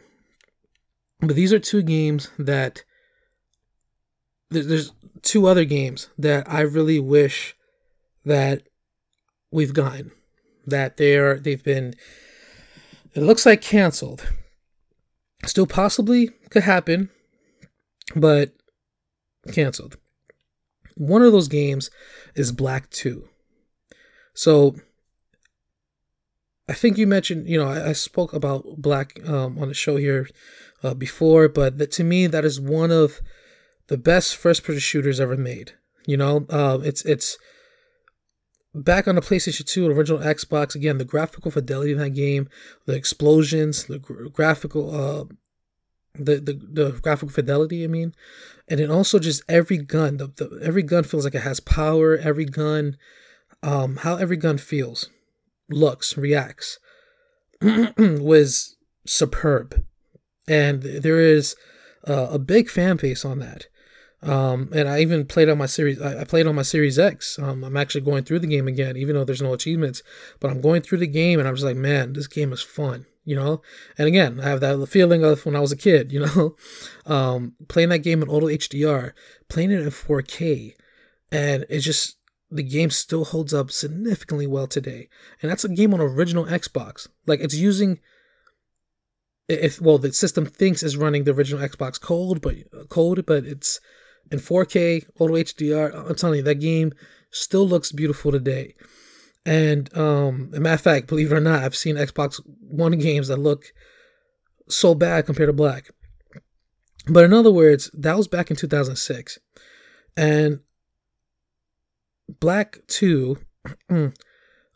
but 1.20 1.37
these 1.37 1.52
are 1.52 1.59
two 1.59 1.83
games 1.83 2.31
that 2.38 2.85
there's 4.50 4.92
two 5.22 5.46
other 5.46 5.64
games 5.64 6.09
that 6.18 6.50
I 6.50 6.61
really 6.61 7.00
wish 7.00 7.57
that 8.24 8.62
we've 9.50 9.74
gotten 9.74 10.12
that 10.66 10.96
they're 10.96 11.38
they've 11.38 11.62
been 11.62 11.94
it 13.14 13.22
looks 13.22 13.46
like 13.46 13.62
canceled. 13.62 14.31
Still 15.44 15.66
possibly 15.66 16.29
could 16.50 16.64
happen 16.64 17.11
but 18.14 18.52
canceled. 19.52 19.96
One 20.96 21.22
of 21.22 21.33
those 21.33 21.48
games 21.48 21.90
is 22.35 22.52
black 22.52 22.90
2 22.90 23.29
so 24.35 24.76
i 26.68 26.74
think 26.74 26.98
you 26.98 27.07
mentioned 27.07 27.48
you 27.48 27.59
know 27.59 27.66
i, 27.66 27.88
I 27.88 27.92
spoke 27.92 28.35
about 28.35 28.64
black 28.76 29.18
um, 29.26 29.59
on 29.59 29.68
the 29.68 29.74
show 29.74 29.96
here 29.96 30.29
uh, 30.83 30.92
before 30.92 31.48
but 31.48 31.90
to 31.92 32.05
me 32.05 32.26
that 32.26 32.44
is 32.44 32.61
one 32.61 32.90
of 32.90 33.22
the 33.88 33.96
best 33.96 34.37
first 34.37 34.64
person 34.64 34.81
shooters 34.81 35.20
ever 35.20 35.37
made. 35.37 35.72
You 36.07 36.16
know 36.16 36.46
uh, 36.50 36.79
it's 36.83 37.05
it's 37.05 37.38
back 38.76 39.08
on 39.08 39.14
the 39.14 39.20
PlayStation 39.20 39.66
2, 39.66 39.90
original 39.90 40.20
Xbox, 40.20 40.74
again, 40.74 40.98
the 40.98 41.04
graphical 41.04 41.50
fidelity 41.50 41.92
in 41.92 41.98
that 41.98 42.10
game, 42.10 42.48
the 42.86 42.94
explosions, 42.94 43.84
the 43.84 43.98
gra- 43.98 44.28
graphical, 44.28 44.94
uh, 44.94 45.24
the, 46.14 46.36
the 46.36 46.52
the 46.52 46.90
graphical 47.00 47.28
fidelity, 47.28 47.84
I 47.84 47.88
mean, 47.88 48.14
and 48.68 48.80
then 48.80 48.90
also 48.90 49.18
just 49.18 49.42
every 49.48 49.78
gun, 49.78 50.16
the, 50.16 50.28
the 50.28 50.60
every 50.62 50.82
gun 50.82 51.04
feels 51.04 51.24
like 51.24 51.34
it 51.34 51.42
has 51.42 51.60
power. 51.60 52.16
Every 52.16 52.46
gun, 52.46 52.96
um, 53.62 53.96
how 53.96 54.16
every 54.16 54.36
gun 54.36 54.58
feels, 54.58 55.10
looks, 55.68 56.16
reacts, 56.16 56.78
was 57.60 58.76
superb, 59.06 59.84
and 60.48 60.82
there 60.82 61.20
is 61.20 61.54
uh, 62.08 62.28
a 62.30 62.38
big 62.38 62.70
fan 62.70 62.96
base 62.96 63.24
on 63.24 63.38
that. 63.40 63.66
Um, 64.26 64.70
and 64.74 64.88
I 64.88 65.00
even 65.00 65.24
played 65.24 65.48
on 65.48 65.58
my 65.58 65.66
series. 65.66 66.00
I, 66.02 66.24
played 66.24 66.46
on 66.46 66.56
my 66.56 66.62
Series 66.62 66.98
X. 66.98 67.38
Um, 67.38 67.62
I'm 67.62 67.76
actually 67.76 68.00
going 68.00 68.24
through 68.24 68.40
the 68.40 68.46
game 68.46 68.66
again, 68.66 68.96
even 68.96 69.14
though 69.14 69.24
there's 69.24 69.42
no 69.42 69.52
achievements. 69.52 70.02
But 70.40 70.50
I'm 70.50 70.60
going 70.60 70.82
through 70.82 70.98
the 70.98 71.06
game, 71.06 71.38
and 71.38 71.46
I'm 71.46 71.54
just 71.54 71.64
like, 71.64 71.76
man, 71.76 72.12
this 72.12 72.26
game 72.26 72.52
is 72.52 72.60
fun, 72.60 73.06
you 73.24 73.36
know. 73.36 73.62
And 73.96 74.08
again, 74.08 74.40
I 74.40 74.48
have 74.48 74.60
that 74.60 74.86
feeling 74.88 75.22
of 75.22 75.46
when 75.46 75.54
I 75.54 75.60
was 75.60 75.70
a 75.70 75.76
kid, 75.76 76.10
you 76.12 76.20
know, 76.20 76.56
um, 77.06 77.54
playing 77.68 77.90
that 77.90 78.00
game 78.00 78.22
in 78.22 78.28
auto 78.28 78.46
HDR, 78.46 79.12
playing 79.48 79.70
it 79.70 79.80
in 79.80 79.90
4K, 79.90 80.74
and 81.30 81.64
it's 81.68 81.84
just 81.84 82.16
the 82.50 82.62
game 82.62 82.90
still 82.90 83.24
holds 83.24 83.54
up 83.54 83.70
significantly 83.70 84.46
well 84.46 84.66
today. 84.66 85.08
And 85.40 85.50
that's 85.50 85.64
a 85.64 85.68
game 85.68 85.94
on 85.94 86.00
original 86.00 86.46
Xbox. 86.46 87.08
Like 87.26 87.40
it's 87.40 87.54
using 87.54 88.00
if 89.48 89.80
well 89.80 89.98
the 89.98 90.12
system 90.12 90.46
thinks 90.46 90.82
is 90.82 90.96
running 90.96 91.24
the 91.24 91.32
original 91.32 91.66
Xbox 91.66 92.00
code, 92.00 92.40
but 92.40 92.88
code, 92.88 93.24
but 93.26 93.44
it's 93.44 93.80
in 94.30 94.38
4K, 94.38 95.06
Auto 95.18 95.34
HDR. 95.34 96.08
I'm 96.08 96.14
telling 96.14 96.38
you, 96.38 96.42
that 96.44 96.56
game 96.56 96.92
still 97.30 97.66
looks 97.66 97.92
beautiful 97.92 98.32
today. 98.32 98.74
And 99.44 99.96
um, 99.96 100.50
matter 100.50 100.74
of 100.74 100.80
fact, 100.80 101.06
believe 101.06 101.30
it 101.30 101.36
or 101.36 101.40
not, 101.40 101.62
I've 101.62 101.76
seen 101.76 101.96
Xbox 101.96 102.40
One 102.60 102.98
games 102.98 103.28
that 103.28 103.36
look 103.36 103.72
so 104.68 104.94
bad 104.94 105.26
compared 105.26 105.48
to 105.48 105.52
Black. 105.52 105.90
But 107.08 107.24
in 107.24 107.32
other 107.32 107.52
words, 107.52 107.90
that 107.94 108.16
was 108.16 108.26
back 108.26 108.50
in 108.50 108.56
2006. 108.56 109.38
And 110.16 110.60
Black 112.40 112.80
2, 112.88 113.38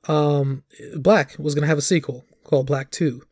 um, 0.08 0.62
Black 0.94 1.36
was 1.38 1.54
going 1.54 1.62
to 1.62 1.68
have 1.68 1.78
a 1.78 1.82
sequel 1.82 2.24
called 2.44 2.66
Black 2.66 2.90
2. 2.92 3.22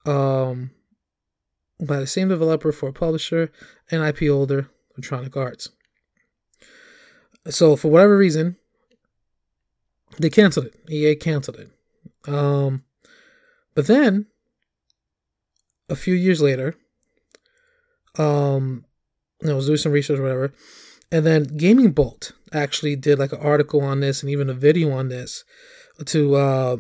um, 0.05 0.71
by 1.85 1.99
the 1.99 2.07
same 2.07 2.29
developer 2.29 2.71
for 2.71 2.93
publisher 2.93 3.51
and 3.91 4.05
IP 4.05 4.29
holder, 4.29 4.71
Electronic 4.97 5.37
Arts. 5.37 5.71
So 7.49 7.77
for 7.77 7.89
whatever 7.89 8.17
reason, 8.19 8.57
they 10.19 10.29
canceled 10.29 10.67
it. 10.67 10.75
EA 10.91 11.17
canceled 11.17 11.59
it. 11.59 11.71
Um, 12.31 12.85
but 13.79 13.87
then 13.87 14.27
a 15.89 15.95
few 15.95 16.13
years 16.13 16.43
later, 16.43 16.75
um, 18.19 18.85
I 19.49 19.53
was 19.53 19.67
doing 19.67 19.79
some 19.79 19.93
research 19.93 20.19
or 20.19 20.23
whatever, 20.23 20.53
and 21.13 21.25
then 21.25 21.45
Gaming 21.57 21.93
Bolt 21.93 22.33
actually 22.53 22.97
did 22.97 23.21
like 23.21 23.31
an 23.31 23.39
article 23.39 23.81
on 23.83 24.01
this 24.01 24.21
and 24.21 24.31
even 24.33 24.51
a 24.51 24.53
video 24.53 24.91
on 24.91 25.11
this 25.11 25.45
to 26.07 26.35
uh, 26.35 26.77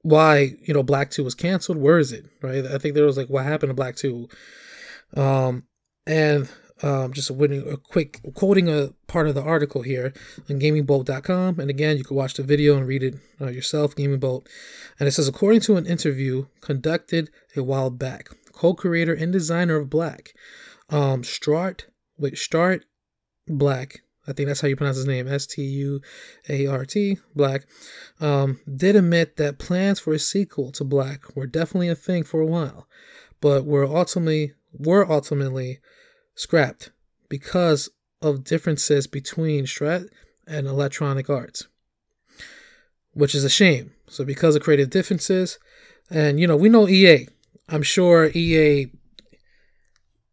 why 0.00 0.54
you 0.62 0.72
know 0.72 0.82
Black 0.82 1.10
Two 1.10 1.24
was 1.24 1.34
canceled. 1.34 1.76
Where 1.76 1.98
is 1.98 2.10
it? 2.10 2.24
Right? 2.40 2.64
I 2.64 2.78
think 2.78 2.94
there 2.94 3.04
was 3.04 3.18
like 3.18 3.28
what 3.28 3.44
happened 3.44 3.68
to 3.68 3.74
Black 3.74 3.96
Two, 3.96 4.30
um, 5.14 5.64
and 6.06 6.48
um, 6.82 7.12
just 7.12 7.30
a, 7.30 7.68
a 7.68 7.76
quick 7.76 8.20
quoting 8.34 8.68
a 8.68 8.90
part 9.06 9.28
of 9.28 9.34
the 9.34 9.42
article 9.42 9.82
here 9.82 10.12
on 10.48 10.60
gamingbolt.com. 10.60 11.58
And 11.58 11.70
again, 11.70 11.96
you 11.96 12.04
can 12.04 12.16
watch 12.16 12.34
the 12.34 12.42
video 12.42 12.76
and 12.76 12.86
read 12.86 13.02
it 13.02 13.16
uh, 13.40 13.48
yourself, 13.48 13.96
Gaming 13.96 14.20
Bolt. 14.20 14.48
And 14.98 15.08
it 15.08 15.12
says, 15.12 15.28
according 15.28 15.60
to 15.62 15.76
an 15.76 15.86
interview 15.86 16.46
conducted 16.60 17.30
a 17.56 17.62
while 17.62 17.90
back, 17.90 18.28
co-creator 18.52 19.14
and 19.14 19.32
designer 19.32 19.76
of 19.76 19.90
Black, 19.90 20.34
um, 20.90 21.24
Start, 21.24 21.86
wait, 22.16 22.38
Start 22.38 22.84
Black, 23.46 24.02
I 24.26 24.32
think 24.32 24.48
that's 24.48 24.60
how 24.60 24.68
you 24.68 24.76
pronounce 24.76 24.98
his 24.98 25.06
name, 25.06 25.26
S 25.26 25.46
T 25.46 25.62
U 25.62 26.00
A 26.48 26.66
R 26.66 26.84
T, 26.84 27.18
Black, 27.34 27.66
um, 28.20 28.60
did 28.72 28.94
admit 28.94 29.36
that 29.36 29.58
plans 29.58 30.00
for 30.00 30.12
a 30.12 30.18
sequel 30.18 30.70
to 30.72 30.84
Black 30.84 31.34
were 31.34 31.46
definitely 31.46 31.88
a 31.88 31.94
thing 31.94 32.24
for 32.24 32.40
a 32.40 32.46
while, 32.46 32.86
but 33.40 33.64
were 33.64 33.86
ultimately 33.86 34.52
were 34.72 35.10
ultimately 35.10 35.80
scrapped 36.38 36.92
because 37.28 37.90
of 38.22 38.44
differences 38.44 39.06
between 39.08 39.64
Strat 39.64 40.08
and 40.46 40.66
Electronic 40.66 41.28
Arts, 41.28 41.66
which 43.12 43.34
is 43.34 43.44
a 43.44 43.50
shame. 43.50 43.92
So 44.06 44.24
because 44.24 44.54
of 44.54 44.62
creative 44.62 44.88
differences, 44.88 45.58
and 46.08 46.40
you 46.40 46.46
know 46.46 46.56
we 46.56 46.68
know 46.68 46.88
EA, 46.88 47.26
I'm 47.68 47.82
sure 47.82 48.30
EA, 48.32 48.86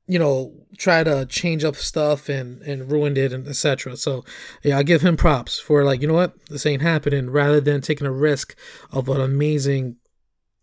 you 0.08 0.20
know, 0.20 0.54
try 0.78 1.04
to 1.04 1.26
change 1.26 1.64
up 1.64 1.76
stuff 1.76 2.30
and 2.30 2.62
and 2.62 2.92
ruined 2.92 3.18
it 3.18 3.34
and 3.34 3.48
etc. 3.48 3.98
So 3.98 4.24
yeah, 4.64 4.78
I 4.78 4.84
give 4.84 5.02
him 5.02 5.18
props 5.18 5.60
for 5.60 5.84
like 5.84 6.02
you 6.02 6.08
know 6.08 6.14
what 6.14 6.36
this 6.50 6.68
ain't 6.68 6.84
happening 6.84 7.32
rather 7.32 7.60
than 7.60 7.82
taking 7.82 8.08
a 8.08 8.12
risk 8.12 8.56
of 8.92 9.10
an 9.10 9.20
amazing 9.20 9.98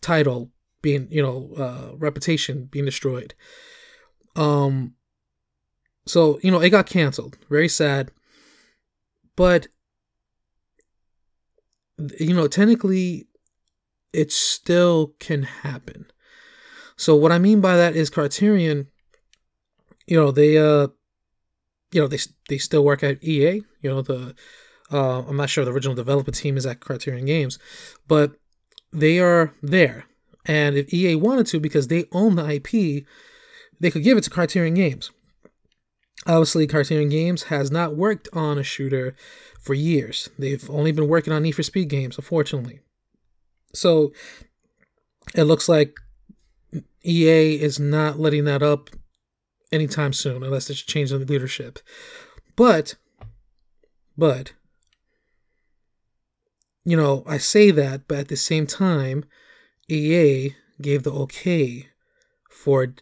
title 0.01 0.51
being 0.81 1.09
you 1.11 1.23
know 1.23 1.51
uh, 1.59 1.97
reputation 1.97 2.67
being 2.71 2.85
destroyed. 2.85 3.35
Um. 4.37 4.95
So 6.07 6.39
you 6.43 6.51
know 6.51 6.61
it 6.61 6.71
got 6.71 6.87
canceled. 6.87 7.39
Very 7.49 7.69
sad. 7.69 8.11
But 9.37 9.69
you 12.19 12.35
know 12.35 12.49
technically 12.49 13.29
it 14.13 14.33
still 14.33 15.15
can 15.21 15.43
happen. 15.43 16.07
So 16.97 17.17
what 17.17 17.33
I 17.33 17.39
mean 17.39 17.61
by 17.61 17.77
that 17.77 17.97
is 17.97 18.11
Criterion 18.11 18.89
you 20.07 20.17
know 20.17 20.31
they 20.31 20.59
uh 20.59 20.89
you 21.93 22.01
know 22.01 22.09
they 22.09 22.19
they 22.49 22.59
still 22.59 22.85
work 22.85 23.03
at 23.03 23.23
EA. 23.23 23.63
You 23.81 23.91
know 23.91 24.03
the 24.03 24.35
uh, 24.93 25.23
I'm 25.23 25.37
not 25.37 25.49
sure 25.49 25.65
the 25.65 25.73
original 25.73 25.95
developer 25.95 26.31
team 26.31 26.57
is 26.57 26.67
at 26.67 26.81
Criterion 26.81 27.25
Games, 27.25 27.59
but 28.07 28.33
they 28.93 29.19
are 29.19 29.55
there. 29.63 30.05
And 30.45 30.77
if 30.77 30.93
EA 30.93 31.15
wanted 31.15 31.47
to, 31.47 31.61
because 31.61 31.89
they 31.89 32.07
own 32.13 32.35
the 32.35 32.47
IP, 32.47 33.07
they 33.81 33.91
could 33.91 34.03
give 34.03 34.19
it 34.19 34.25
to 34.25 34.31
Criterion 34.31 34.75
Games. 34.75 35.11
Obviously, 36.27 36.67
Criterion 36.67 37.09
Games 37.09 37.45
has 37.45 37.71
not 37.71 37.97
worked 37.97 38.29
on 38.33 38.59
a 38.59 38.63
shooter 38.63 39.17
for 39.61 39.75
years. 39.75 40.31
They've 40.39 40.69
only 40.71 40.93
been 40.93 41.09
working 41.09 41.33
on 41.33 41.43
Need 41.43 41.53
for 41.53 41.63
Speed 41.63 41.89
games, 41.89 42.17
unfortunately. 42.17 42.81
So 43.75 44.13
it 45.35 45.45
looks 45.45 45.69
like 45.69 45.99
EA 47.05 47.61
is 47.61 47.81
not 47.81 48.21
letting 48.21 48.45
that 48.45 48.63
up 48.63 48.91
anytime 49.73 50.13
soon, 50.13 50.43
unless 50.43 50.69
there's 50.69 50.83
a 50.83 50.87
change 50.87 51.11
in 51.11 51.21
the 51.21 51.27
leadership. 51.27 51.81
But, 52.55 52.95
but, 54.17 54.53
you 56.85 56.97
know, 56.97 57.25
I 57.27 57.39
say 57.39 57.71
that, 57.73 58.07
but 58.07 58.19
at 58.19 58.29
the 58.29 58.37
same 58.37 58.67
time, 58.67 59.25
EA 59.89 60.55
gave 60.81 61.03
the 61.03 61.13
okay 61.13 61.89
for 62.51 62.95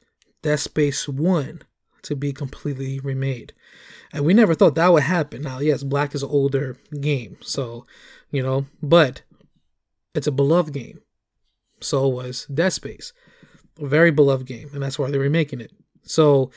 Dead 0.42 0.60
Space 0.60 1.08
1 1.08 1.62
to 2.02 2.16
be 2.16 2.32
completely 2.32 3.00
remade. 3.00 3.52
And 4.12 4.24
we 4.24 4.34
never 4.34 4.54
thought 4.54 4.74
that 4.74 4.92
would 4.92 5.04
happen. 5.04 5.42
Now, 5.42 5.60
yes, 5.60 5.82
Black 5.82 6.14
is 6.14 6.22
an 6.22 6.30
older 6.30 6.76
game, 7.00 7.36
so, 7.40 7.86
you 8.30 8.42
know, 8.42 8.66
but 8.82 9.22
it's 10.14 10.26
a 10.26 10.32
beloved 10.32 10.72
game. 10.72 11.00
So 11.80 12.08
was 12.08 12.46
Dead 12.46 12.72
Space. 12.72 13.12
A 13.78 13.86
very 13.86 14.10
beloved 14.10 14.46
game, 14.46 14.70
and 14.74 14.82
that's 14.82 14.98
why 14.98 15.10
they're 15.10 15.20
remaking 15.20 15.60
it. 15.60 15.72
So 16.02 16.50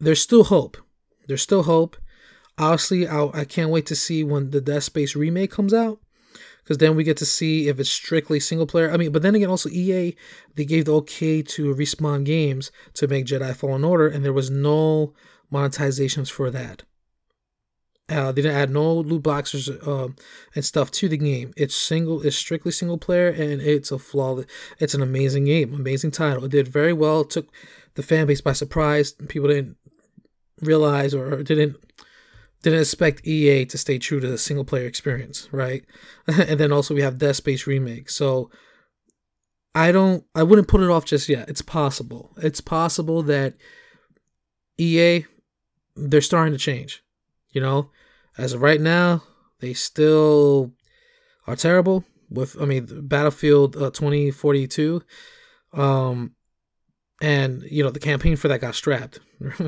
there's 0.00 0.20
still 0.22 0.44
hope. 0.44 0.76
There's 1.26 1.42
still 1.42 1.64
hope. 1.64 1.96
Obviously, 2.56 3.06
I, 3.06 3.28
I 3.32 3.44
can't 3.44 3.70
wait 3.70 3.86
to 3.86 3.94
see 3.94 4.24
when 4.24 4.50
the 4.50 4.60
Dead 4.60 4.82
Space 4.82 5.14
remake 5.14 5.50
comes 5.50 5.72
out. 5.72 6.00
Because 6.68 6.78
then 6.78 6.96
we 6.96 7.02
get 7.02 7.16
to 7.16 7.24
see 7.24 7.66
if 7.66 7.80
it's 7.80 7.88
strictly 7.88 8.38
single 8.38 8.66
player. 8.66 8.92
I 8.92 8.98
mean, 8.98 9.10
but 9.10 9.22
then 9.22 9.34
again, 9.34 9.48
also 9.48 9.70
EA, 9.70 10.14
they 10.54 10.66
gave 10.66 10.84
the 10.84 10.94
okay 10.96 11.40
to 11.40 11.74
Respawn 11.74 12.24
Games 12.24 12.70
to 12.92 13.08
make 13.08 13.24
Jedi 13.24 13.56
Fallen 13.56 13.84
Order, 13.84 14.06
and 14.06 14.22
there 14.22 14.34
was 14.34 14.50
no 14.50 15.14
monetizations 15.50 16.30
for 16.30 16.50
that. 16.50 16.82
Uh, 18.10 18.32
they 18.32 18.42
didn't 18.42 18.58
add 18.58 18.68
no 18.68 18.96
loot 18.96 19.22
boxes 19.22 19.70
uh, 19.70 20.08
and 20.54 20.62
stuff 20.62 20.90
to 20.90 21.08
the 21.08 21.16
game. 21.16 21.54
It's 21.56 21.74
single, 21.74 22.20
it's 22.20 22.36
strictly 22.36 22.70
single 22.70 22.98
player, 22.98 23.28
and 23.28 23.62
it's 23.62 23.90
a 23.90 23.98
flawless. 23.98 24.44
It's 24.78 24.92
an 24.92 25.00
amazing 25.00 25.46
game, 25.46 25.72
amazing 25.72 26.10
title. 26.10 26.44
It 26.44 26.50
did 26.50 26.68
very 26.68 26.92
well. 26.92 27.22
It 27.22 27.30
took 27.30 27.48
the 27.94 28.02
fan 28.02 28.26
base 28.26 28.42
by 28.42 28.52
surprise. 28.52 29.12
People 29.12 29.48
didn't 29.48 29.78
realize 30.60 31.14
or 31.14 31.42
didn't 31.42 31.76
didn't 32.62 32.80
expect 32.80 33.26
EA 33.26 33.64
to 33.66 33.78
stay 33.78 33.98
true 33.98 34.20
to 34.20 34.26
the 34.26 34.38
single 34.38 34.64
player 34.64 34.86
experience, 34.86 35.48
right? 35.52 35.84
and 36.26 36.58
then 36.58 36.72
also 36.72 36.94
we 36.94 37.02
have 37.02 37.18
Dead 37.18 37.36
Space 37.36 37.66
remake. 37.66 38.10
So 38.10 38.50
I 39.74 39.92
don't 39.92 40.24
I 40.34 40.42
wouldn't 40.42 40.68
put 40.68 40.80
it 40.80 40.90
off 40.90 41.04
just 41.04 41.28
yet. 41.28 41.48
It's 41.48 41.62
possible. 41.62 42.32
It's 42.38 42.60
possible 42.60 43.22
that 43.24 43.54
EA 44.76 45.24
they're 45.94 46.20
starting 46.20 46.52
to 46.52 46.58
change. 46.58 47.02
You 47.52 47.60
know, 47.60 47.90
as 48.36 48.52
of 48.52 48.62
right 48.62 48.80
now, 48.80 49.22
they 49.60 49.74
still 49.74 50.72
are 51.46 51.56
terrible 51.56 52.04
with 52.28 52.60
I 52.60 52.64
mean 52.64 53.06
Battlefield 53.06 53.76
uh, 53.76 53.90
2042 53.90 55.02
um 55.74 56.34
and 57.20 57.62
you 57.70 57.82
know 57.82 57.90
the 57.90 57.98
campaign 57.98 58.36
for 58.36 58.48
that 58.48 58.60
got 58.60 58.74
strapped. 58.74 59.20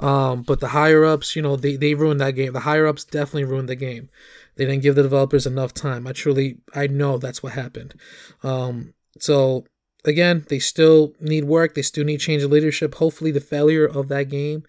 Um, 0.00 0.42
but 0.42 0.58
the 0.58 0.68
higher 0.68 1.04
ups 1.04 1.36
you 1.36 1.42
know 1.42 1.54
they, 1.54 1.76
they 1.76 1.94
ruined 1.94 2.20
that 2.20 2.32
game. 2.32 2.52
The 2.52 2.60
higher 2.60 2.84
ups 2.88 3.04
definitely 3.04 3.44
ruined 3.44 3.68
the 3.68 3.76
game. 3.76 4.08
They 4.56 4.66
didn't 4.66 4.82
give 4.82 4.96
the 4.96 5.04
developers 5.04 5.46
enough 5.46 5.72
time. 5.72 6.08
I 6.08 6.12
truly 6.12 6.58
i 6.74 6.88
know 6.88 7.16
that's 7.16 7.40
what 7.40 7.52
happened. 7.52 7.94
Um, 8.42 8.94
so 9.20 9.66
again 10.04 10.46
they 10.48 10.58
still 10.58 11.14
need 11.20 11.44
work. 11.44 11.74
They 11.74 11.82
still 11.82 12.04
need 12.04 12.18
change 12.18 12.42
of 12.42 12.50
leadership. 12.50 12.96
Hopefully 12.96 13.30
the 13.30 13.40
failure 13.40 13.86
of 13.86 14.08
that 14.08 14.24
game 14.24 14.64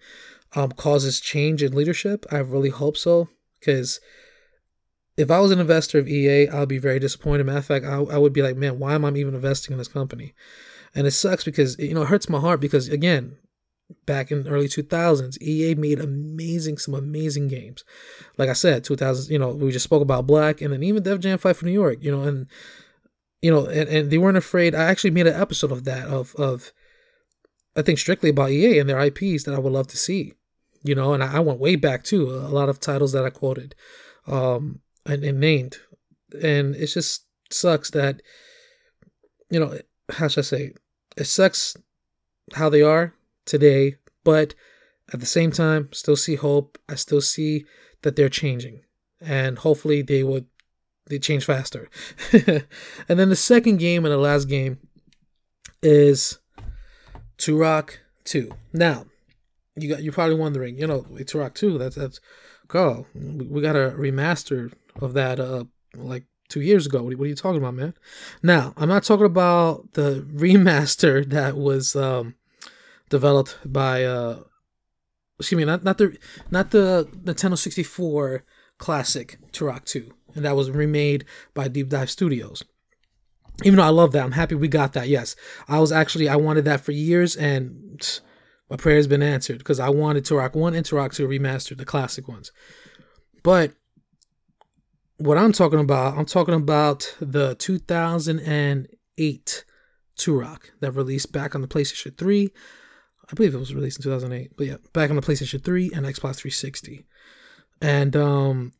um, 0.54 0.70
causes 0.70 1.18
change 1.18 1.60
in 1.60 1.74
leadership. 1.74 2.24
I 2.30 2.38
really 2.38 2.70
hope 2.70 2.96
so 2.96 3.28
because 3.58 3.98
if 5.16 5.28
I 5.30 5.40
was 5.40 5.50
an 5.50 5.58
investor 5.58 5.98
of 5.98 6.08
EA, 6.08 6.48
I'd 6.48 6.68
be 6.68 6.78
very 6.78 6.98
disappointed. 6.98 7.46
Matter 7.46 7.58
of 7.58 7.66
fact, 7.66 7.84
I, 7.84 7.96
I 7.96 8.18
would 8.18 8.32
be 8.32 8.42
like, 8.42 8.56
man, 8.56 8.78
why 8.78 8.94
am 8.94 9.04
I 9.04 9.10
even 9.10 9.34
investing 9.34 9.72
in 9.72 9.78
this 9.78 9.88
company? 9.88 10.34
And 10.96 11.06
it 11.06 11.12
sucks 11.12 11.44
because 11.44 11.78
you 11.78 11.94
know 11.94 12.02
it 12.02 12.08
hurts 12.08 12.28
my 12.28 12.40
heart 12.40 12.60
because 12.60 12.88
again 12.88 13.36
back 14.04 14.32
in 14.32 14.48
early 14.48 14.66
2000s 14.66 15.40
ea 15.40 15.74
made 15.76 16.00
amazing 16.00 16.76
some 16.76 16.94
amazing 16.94 17.46
games. 17.46 17.84
Like 18.36 18.48
i 18.48 18.54
said 18.54 18.82
2000 18.82 19.32
you 19.32 19.38
know 19.38 19.50
we 19.50 19.70
just 19.70 19.84
spoke 19.84 20.02
about 20.02 20.26
black 20.26 20.60
and 20.60 20.72
then 20.72 20.82
even 20.82 21.04
def 21.04 21.20
jam 21.20 21.38
fight 21.38 21.56
for 21.56 21.66
new 21.66 21.72
york 21.72 21.98
you 22.00 22.10
know 22.10 22.22
and 22.22 22.48
you 23.42 23.50
know 23.50 23.66
and, 23.66 23.88
and 23.88 24.10
they 24.10 24.18
weren't 24.18 24.36
afraid. 24.36 24.74
I 24.74 24.84
actually 24.84 25.12
made 25.12 25.28
an 25.28 25.40
episode 25.40 25.70
of 25.70 25.84
that 25.84 26.08
of 26.08 26.34
of 26.36 26.72
i 27.76 27.82
think 27.82 27.98
strictly 27.98 28.30
about 28.30 28.50
ea 28.50 28.78
and 28.78 28.88
their 28.88 28.98
ips 28.98 29.44
that 29.44 29.54
i 29.54 29.58
would 29.58 29.72
love 29.72 29.86
to 29.88 29.96
see 29.96 30.32
you 30.82 30.94
know 30.94 31.12
and 31.14 31.22
i, 31.22 31.36
I 31.36 31.40
went 31.40 31.60
way 31.60 31.76
back 31.76 32.02
too 32.02 32.30
a 32.30 32.48
lot 32.48 32.68
of 32.68 32.80
titles 32.80 33.12
that 33.12 33.24
i 33.24 33.30
quoted 33.30 33.74
um 34.26 34.80
and, 35.06 35.24
and 35.24 35.40
named. 35.40 35.78
And 36.42 36.74
it 36.74 36.88
just 36.88 37.24
sucks 37.50 37.90
that 37.90 38.22
you 39.50 39.60
know 39.60 39.78
how 40.10 40.26
should 40.28 40.40
i 40.40 40.42
say 40.42 40.72
it 41.16 41.24
sucks 41.24 41.76
how 42.54 42.68
they 42.68 42.82
are 42.82 43.14
today, 43.44 43.96
but 44.24 44.54
at 45.12 45.20
the 45.20 45.26
same 45.26 45.50
time, 45.50 45.88
still 45.92 46.16
see 46.16 46.34
hope. 46.34 46.78
I 46.88 46.94
still 46.94 47.20
see 47.20 47.64
that 48.02 48.16
they're 48.16 48.28
changing, 48.28 48.82
and 49.20 49.58
hopefully 49.58 50.02
they 50.02 50.22
would 50.22 50.46
they 51.08 51.18
change 51.18 51.44
faster. 51.44 51.88
and 52.32 53.18
then 53.18 53.28
the 53.28 53.36
second 53.36 53.78
game 53.78 54.04
and 54.04 54.12
the 54.12 54.18
last 54.18 54.46
game 54.46 54.78
is 55.82 56.38
Turok 57.38 57.98
Two. 58.24 58.50
Now, 58.72 59.06
you 59.76 59.88
got 59.88 60.02
you're 60.02 60.12
probably 60.12 60.36
wondering, 60.36 60.78
you 60.78 60.86
know, 60.86 61.02
Turok 61.02 61.54
Two. 61.54 61.78
That's 61.78 61.96
that's 61.96 62.20
girl. 62.68 63.06
We 63.14 63.62
got 63.62 63.76
a 63.76 63.94
remaster 63.96 64.72
of 65.00 65.12
that 65.14 65.38
uh 65.38 65.64
like 65.94 66.24
two 66.48 66.60
years 66.60 66.86
ago. 66.86 67.02
What 67.02 67.14
are, 67.14 67.26
you 67.26 67.34
talking 67.34 67.60
about, 67.60 67.74
man? 67.74 67.94
Now, 68.42 68.74
I'm 68.76 68.88
not 68.88 69.04
talking 69.04 69.26
about 69.26 69.92
the 69.92 70.26
remaster 70.34 71.28
that 71.30 71.56
was 71.56 71.96
um, 71.96 72.34
developed 73.08 73.58
by, 73.64 74.04
uh, 74.04 74.40
excuse 75.38 75.58
me, 75.58 75.64
not 75.64 75.84
not 75.84 75.98
the 75.98 76.16
not 76.50 76.70
the 76.70 77.08
Nintendo 77.24 77.58
64 77.58 78.44
classic 78.78 79.38
Turok 79.52 79.84
2, 79.84 80.12
and 80.34 80.44
that 80.44 80.56
was 80.56 80.70
remade 80.70 81.24
by 81.54 81.68
Deep 81.68 81.88
Dive 81.88 82.10
Studios. 82.10 82.62
Even 83.64 83.78
though 83.78 83.84
I 83.84 83.88
love 83.88 84.12
that, 84.12 84.24
I'm 84.24 84.32
happy 84.32 84.54
we 84.54 84.68
got 84.68 84.92
that. 84.92 85.08
Yes, 85.08 85.34
I 85.66 85.80
was 85.80 85.90
actually 85.90 86.28
I 86.28 86.36
wanted 86.36 86.64
that 86.66 86.80
for 86.80 86.92
years, 86.92 87.36
and 87.36 88.20
my 88.70 88.76
prayer 88.76 88.96
has 88.96 89.06
been 89.06 89.22
answered 89.22 89.58
because 89.58 89.80
I 89.80 89.88
wanted 89.88 90.24
Turok 90.24 90.54
1 90.54 90.74
and 90.74 90.84
Turok 90.84 91.14
2 91.14 91.26
remastered, 91.26 91.78
the 91.78 91.84
classic 91.84 92.28
ones. 92.28 92.52
But 93.42 93.72
what 95.18 95.38
I'm 95.38 95.52
talking 95.52 95.80
about, 95.80 96.18
I'm 96.18 96.26
talking 96.26 96.54
about 96.54 97.14
the 97.20 97.54
2008 97.56 99.64
Turok 100.16 100.60
that 100.80 100.92
released 100.92 101.32
back 101.32 101.54
on 101.54 101.62
the 101.62 101.68
PlayStation 101.68 102.16
3. 102.16 102.52
I 103.28 103.34
believe 103.34 103.54
it 103.54 103.58
was 103.58 103.74
released 103.74 103.98
in 103.98 104.04
2008, 104.04 104.52
but 104.56 104.66
yeah, 104.66 104.76
back 104.92 105.10
on 105.10 105.16
the 105.16 105.22
PlayStation 105.22 105.62
3 105.62 105.90
and 105.94 106.06
Xbox 106.06 106.36
360. 106.36 107.04
And 107.80 108.16
um 108.16 108.72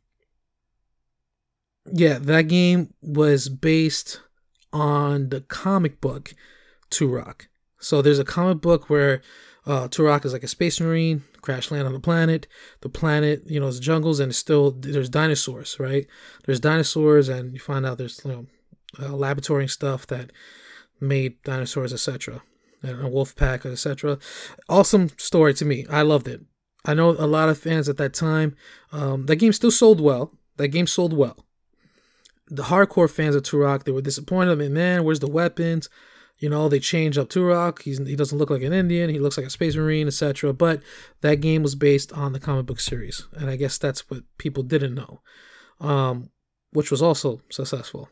yeah, 1.91 2.17
that 2.19 2.43
game 2.43 2.93
was 3.01 3.49
based 3.49 4.21
on 4.73 5.29
the 5.29 5.41
comic 5.41 6.01
book 6.01 6.33
Turok. 6.89 7.47
So 7.79 8.01
there's 8.01 8.19
a 8.19 8.25
comic 8.25 8.61
book 8.61 8.89
where 8.89 9.21
uh, 9.67 9.87
Turok 9.89 10.23
is 10.23 10.31
like 10.31 10.43
a 10.43 10.47
space 10.47 10.79
marine, 10.79 11.25
crash 11.41 11.71
land 11.71 11.85
on 11.85 11.93
the 11.93 11.99
planet. 11.99 12.47
The 12.81 12.89
planet, 12.89 13.43
you 13.47 13.59
know, 13.59 13.67
is 13.67 13.81
jungles 13.81 14.21
and 14.21 14.29
it's 14.29 14.39
still 14.39 14.71
there's 14.71 15.09
dinosaurs, 15.09 15.77
right? 15.77 16.07
There's 16.45 16.61
dinosaurs, 16.61 17.27
and 17.27 17.53
you 17.53 17.59
find 17.59 17.85
out 17.85 17.97
there's 17.97 18.21
you 18.23 18.31
know 18.31 18.45
uh, 18.99 19.13
laboratory 19.13 19.67
stuff 19.67 20.07
that 20.07 20.31
made 21.01 21.43
dinosaurs, 21.43 21.91
etc. 21.91 22.41
And 22.81 23.01
a 23.01 23.09
wolf 23.09 23.35
pack, 23.35 23.65
etc. 23.65 24.19
Awesome 24.69 25.09
story 25.17 25.53
to 25.55 25.65
me. 25.65 25.85
I 25.89 26.01
loved 26.01 26.29
it. 26.29 26.41
I 26.85 26.93
know 26.93 27.09
a 27.09 27.27
lot 27.27 27.49
of 27.49 27.57
fans 27.57 27.89
at 27.89 27.97
that 27.97 28.13
time. 28.13 28.55
Um, 28.93 29.25
that 29.25 29.35
game 29.35 29.51
still 29.51 29.71
sold 29.71 29.99
well. 29.99 30.31
That 30.55 30.69
game 30.69 30.87
sold 30.87 31.11
well. 31.11 31.45
The 32.49 32.63
hardcore 32.63 33.09
fans 33.09 33.35
of 33.35 33.43
Turok, 33.43 33.83
they 33.83 33.91
were 33.91 34.01
disappointed. 34.01 34.51
I 34.51 34.55
mean, 34.55 34.73
man, 34.73 35.03
where's 35.03 35.19
the 35.19 35.27
weapons? 35.27 35.89
You 36.39 36.49
know, 36.49 36.69
they 36.69 36.79
changed 36.79 37.17
up 37.17 37.29
Turok. 37.29 37.81
He's, 37.81 37.97
he 37.97 38.15
doesn't 38.15 38.37
look 38.37 38.49
like 38.49 38.61
an 38.61 38.73
Indian. 38.73 39.09
He 39.09 39.19
looks 39.19 39.37
like 39.37 39.47
a 39.47 39.51
space 39.51 39.75
marine, 39.75 40.07
etc. 40.07 40.53
But 40.53 40.81
that 41.21 41.41
game 41.41 41.63
was 41.63 41.75
based 41.75 42.13
on 42.13 42.33
the 42.33 42.39
comic 42.39 42.67
book 42.67 42.79
series, 42.79 43.25
and 43.33 43.49
I 43.49 43.55
guess 43.55 43.77
that's 43.77 44.09
what 44.09 44.23
people 44.37 44.61
didn't 44.63 44.93
know, 44.93 45.21
um, 45.81 46.29
which 46.71 46.91
was 46.91 47.01
also 47.01 47.41
successful. 47.49 48.09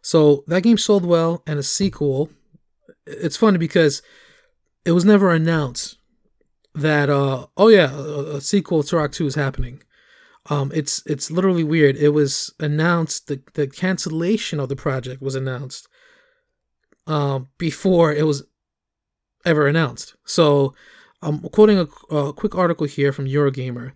So 0.00 0.44
that 0.46 0.62
game 0.62 0.78
sold 0.78 1.04
well, 1.04 1.42
and 1.46 1.58
a 1.58 1.62
sequel. 1.62 2.30
It's 3.06 3.36
funny 3.36 3.58
because 3.58 4.02
it 4.84 4.92
was 4.92 5.04
never 5.04 5.30
announced 5.32 5.98
that 6.74 7.08
uh 7.08 7.46
oh 7.56 7.68
yeah 7.68 7.94
a, 7.94 8.36
a 8.36 8.40
sequel 8.40 8.82
to 8.82 8.96
Turok 8.96 9.12
2 9.12 9.26
is 9.26 9.34
happening. 9.34 9.82
Um, 10.50 10.70
it's 10.74 11.02
it's 11.06 11.30
literally 11.30 11.64
weird. 11.64 11.96
It 11.96 12.10
was 12.10 12.52
announced 12.60 13.28
the 13.28 13.40
the 13.54 13.66
cancellation 13.66 14.60
of 14.60 14.68
the 14.68 14.76
project 14.76 15.22
was 15.22 15.34
announced 15.34 15.88
um, 17.06 17.48
before 17.58 18.12
it 18.12 18.26
was 18.26 18.44
ever 19.44 19.66
announced. 19.66 20.14
So 20.24 20.74
I'm 21.22 21.40
quoting 21.40 21.78
a, 21.78 22.14
a 22.14 22.32
quick 22.32 22.54
article 22.54 22.86
here 22.86 23.12
from 23.12 23.26
Eurogamer. 23.26 23.92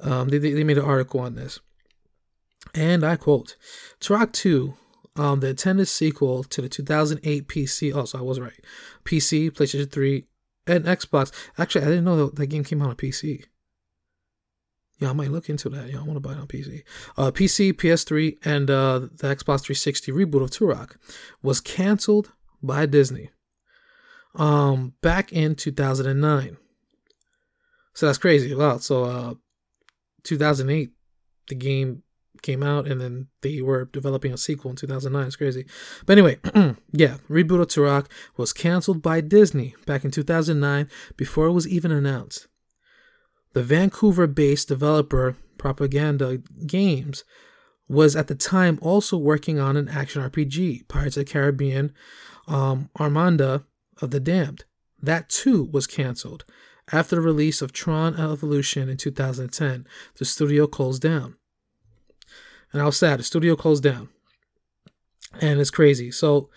Um, 0.00 0.28
they, 0.28 0.38
they 0.38 0.64
made 0.64 0.78
an 0.78 0.84
article 0.84 1.20
on 1.20 1.34
this. 1.34 1.60
And 2.74 3.04
I 3.04 3.16
quote 3.16 3.56
Turok 4.00 4.32
2, 4.32 4.74
um, 5.16 5.40
the 5.40 5.48
intended 5.48 5.86
sequel 5.86 6.44
to 6.44 6.60
the 6.60 6.68
2008 6.68 7.48
PC. 7.48 7.94
Oh, 7.94 8.04
so 8.04 8.18
I 8.18 8.22
was 8.22 8.40
right. 8.40 8.60
PC, 9.04 9.50
PlayStation 9.50 9.90
3, 9.90 10.24
and 10.66 10.84
Xbox. 10.84 11.32
Actually, 11.58 11.84
I 11.84 11.88
didn't 11.88 12.04
know 12.04 12.26
that, 12.26 12.36
that 12.36 12.46
game 12.46 12.64
came 12.64 12.82
out 12.82 12.90
on 12.90 12.96
PC. 12.96 13.44
Yeah, 14.98 15.10
I 15.10 15.12
might 15.12 15.30
look 15.30 15.48
into 15.48 15.68
that. 15.70 15.90
Yeah, 15.90 15.98
I 15.98 16.02
want 16.02 16.14
to 16.14 16.20
buy 16.20 16.32
it 16.32 16.38
on 16.38 16.46
PC. 16.46 16.82
Uh, 17.16 17.30
PC, 17.30 17.74
PS3, 17.74 18.38
and 18.44 18.70
uh, 18.70 18.98
the 18.98 19.28
Xbox 19.28 19.62
360 19.62 20.10
reboot 20.12 20.42
of 20.42 20.50
Turok 20.50 20.96
was 21.42 21.60
canceled 21.60 22.32
by 22.62 22.86
Disney 22.86 23.30
um, 24.36 24.94
back 25.02 25.32
in 25.32 25.54
2009. 25.54 26.56
So 27.94 28.06
that's 28.06 28.18
crazy. 28.18 28.54
Wow. 28.54 28.78
So, 28.78 29.04
uh, 29.04 29.34
2008, 30.24 30.90
the 31.48 31.54
game 31.54 32.02
came 32.42 32.62
out, 32.62 32.86
and 32.86 33.00
then 33.00 33.28
they 33.40 33.62
were 33.62 33.86
developing 33.86 34.32
a 34.32 34.36
sequel 34.36 34.70
in 34.70 34.76
2009. 34.76 35.26
It's 35.26 35.36
crazy. 35.36 35.66
But 36.04 36.18
anyway, 36.18 36.38
yeah, 36.92 37.16
reboot 37.30 37.62
of 37.62 37.68
Turok 37.68 38.06
was 38.36 38.52
canceled 38.52 39.02
by 39.02 39.20
Disney 39.20 39.74
back 39.86 40.04
in 40.04 40.10
2009 40.10 40.88
before 41.16 41.46
it 41.46 41.52
was 41.52 41.66
even 41.66 41.90
announced. 41.90 42.48
The 43.54 43.62
Vancouver 43.62 44.26
based 44.26 44.68
developer 44.68 45.36
Propaganda 45.56 46.38
Games 46.66 47.24
was 47.88 48.14
at 48.14 48.26
the 48.26 48.34
time 48.34 48.78
also 48.82 49.16
working 49.16 49.58
on 49.58 49.76
an 49.76 49.88
action 49.88 50.20
RPG, 50.20 50.88
Pirates 50.88 51.16
of 51.16 51.24
the 51.24 51.32
Caribbean 51.32 51.92
um, 52.46 52.90
Armada 52.98 53.64
of 54.00 54.10
the 54.10 54.20
Damned. 54.20 54.64
That 55.02 55.28
too 55.28 55.64
was 55.64 55.86
canceled. 55.86 56.44
After 56.92 57.16
the 57.16 57.22
release 57.22 57.62
of 57.62 57.72
Tron 57.72 58.18
Evolution 58.18 58.88
in 58.88 58.96
2010, 58.96 59.86
the 60.18 60.24
studio 60.24 60.66
closed 60.66 61.02
down. 61.02 61.36
And 62.72 62.80
I 62.80 62.84
was 62.86 62.96
sad, 62.96 63.18
the 63.18 63.24
studio 63.24 63.56
closed 63.56 63.82
down. 63.82 64.08
And 65.40 65.60
it's 65.60 65.70
crazy. 65.70 66.10
So 66.10 66.48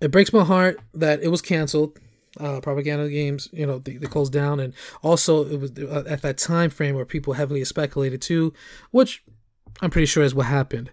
it 0.00 0.10
breaks 0.10 0.32
my 0.32 0.44
heart 0.44 0.78
that 0.94 1.22
it 1.22 1.28
was 1.28 1.42
canceled 1.42 1.98
uh, 2.38 2.60
propaganda 2.60 3.08
games, 3.08 3.48
you 3.52 3.66
know, 3.66 3.78
they, 3.78 3.96
they 3.96 4.06
closed 4.06 4.32
down, 4.32 4.60
and 4.60 4.74
also 5.02 5.46
it 5.46 5.60
was 5.60 5.72
uh, 5.78 6.04
at 6.06 6.22
that 6.22 6.38
time 6.38 6.70
frame 6.70 6.94
where 6.94 7.04
people 7.04 7.34
heavily 7.34 7.64
speculated 7.64 8.20
too, 8.20 8.52
which 8.90 9.22
I'm 9.80 9.90
pretty 9.90 10.06
sure 10.06 10.22
is 10.22 10.34
what 10.34 10.46
happened. 10.46 10.90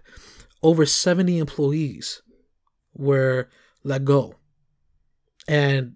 Over 0.62 0.86
70 0.86 1.38
employees 1.38 2.22
were 2.94 3.48
let 3.84 4.04
go, 4.04 4.34
and 5.46 5.94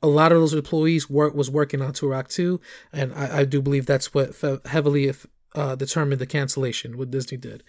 a 0.00 0.06
lot 0.06 0.30
of 0.30 0.38
those 0.38 0.54
employees 0.54 1.10
work 1.10 1.34
was 1.34 1.50
working 1.50 1.82
on 1.82 1.92
Turok 1.92 2.28
2, 2.28 2.60
and 2.92 3.12
I, 3.14 3.38
I 3.40 3.44
do 3.44 3.60
believe 3.60 3.86
that's 3.86 4.14
what 4.14 4.36
heavily 4.66 5.12
uh, 5.54 5.74
determined 5.74 6.20
the 6.20 6.26
cancellation. 6.26 6.96
What 6.96 7.10
Disney 7.10 7.38
did, 7.38 7.64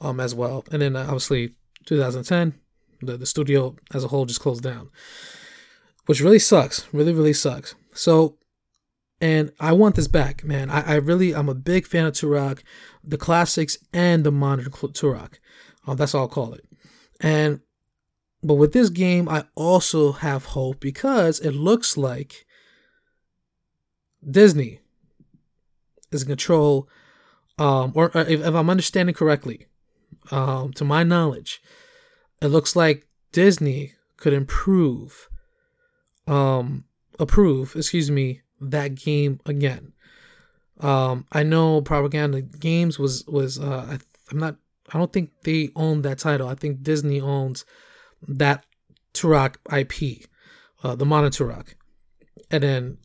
um, 0.00 0.20
as 0.20 0.34
well, 0.34 0.64
and 0.70 0.82
then 0.82 0.96
obviously 0.96 1.54
2010, 1.86 2.54
the 3.00 3.16
the 3.16 3.26
studio 3.26 3.76
as 3.94 4.04
a 4.04 4.08
whole 4.08 4.26
just 4.26 4.40
closed 4.40 4.62
down 4.62 4.90
which 6.10 6.20
really 6.20 6.40
sucks. 6.40 6.92
Really, 6.92 7.12
really 7.12 7.32
sucks. 7.32 7.76
So, 7.94 8.36
and 9.20 9.52
I 9.60 9.72
want 9.72 9.94
this 9.94 10.08
back, 10.08 10.42
man. 10.42 10.68
I, 10.68 10.94
I 10.94 10.94
really, 10.96 11.32
I'm 11.32 11.48
a 11.48 11.54
big 11.54 11.86
fan 11.86 12.06
of 12.06 12.14
Turok, 12.14 12.64
the 13.04 13.16
classics 13.16 13.78
and 13.92 14.24
the 14.24 14.32
modern 14.32 14.64
Turok. 14.66 15.34
Um, 15.86 15.96
that's 15.96 16.12
all 16.12 16.22
I'll 16.22 16.28
call 16.28 16.52
it. 16.54 16.64
And, 17.20 17.60
but 18.42 18.54
with 18.54 18.72
this 18.72 18.88
game, 18.88 19.28
I 19.28 19.44
also 19.54 20.12
have 20.12 20.46
hope 20.46 20.80
because 20.80 21.40
it 21.40 21.52
looks 21.52 21.96
like 21.96 22.46
Disney 24.28 24.80
is 26.10 26.22
in 26.22 26.28
control, 26.28 26.88
um, 27.58 27.92
or, 27.94 28.10
or 28.14 28.22
if, 28.22 28.40
if 28.40 28.54
I'm 28.54 28.70
understanding 28.70 29.14
correctly, 29.14 29.66
um, 30.30 30.72
to 30.74 30.84
my 30.84 31.02
knowledge, 31.02 31.62
it 32.40 32.48
looks 32.48 32.74
like 32.74 33.06
Disney 33.32 33.94
could 34.16 34.32
improve 34.32 35.28
um 36.26 36.84
approve, 37.18 37.74
excuse 37.76 38.10
me, 38.10 38.40
that 38.60 38.94
game 38.94 39.40
again. 39.46 39.92
Um, 40.80 41.26
I 41.32 41.42
know 41.42 41.82
Propaganda 41.82 42.40
Games 42.40 42.98
was 42.98 43.26
was 43.26 43.58
uh, 43.58 43.86
I, 43.90 43.98
I'm 44.30 44.38
not 44.38 44.56
I 44.92 44.98
don't 44.98 45.12
think 45.12 45.30
they 45.44 45.70
own 45.76 46.02
that 46.02 46.18
title. 46.18 46.48
I 46.48 46.54
think 46.54 46.82
Disney 46.82 47.20
owns 47.20 47.64
that 48.26 48.64
Turok 49.14 49.56
IP, 49.72 50.26
uh, 50.82 50.94
the 50.94 51.06
modern 51.06 51.30
Turok, 51.30 51.74
and 52.50 52.62
then 52.62 52.98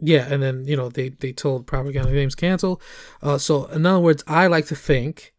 yeah, 0.00 0.26
and 0.30 0.42
then 0.42 0.64
you 0.66 0.76
know 0.76 0.88
they 0.88 1.10
they 1.10 1.32
told 1.32 1.66
Propaganda 1.66 2.12
Games 2.12 2.34
cancel. 2.34 2.80
Uh, 3.22 3.38
so 3.38 3.66
in 3.66 3.86
other 3.86 4.00
words, 4.00 4.22
I 4.26 4.46
like 4.46 4.66
to 4.66 4.76
think 4.76 5.32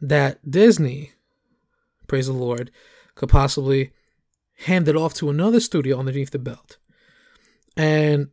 that 0.00 0.38
Disney, 0.48 1.12
praise 2.06 2.26
the 2.26 2.32
Lord, 2.32 2.70
could 3.14 3.28
possibly 3.28 3.92
hand 4.66 4.88
it 4.88 4.96
off 4.96 5.14
to 5.14 5.30
another 5.30 5.60
studio 5.60 5.98
underneath 5.98 6.30
the 6.30 6.38
belt. 6.38 6.78
And 7.76 8.28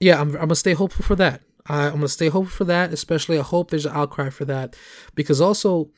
yeah, 0.00 0.20
I'm, 0.20 0.28
I'm 0.30 0.42
gonna 0.42 0.54
stay 0.54 0.74
hopeful 0.74 1.04
for 1.04 1.16
that. 1.16 1.42
I, 1.66 1.86
I'm 1.86 1.94
gonna 1.94 2.08
stay 2.08 2.28
hopeful 2.28 2.56
for 2.56 2.64
that. 2.64 2.92
Especially, 2.92 3.38
I 3.38 3.42
hope 3.42 3.70
there's 3.70 3.86
an 3.86 3.96
outcry 3.96 4.30
for 4.30 4.44
that 4.46 4.76
because 5.14 5.40
also 5.40 5.90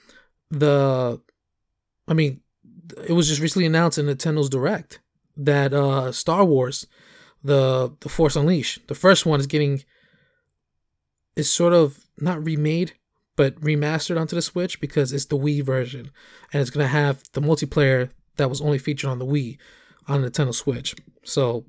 the, 0.50 1.20
I 2.10 2.14
mean, 2.14 2.40
it 3.06 3.12
was 3.12 3.28
just 3.28 3.40
recently 3.40 3.66
announced 3.66 3.96
in 3.96 4.06
Nintendo's 4.06 4.50
Direct 4.50 4.98
that 5.36 5.72
uh 5.72 6.12
Star 6.12 6.44
Wars, 6.44 6.86
the 7.42 7.94
the 8.00 8.08
Force 8.08 8.36
Unleashed, 8.36 8.88
the 8.88 8.94
first 8.94 9.24
one 9.24 9.40
is 9.40 9.46
getting, 9.46 9.84
is 11.36 11.50
sort 11.50 11.72
of 11.72 12.04
not 12.18 12.44
remade 12.44 12.92
but 13.36 13.58
remastered 13.62 14.20
onto 14.20 14.36
the 14.36 14.42
Switch 14.42 14.80
because 14.82 15.14
it's 15.14 15.24
the 15.24 15.38
Wii 15.38 15.64
version 15.64 16.10
and 16.52 16.60
it's 16.60 16.68
gonna 16.68 16.86
have 16.88 17.22
the 17.32 17.40
multiplayer 17.40 18.10
that 18.36 18.50
was 18.50 18.60
only 18.60 18.76
featured 18.76 19.08
on 19.08 19.18
the 19.18 19.24
Wii 19.24 19.56
on 20.06 20.20
the 20.20 20.30
Nintendo 20.30 20.54
Switch. 20.54 20.94
So, 21.24 21.64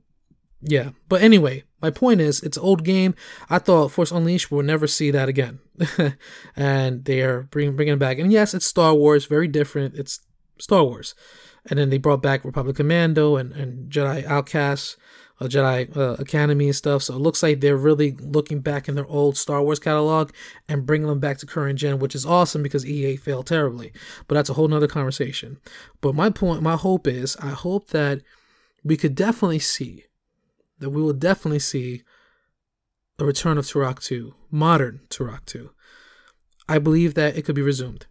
yeah. 0.61 0.89
But 1.07 1.21
anyway, 1.21 1.63
my 1.81 1.91
point 1.91 2.19
is, 2.19 2.41
it's 2.41 2.57
an 2.57 2.63
old 2.63 2.83
game. 2.83 3.15
I 3.49 3.59
thought 3.59 3.91
Force 3.91 4.11
Unleashed 4.11 4.51
will 4.51 4.63
never 4.63 4.87
see 4.87 5.11
that 5.11 5.29
again, 5.29 5.59
and 6.55 7.05
they 7.05 7.21
are 7.21 7.43
bringing 7.43 7.75
bringing 7.75 7.93
it 7.93 7.99
back. 7.99 8.19
And 8.19 8.31
yes, 8.31 8.53
it's 8.53 8.65
Star 8.65 8.93
Wars, 8.93 9.25
very 9.25 9.47
different. 9.47 9.95
It's 9.95 10.19
Star 10.61 10.83
Wars, 10.83 11.15
and 11.69 11.77
then 11.77 11.89
they 11.89 11.97
brought 11.97 12.21
back 12.21 12.45
Republic 12.45 12.75
Commando 12.75 13.35
and 13.35 13.51
and 13.53 13.91
Jedi 13.91 14.25
Outcasts 14.25 14.97
uh, 15.41 15.45
Jedi 15.45 15.95
uh, 15.97 16.15
Academy 16.19 16.65
and 16.67 16.75
stuff. 16.75 17.03
So 17.03 17.15
it 17.15 17.19
looks 17.19 17.41
like 17.41 17.59
they're 17.59 17.75
really 17.75 18.11
looking 18.11 18.59
back 18.59 18.87
in 18.87 18.95
their 18.95 19.07
old 19.07 19.37
Star 19.37 19.61
Wars 19.63 19.79
catalog 19.79 20.31
and 20.69 20.85
bringing 20.85 21.07
them 21.07 21.19
back 21.19 21.39
to 21.39 21.45
current 21.45 21.79
gen, 21.79 21.99
which 21.99 22.15
is 22.15 22.25
awesome 22.25 22.61
because 22.61 22.85
EA 22.85 23.15
failed 23.15 23.47
terribly. 23.47 23.91
But 24.27 24.35
that's 24.35 24.49
a 24.49 24.53
whole 24.53 24.67
nother 24.67 24.87
conversation. 24.87 25.57
But 25.99 26.15
my 26.15 26.29
point, 26.29 26.61
my 26.61 26.75
hope 26.75 27.07
is, 27.07 27.35
I 27.37 27.49
hope 27.49 27.89
that 27.89 28.21
we 28.83 28.95
could 28.97 29.15
definitely 29.15 29.59
see 29.59 30.05
that 30.79 30.91
we 30.91 31.01
will 31.01 31.13
definitely 31.13 31.59
see 31.59 32.03
a 33.19 33.25
return 33.25 33.57
of 33.57 33.65
Turok 33.65 34.01
2, 34.03 34.33
modern 34.49 35.01
Turok 35.09 35.45
2. 35.45 35.71
I 36.67 36.79
believe 36.79 37.15
that 37.15 37.35
it 37.35 37.43
could 37.43 37.55
be 37.55 37.61
resumed. 37.61 38.05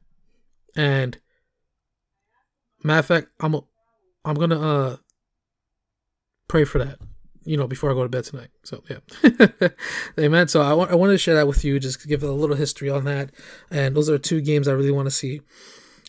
And 0.77 1.19
matter 2.83 2.99
of 3.01 3.07
fact, 3.07 3.29
I'm 3.41 3.57
I'm 4.25 4.35
gonna 4.35 4.61
uh 4.61 4.97
pray 6.49 6.65
for 6.65 6.79
that. 6.79 6.99
You 7.45 7.57
know, 7.57 7.67
before 7.67 7.91
I 7.91 7.95
go 7.95 8.03
to 8.03 8.09
bed 8.09 8.25
tonight. 8.25 8.51
So 8.65 8.85
yeah, 8.89 9.69
amen. 10.19 10.49
So 10.49 10.61
I, 10.61 10.91
I 10.91 10.95
wanted 10.95 11.13
to 11.13 11.19
share 11.19 11.35
that 11.35 11.49
with 11.49 11.65
you, 11.65 11.81
just 11.81 12.07
give 12.07 12.23
a 12.23 12.31
little 12.31 12.57
history 12.57 12.91
on 12.91 13.05
that. 13.05 13.31
And 13.71 13.97
those 13.97 14.11
are 14.11 14.19
two 14.19 14.41
games 14.43 14.69
I 14.69 14.73
really 14.73 14.91
want 14.91 15.07
to 15.07 15.11
see. 15.11 15.41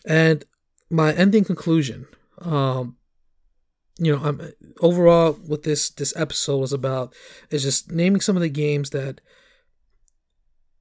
And 0.04 0.44
my 0.92 1.12
ending 1.14 1.44
conclusion. 1.44 2.06
Um, 2.40 2.96
you 3.98 4.14
know, 4.14 4.22
I'm 4.22 4.52
overall 4.80 5.32
what 5.32 5.62
this 5.62 5.90
this 5.90 6.14
episode 6.16 6.58
was 6.58 6.72
about 6.72 7.14
is 7.50 7.62
just 7.62 7.90
naming 7.90 8.20
some 8.20 8.36
of 8.36 8.42
the 8.42 8.48
games 8.48 8.90
that 8.90 9.20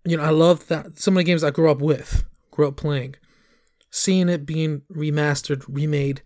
you 0.06 0.18
know 0.18 0.24
I 0.24 0.30
love 0.30 0.68
that 0.68 1.00
some 1.00 1.16
of 1.16 1.20
the 1.20 1.24
games 1.24 1.44
I 1.44 1.52
grew 1.52 1.70
up 1.72 1.82
with, 1.82 2.24
grew 2.52 2.68
up 2.68 2.76
playing, 2.76 3.16
seeing 3.92 4.30
it 4.30 4.46
being 4.46 4.82
remastered, 4.92 5.64
remade, 5.68 6.24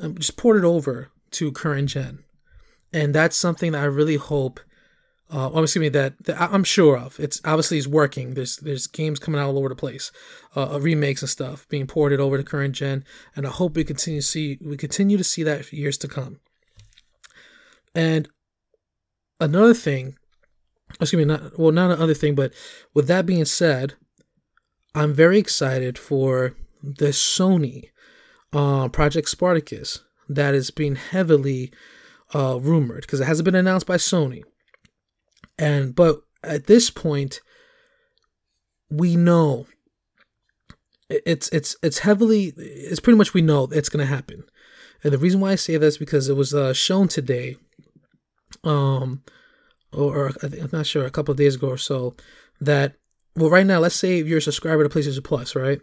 um, 0.00 0.18
just 0.18 0.36
ported 0.36 0.64
over 0.64 1.10
to 1.30 1.52
current 1.52 1.88
gen, 1.88 2.24
and 2.92 3.14
that's 3.14 3.36
something 3.36 3.72
that 3.72 3.82
I 3.82 3.86
really 3.86 4.16
hope. 4.16 4.60
Uh, 5.28 5.50
excuse 5.56 5.80
me, 5.80 5.88
that, 5.88 6.14
that 6.24 6.40
I'm 6.40 6.62
sure 6.62 6.96
of. 6.96 7.18
It's 7.18 7.40
obviously 7.44 7.78
it's 7.78 7.88
working. 7.88 8.34
There's 8.34 8.58
there's 8.58 8.86
games 8.86 9.18
coming 9.18 9.40
out 9.40 9.48
all 9.48 9.58
over 9.58 9.68
the 9.68 9.74
place, 9.74 10.12
uh, 10.54 10.78
remakes 10.80 11.22
and 11.22 11.28
stuff 11.28 11.66
being 11.68 11.88
ported 11.88 12.20
over 12.20 12.36
to 12.36 12.44
current 12.44 12.76
gen, 12.76 13.04
and 13.34 13.46
I 13.46 13.50
hope 13.50 13.74
we 13.74 13.82
continue 13.82 14.20
to 14.20 14.26
see 14.26 14.58
we 14.64 14.76
continue 14.76 15.16
to 15.16 15.24
see 15.24 15.42
that 15.42 15.64
for 15.64 15.74
years 15.74 15.98
to 15.98 16.08
come. 16.08 16.38
And 17.92 18.28
another 19.40 19.74
thing, 19.74 20.16
excuse 21.00 21.18
me, 21.18 21.24
not 21.24 21.58
well, 21.58 21.72
not 21.72 21.90
another 21.90 22.14
thing, 22.14 22.34
but 22.34 22.52
with 22.94 23.08
that 23.08 23.26
being 23.26 23.46
said, 23.46 23.94
I'm 24.94 25.12
very 25.12 25.38
excited 25.38 25.98
for 25.98 26.54
the 26.82 27.08
Sony 27.08 27.90
uh, 28.52 28.88
Project 28.88 29.28
Spartacus 29.28 30.02
that 30.28 30.54
is 30.54 30.70
being 30.70 30.96
heavily 30.96 31.72
uh, 32.34 32.58
rumored 32.60 33.02
because 33.02 33.20
it 33.20 33.26
hasn't 33.26 33.44
been 33.44 33.54
announced 33.54 33.86
by 33.86 33.96
Sony. 33.96 34.42
And 35.58 35.94
but 35.94 36.20
at 36.42 36.66
this 36.66 36.90
point, 36.90 37.40
we 38.90 39.16
know 39.16 39.66
it's 41.08 41.48
it's 41.50 41.76
it's 41.82 42.00
heavily 42.00 42.52
it's 42.56 43.00
pretty 43.00 43.16
much 43.16 43.34
we 43.34 43.42
know 43.42 43.68
it's 43.70 43.88
to 43.88 44.04
happen. 44.04 44.44
And 45.04 45.12
the 45.12 45.18
reason 45.18 45.40
why 45.40 45.52
I 45.52 45.56
say 45.56 45.76
this 45.76 45.98
because 45.98 46.28
it 46.28 46.36
was 46.36 46.54
uh, 46.54 46.72
shown 46.72 47.08
today, 47.08 47.56
um, 48.64 49.22
or, 49.92 50.16
or 50.16 50.32
I'm 50.42 50.70
not 50.72 50.86
sure, 50.86 51.04
a 51.04 51.10
couple 51.10 51.32
of 51.32 51.38
days 51.38 51.54
ago 51.54 51.68
or 51.68 51.78
so, 51.78 52.16
that 52.60 52.94
well, 53.36 53.50
right 53.50 53.66
now, 53.66 53.78
let's 53.78 53.94
say 53.94 54.22
you're 54.22 54.38
a 54.38 54.42
subscriber 54.42 54.86
to 54.86 54.88
PlayStation 54.88 55.22
Plus, 55.22 55.54
right, 55.54 55.80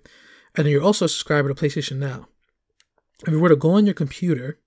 and 0.56 0.68
you're 0.68 0.84
also 0.84 1.06
a 1.06 1.10
subscriber 1.10 1.52
to 1.52 1.56
PlayStation 1.56 1.98
Now. 1.98 2.28
If 3.26 3.32
you 3.32 3.40
were 3.40 3.50
to 3.50 3.56
go 3.56 3.72
on 3.72 3.86
your 3.86 3.94
computer 3.94 4.60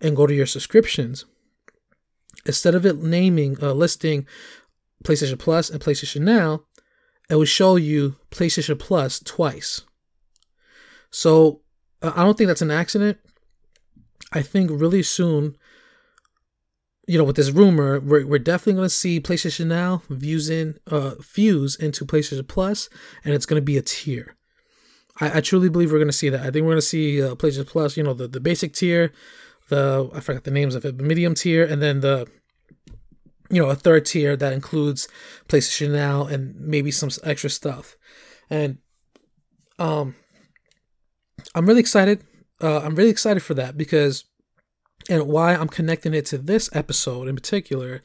and 0.00 0.16
go 0.16 0.26
to 0.26 0.34
your 0.34 0.46
subscriptions, 0.46 1.24
instead 2.46 2.74
of 2.74 2.84
it 2.86 2.96
naming 2.96 3.56
uh, 3.62 3.72
listing 3.72 4.26
PlayStation 5.04 5.38
Plus 5.38 5.70
and 5.70 5.80
PlayStation 5.80 6.22
Now, 6.22 6.64
it 7.28 7.36
would 7.36 7.48
show 7.48 7.76
you 7.76 8.16
PlayStation 8.30 8.78
Plus 8.78 9.20
twice. 9.20 9.82
So 11.10 11.60
uh, 12.02 12.12
I 12.14 12.24
don't 12.24 12.36
think 12.36 12.48
that's 12.48 12.62
an 12.62 12.70
accident. 12.70 13.18
I 14.32 14.42
think 14.42 14.70
really 14.72 15.02
soon, 15.02 15.56
you 17.06 17.18
know, 17.18 17.24
with 17.24 17.36
this 17.36 17.50
rumor, 17.50 18.00
we're, 18.00 18.26
we're 18.26 18.38
definitely 18.38 18.74
going 18.74 18.86
to 18.86 18.90
see 18.90 19.20
PlayStation 19.20 19.66
Now 19.66 20.02
fusing, 20.18 20.74
uh, 20.90 21.12
fuse 21.22 21.76
into 21.76 22.04
PlayStation 22.04 22.48
Plus, 22.48 22.88
and 23.24 23.34
it's 23.34 23.46
going 23.46 23.60
to 23.60 23.64
be 23.64 23.76
a 23.76 23.82
tier. 23.82 24.36
I, 25.20 25.38
I 25.38 25.40
truly 25.40 25.68
believe 25.68 25.92
we're 25.92 25.98
going 25.98 26.08
to 26.08 26.12
see 26.12 26.28
that. 26.28 26.40
I 26.40 26.50
think 26.50 26.64
we're 26.64 26.72
going 26.72 26.76
to 26.76 26.82
see 26.82 27.22
uh, 27.22 27.34
PlayStation 27.34 27.66
Plus, 27.66 27.96
you 27.96 28.02
know, 28.02 28.14
the, 28.14 28.28
the 28.28 28.40
basic 28.40 28.74
tier, 28.74 29.12
the 29.68 30.10
I 30.14 30.20
forgot 30.20 30.44
the 30.44 30.50
names 30.50 30.74
of 30.74 30.84
it, 30.84 30.96
but 30.96 31.06
medium 31.06 31.34
tier, 31.34 31.64
and 31.64 31.80
then 31.80 32.00
the 32.00 32.28
you 33.50 33.62
know 33.62 33.70
a 33.70 33.74
third 33.74 34.04
tier 34.06 34.36
that 34.36 34.52
includes 34.52 35.08
PlayStation 35.48 35.92
Now 35.92 36.24
and 36.24 36.54
maybe 36.58 36.90
some 36.90 37.10
extra 37.22 37.50
stuff. 37.50 37.96
And 38.50 38.78
um, 39.78 40.14
I'm 41.54 41.66
really 41.66 41.80
excited. 41.80 42.22
Uh, 42.62 42.80
I'm 42.80 42.94
really 42.94 43.10
excited 43.10 43.42
for 43.42 43.54
that 43.54 43.76
because, 43.76 44.24
and 45.08 45.26
why 45.26 45.54
I'm 45.54 45.68
connecting 45.68 46.14
it 46.14 46.26
to 46.26 46.38
this 46.38 46.70
episode 46.72 47.28
in 47.28 47.34
particular, 47.34 48.02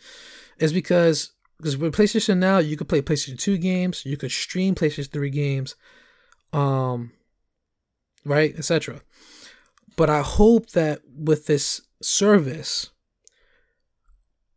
is 0.60 0.74
because 0.74 1.32
because 1.58 1.78
with 1.78 1.96
PlayStation 1.96 2.38
Now 2.38 2.60
you 2.60 2.78
could 2.78 2.90
play 2.90 3.02
PlayStation 3.02 3.40
Two 3.40 3.58
games, 3.58 4.06
you 4.06 4.18
could 4.18 4.32
stream 4.32 4.76
PlayStation 4.76 5.12
Three 5.12 5.30
games, 5.30 5.76
um, 6.54 7.12
right, 8.26 8.54
etc. 8.58 9.02
But 9.96 10.10
I 10.10 10.22
hope 10.22 10.70
that 10.72 11.02
with 11.14 11.48
this 11.48 11.82
service, 12.02 12.92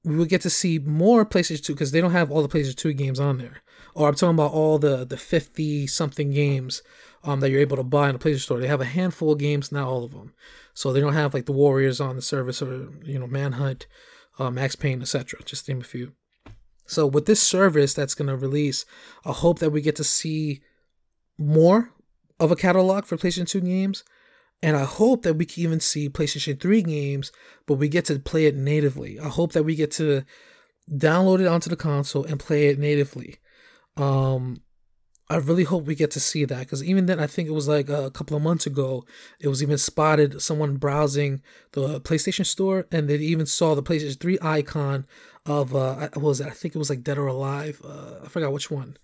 we 0.04 0.16
will 0.16 0.24
get 0.24 0.40
to 0.42 0.50
see 0.50 0.78
more 0.78 1.24
PlayStation 1.24 1.64
2 1.64 1.72
because 1.74 1.92
they 1.92 2.00
don't 2.00 2.12
have 2.12 2.30
all 2.30 2.42
the 2.42 2.48
PlayStation 2.48 2.76
2 2.76 2.92
games 2.92 3.20
on 3.20 3.38
there. 3.38 3.62
Or 3.94 4.08
I'm 4.08 4.14
talking 4.14 4.34
about 4.34 4.52
all 4.52 4.78
the 4.78 5.04
the 5.04 5.16
50 5.16 5.86
something 5.86 6.30
games 6.30 6.82
um, 7.24 7.40
that 7.40 7.50
you're 7.50 7.60
able 7.60 7.76
to 7.76 7.82
buy 7.82 8.08
in 8.08 8.16
the 8.16 8.18
PlayStation 8.18 8.40
Store. 8.40 8.58
They 8.58 8.66
have 8.66 8.80
a 8.80 8.86
handful 8.86 9.32
of 9.32 9.38
games, 9.38 9.70
not 9.70 9.86
all 9.86 10.04
of 10.04 10.12
them. 10.12 10.32
So 10.74 10.92
they 10.92 11.00
don't 11.00 11.12
have 11.12 11.34
like 11.34 11.46
the 11.46 11.52
Warriors 11.52 12.00
on 12.00 12.16
the 12.16 12.22
service 12.22 12.62
or 12.62 12.88
you 13.04 13.18
know 13.18 13.26
Manhunt, 13.26 13.86
uh, 14.38 14.50
Max 14.50 14.76
Payne, 14.76 15.02
etc. 15.02 15.40
Just 15.44 15.68
name 15.68 15.80
a 15.80 15.84
few. 15.84 16.12
So 16.86 17.06
with 17.06 17.26
this 17.26 17.40
service 17.40 17.94
that's 17.94 18.14
gonna 18.14 18.36
release, 18.36 18.84
I 19.24 19.32
hope 19.32 19.58
that 19.58 19.70
we 19.70 19.80
get 19.82 19.96
to 19.96 20.04
see 20.04 20.62
more 21.38 21.90
of 22.38 22.50
a 22.50 22.56
catalog 22.56 23.04
for 23.04 23.16
PlayStation 23.16 23.48
2 23.48 23.60
games 23.60 24.04
and 24.62 24.76
I 24.76 24.84
hope 24.84 25.22
that 25.22 25.34
we 25.34 25.44
can 25.44 25.62
even 25.64 25.80
see 25.80 26.08
PlayStation 26.08 26.60
3 26.60 26.82
games, 26.82 27.32
but 27.66 27.74
we 27.74 27.88
get 27.88 28.04
to 28.06 28.18
play 28.20 28.46
it 28.46 28.54
natively. 28.54 29.18
I 29.18 29.28
hope 29.28 29.52
that 29.52 29.64
we 29.64 29.74
get 29.74 29.90
to 29.92 30.22
download 30.90 31.40
it 31.40 31.48
onto 31.48 31.68
the 31.68 31.76
console 31.76 32.24
and 32.24 32.38
play 32.38 32.68
it 32.68 32.78
natively. 32.78 33.38
Um, 33.96 34.62
I 35.28 35.36
really 35.36 35.64
hope 35.64 35.84
we 35.84 35.94
get 35.94 36.10
to 36.12 36.20
see 36.20 36.44
that 36.44 36.60
because 36.60 36.84
even 36.84 37.06
then, 37.06 37.18
I 37.18 37.26
think 37.26 37.48
it 37.48 37.52
was 37.52 37.66
like 37.66 37.88
a 37.88 38.10
couple 38.10 38.36
of 38.36 38.42
months 38.42 38.66
ago, 38.66 39.04
it 39.40 39.48
was 39.48 39.62
even 39.62 39.78
spotted 39.78 40.40
someone 40.40 40.76
browsing 40.76 41.42
the 41.72 42.00
PlayStation 42.00 42.46
Store 42.46 42.86
and 42.92 43.08
they 43.08 43.16
even 43.16 43.46
saw 43.46 43.74
the 43.74 43.82
PlayStation 43.82 44.20
3 44.20 44.38
icon 44.42 45.06
of, 45.44 45.74
uh, 45.74 46.08
what 46.14 46.22
was 46.22 46.40
it? 46.40 46.46
I 46.46 46.50
think 46.50 46.74
it 46.74 46.78
was 46.78 46.90
like 46.90 47.02
Dead 47.02 47.18
or 47.18 47.26
Alive. 47.26 47.80
Uh, 47.84 48.20
I 48.24 48.28
forgot 48.28 48.52
which 48.52 48.70
one. 48.70 48.96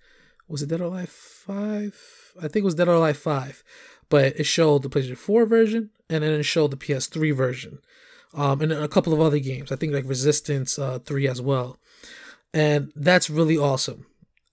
Was 0.49 0.62
it 0.62 0.68
Dead 0.68 0.80
or 0.80 0.84
Alive 0.84 1.09
5? 1.09 2.32
I 2.38 2.42
think 2.42 2.57
it 2.57 2.64
was 2.64 2.74
Dead 2.74 2.88
or 2.88 2.94
Alive 2.94 3.16
5 3.16 3.64
but 4.09 4.38
it 4.38 4.44
showed 4.44 4.82
the 4.82 4.88
PlayStation 4.88 5.18
4 5.18 5.46
version 5.46 5.90
and 6.09 6.22
then 6.22 6.32
it 6.32 6.42
showed 6.44 6.70
the 6.70 6.76
PS3 6.76 7.34
version. 7.34 7.78
Um, 8.34 8.61
and 8.61 8.72
a 8.72 8.88
couple 8.88 9.12
of 9.12 9.20
other 9.20 9.38
games. 9.38 9.72
I 9.72 9.76
think 9.76 9.92
like 9.92 10.07
Resistance 10.07 10.78
uh, 10.78 10.99
3 10.99 11.28
as 11.28 11.40
well. 11.40 11.78
And 12.53 12.92
that's 12.94 13.30
really 13.30 13.57
awesome. 13.57 14.07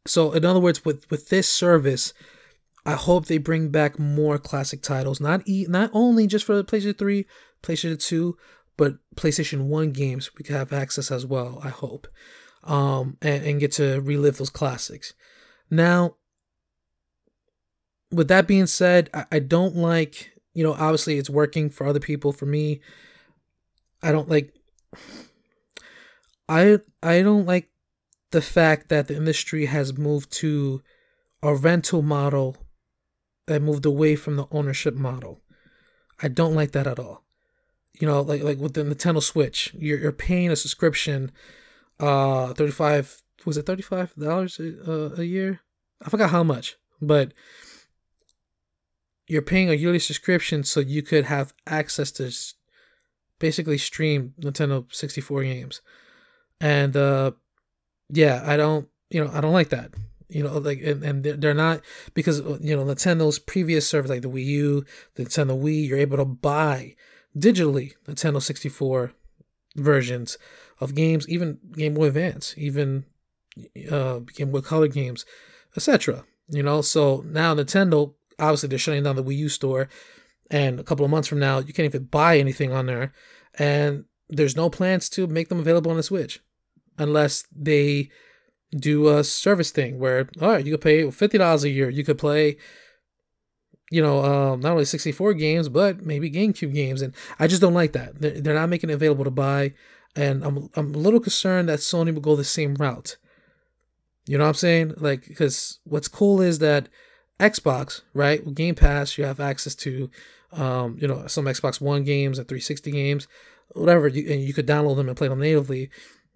So 0.08 0.32
in 0.32 0.46
other 0.46 0.60
words, 0.60 0.86
with 0.86 1.10
with 1.10 1.30
this 1.30 1.50
service, 1.50 2.14
I 2.86 2.94
hope 2.94 3.26
they 3.26 3.38
bring 3.38 3.70
back 3.70 3.98
more 3.98 4.38
classic 4.38 4.82
titles. 4.82 5.20
Not 5.20 5.42
e- 5.48 5.66
not 5.68 5.90
only 5.94 6.28
just 6.28 6.46
for 6.46 6.56
the 6.56 6.64
PlayStation 6.64 6.98
3, 6.98 7.26
PlayStation 7.64 8.02
2, 8.02 8.38
but 8.78 8.96
PlayStation 9.16 9.66
1 9.66 9.92
games 9.92 10.30
we 10.38 10.44
can 10.44 10.56
have 10.56 10.72
access 10.72 11.12
as 11.12 11.26
well, 11.26 11.60
I 11.64 11.70
hope. 11.70 12.08
Um, 12.64 13.18
and, 13.22 13.46
and 13.46 13.60
get 13.60 13.74
to 13.74 14.00
relive 14.02 14.38
those 14.38 14.50
classics. 14.50 15.14
Now, 15.70 16.16
with 18.12 18.28
that 18.28 18.48
being 18.48 18.68
said, 18.68 19.10
I, 19.14 19.26
I 19.32 19.40
don't 19.40 19.76
like, 19.76 20.32
you 20.54 20.64
know, 20.64 20.74
obviously 20.74 21.18
it's 21.18 21.30
working 21.30 21.70
for 21.70 21.86
other 21.88 22.00
people. 22.00 22.32
For 22.32 22.46
me, 22.46 22.82
I 24.02 24.12
don't 24.12 24.30
like 24.30 24.54
I 26.48 26.80
I 27.02 27.22
don't 27.22 27.46
like 27.46 27.70
the 28.32 28.42
fact 28.42 28.90
that 28.90 29.08
the 29.08 29.16
industry 29.16 29.66
has 29.66 29.98
moved 29.98 30.32
to 30.34 30.82
a 31.42 31.56
rental 31.56 32.02
model 32.02 32.58
that 33.48 33.62
moved 33.62 33.86
away 33.86 34.16
from 34.16 34.36
the 34.36 34.48
ownership 34.52 34.96
model. 34.96 35.42
I 36.22 36.28
don't 36.28 36.56
like 36.56 36.72
that 36.72 36.88
at 36.88 37.00
all. 37.00 37.24
You 38.00 38.08
know, 38.08 38.22
like 38.22 38.44
like 38.44 38.60
with 38.60 38.74
the 38.74 38.84
Nintendo 38.84 39.22
Switch, 39.22 39.74
you're 39.78 40.00
you're 40.00 40.12
paying 40.12 40.52
a 40.52 40.56
subscription, 40.56 41.32
uh, 42.00 42.54
thirty 42.54 42.72
five 42.72 43.22
was 43.46 43.58
it 43.58 43.66
thirty 43.66 43.82
five 43.82 44.14
dollars 44.16 44.60
a, 44.60 45.14
a 45.18 45.24
year? 45.24 45.62
I 46.02 46.10
forgot 46.10 46.32
how 46.32 46.44
much, 46.44 46.78
but 47.02 47.34
you're 49.28 49.42
paying 49.42 49.70
a 49.70 49.74
yearly 49.74 50.00
subscription 50.00 50.64
so 50.64 50.80
you 50.80 51.02
could 51.02 51.26
have 51.26 51.54
access 51.66 52.12
to 52.12 52.32
basically 53.40 53.78
stream 53.78 54.34
Nintendo 54.40 54.86
64 54.94 55.44
games. 55.44 55.82
And 56.62 56.96
uh 56.96 57.32
yeah, 58.10 58.44
I 58.46 58.56
don't, 58.56 58.88
you 59.10 59.24
know, 59.24 59.32
I 59.34 59.42
don't 59.42 59.54
like 59.54 59.70
that. 59.70 59.92
You 60.30 60.44
know, 60.44 60.58
like 60.58 60.82
and, 60.82 61.04
and 61.04 61.24
they're 61.24 61.54
not 61.54 61.82
because 62.14 62.42
uh, 62.42 62.58
you 62.62 62.76
know 62.76 62.84
Nintendo's 62.84 63.40
previous 63.40 63.88
service 63.88 64.10
like 64.10 64.22
the 64.22 64.30
Wii 64.30 64.46
U, 64.46 64.86
the 65.16 65.26
Nintendo 65.26 65.60
Wii, 65.60 65.88
you're 65.88 66.00
able 66.00 66.18
to 66.18 66.26
buy 66.26 66.96
digitally 67.38 67.94
Nintendo 68.08 68.42
64 68.42 69.14
versions 69.76 70.38
of 70.80 70.96
games, 70.96 71.30
even 71.30 71.60
Game 71.74 71.94
Boy 71.94 72.08
Advance, 72.08 72.56
even 72.58 73.06
uh 73.92 74.20
Game 74.20 74.52
Boy 74.52 74.62
Color 74.62 74.88
games, 74.88 75.26
etc. 75.76 76.26
You 76.50 76.64
know, 76.64 76.82
so 76.82 77.24
now 77.26 77.56
Nintendo 77.56 78.14
obviously 78.40 78.70
they're 78.70 78.80
shutting 78.80 79.04
down 79.04 79.16
the 79.16 79.24
Wii 79.24 79.38
U 79.38 79.50
store, 79.50 79.90
and 80.52 80.80
a 80.80 80.84
couple 80.84 81.06
of 81.06 81.12
months 81.12 81.28
from 81.28 81.40
now 81.40 81.60
you 81.60 81.74
can't 81.74 81.86
even 81.86 82.06
buy 82.06 82.38
anything 82.38 82.72
on 82.72 82.86
there. 82.86 83.14
And 83.58 84.06
there's 84.30 84.56
no 84.56 84.70
plans 84.70 85.10
to 85.10 85.28
make 85.28 85.50
them 85.50 85.60
available 85.60 85.92
on 85.92 85.98
the 85.98 86.04
Switch 86.04 86.40
unless 86.98 87.46
they 87.56 88.10
do 88.76 89.08
a 89.10 89.24
service 89.24 89.72
thing 89.72 90.00
where 90.00 90.30
all 90.42 90.50
right, 90.50 90.66
you 90.66 90.74
could 90.74 90.82
pay 90.82 91.10
fifty 91.12 91.38
dollars 91.38 91.64
a 91.64 91.70
year. 91.70 91.90
You 91.90 92.04
could 92.04 92.18
play, 92.18 92.58
you 93.92 94.02
know, 94.02 94.24
um, 94.24 94.60
not 94.60 94.74
only 94.74 94.86
sixty 94.86 95.12
four 95.12 95.34
games 95.34 95.70
but 95.70 96.06
maybe 96.06 96.32
GameCube 96.32 96.74
games, 96.74 97.02
and 97.02 97.14
I 97.40 97.48
just 97.48 97.62
don't 97.62 97.74
like 97.74 97.94
that. 97.94 98.22
They're, 98.22 98.42
they're 98.42 98.54
not 98.54 98.70
making 98.70 98.90
it 98.90 98.94
available 98.94 99.24
to 99.24 99.32
buy, 99.32 99.74
and 100.16 100.44
I'm 100.44 100.70
I'm 100.76 100.94
a 100.94 100.98
little 100.98 101.20
concerned 101.20 101.70
that 101.70 101.80
Sony 101.80 102.14
will 102.14 102.22
go 102.22 102.36
the 102.36 102.44
same 102.44 102.76
route. 102.76 103.18
You 104.28 104.38
know 104.38 104.46
what 104.46 104.50
I'm 104.50 104.56
saying? 104.56 104.94
Like, 104.98 105.28
because 105.28 105.80
what's 105.84 106.08
cool 106.08 106.42
is 106.42 106.60
that 106.60 106.90
Xbox, 107.40 108.02
right? 108.14 108.44
With 108.44 108.56
Game 108.56 108.76
Pass, 108.76 109.18
you 109.18 109.24
have 109.24 109.40
access 109.40 109.76
to, 109.76 110.10
um, 110.52 110.98
you 111.00 111.08
know, 111.08 111.28
some 111.28 111.46
Xbox 111.46 111.80
One 111.80 112.04
games 112.04 112.40
and 112.40 112.48
360 112.48 112.92
games, 112.92 113.28
whatever, 113.74 114.08
you, 114.08 114.32
and 114.32 114.42
you 114.42 114.54
could 114.54 114.68
download 114.68 114.96
them 114.96 115.08
and 115.08 115.18
play 115.18 115.28
them 115.28 115.40
natively. 115.40 115.90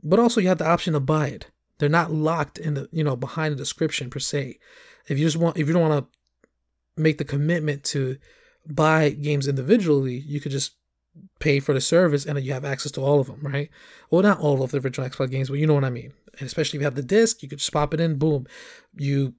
But 0.03 0.19
also, 0.19 0.39
you 0.39 0.49
have 0.49 0.59
the 0.59 0.67
option 0.67 0.93
to 0.93 0.99
buy 0.99 1.27
it. 1.27 1.47
They're 1.79 1.89
not 1.89 2.11
locked 2.11 2.57
in 2.57 2.75
the, 2.75 2.89
you 2.91 3.03
know, 3.03 3.15
behind 3.15 3.53
the 3.53 3.57
description 3.57 4.09
per 4.09 4.19
se. 4.19 4.59
If 5.07 5.17
you 5.17 5.25
just 5.25 5.37
want, 5.37 5.57
if 5.57 5.67
you 5.67 5.73
don't 5.73 5.89
want 5.89 6.05
to 6.05 7.01
make 7.01 7.17
the 7.17 7.25
commitment 7.25 7.83
to 7.85 8.17
buy 8.67 9.09
games 9.09 9.47
individually, 9.47 10.23
you 10.27 10.39
could 10.39 10.51
just 10.51 10.73
pay 11.39 11.59
for 11.59 11.73
the 11.73 11.81
service 11.81 12.25
and 12.25 12.39
you 12.43 12.53
have 12.53 12.65
access 12.65 12.91
to 12.91 13.01
all 13.01 13.19
of 13.19 13.27
them, 13.27 13.39
right? 13.41 13.69
Well, 14.11 14.21
not 14.21 14.39
all 14.39 14.61
of 14.61 14.71
the 14.71 14.79
original 14.79 15.09
Xbox 15.09 15.31
games, 15.31 15.49
but 15.49 15.59
you 15.59 15.67
know 15.67 15.73
what 15.73 15.85
I 15.85 15.89
mean. 15.89 16.13
And 16.39 16.47
especially 16.47 16.77
if 16.77 16.81
you 16.81 16.85
have 16.85 16.95
the 16.95 17.03
disc, 17.03 17.43
you 17.43 17.49
could 17.49 17.59
just 17.59 17.71
pop 17.71 17.93
it 17.93 17.99
in, 17.99 18.17
boom. 18.17 18.47
You 18.95 19.33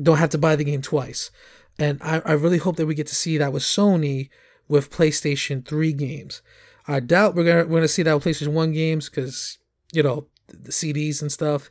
don't 0.00 0.18
have 0.18 0.30
to 0.30 0.38
buy 0.38 0.56
the 0.56 0.64
game 0.64 0.82
twice. 0.82 1.30
And 1.78 2.00
I, 2.02 2.20
I 2.24 2.32
really 2.32 2.58
hope 2.58 2.76
that 2.76 2.86
we 2.86 2.94
get 2.94 3.06
to 3.08 3.14
see 3.14 3.38
that 3.38 3.52
with 3.52 3.62
Sony 3.62 4.30
with 4.68 4.90
PlayStation 4.90 5.66
3 5.66 5.92
games. 5.92 6.42
I 6.86 7.00
doubt 7.00 7.34
we're 7.34 7.44
gonna 7.44 7.64
we're 7.64 7.78
gonna 7.78 7.88
see 7.88 8.02
that 8.02 8.14
with 8.14 8.24
PlayStation 8.24 8.52
1 8.52 8.72
games 8.72 9.08
because 9.08 9.58
you 9.92 10.02
know 10.02 10.26
the 10.48 10.72
CDs 10.72 11.20
and 11.20 11.30
stuff. 11.30 11.70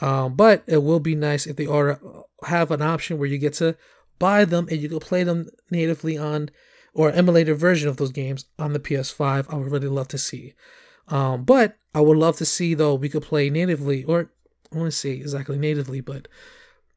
Um, 0.00 0.34
but 0.34 0.64
it 0.66 0.82
will 0.82 1.00
be 1.00 1.14
nice 1.14 1.46
if 1.46 1.56
they 1.56 1.66
are 1.66 2.00
have 2.44 2.70
an 2.70 2.82
option 2.82 3.18
where 3.18 3.28
you 3.28 3.38
get 3.38 3.54
to 3.54 3.76
buy 4.18 4.44
them 4.44 4.66
and 4.70 4.80
you 4.80 4.88
can 4.88 5.00
play 5.00 5.22
them 5.22 5.48
natively 5.70 6.18
on 6.18 6.50
or 6.92 7.10
emulated 7.10 7.56
version 7.56 7.88
of 7.88 7.96
those 7.96 8.12
games 8.12 8.46
on 8.58 8.72
the 8.72 8.80
PS5. 8.80 9.52
I 9.52 9.56
would 9.56 9.70
really 9.70 9.88
love 9.88 10.08
to 10.08 10.18
see. 10.18 10.54
Um, 11.08 11.44
but 11.44 11.76
I 11.94 12.00
would 12.00 12.16
love 12.16 12.36
to 12.38 12.44
see 12.44 12.74
though 12.74 12.94
we 12.94 13.08
could 13.08 13.22
play 13.22 13.50
natively, 13.50 14.04
or 14.04 14.30
I 14.72 14.76
want 14.76 14.90
to 14.90 14.96
say 14.96 15.10
exactly 15.10 15.58
natively, 15.58 16.00
but 16.00 16.28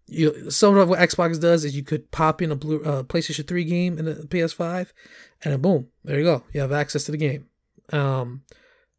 you 0.07 0.49
some 0.49 0.77
of 0.77 0.89
what 0.89 0.99
Xbox 0.99 1.39
does 1.39 1.65
is 1.65 1.75
you 1.75 1.83
could 1.83 2.11
pop 2.11 2.41
in 2.41 2.51
a 2.51 2.55
blue 2.55 2.81
uh, 2.83 3.03
PlayStation 3.03 3.47
3 3.47 3.63
game 3.65 3.97
in 3.97 4.05
the 4.05 4.13
PS5, 4.13 4.91
and 5.43 5.53
then 5.53 5.61
boom, 5.61 5.87
there 6.03 6.17
you 6.17 6.23
go, 6.23 6.43
you 6.53 6.61
have 6.61 6.71
access 6.71 7.03
to 7.05 7.11
the 7.11 7.17
game. 7.17 7.47
Um, 7.91 8.43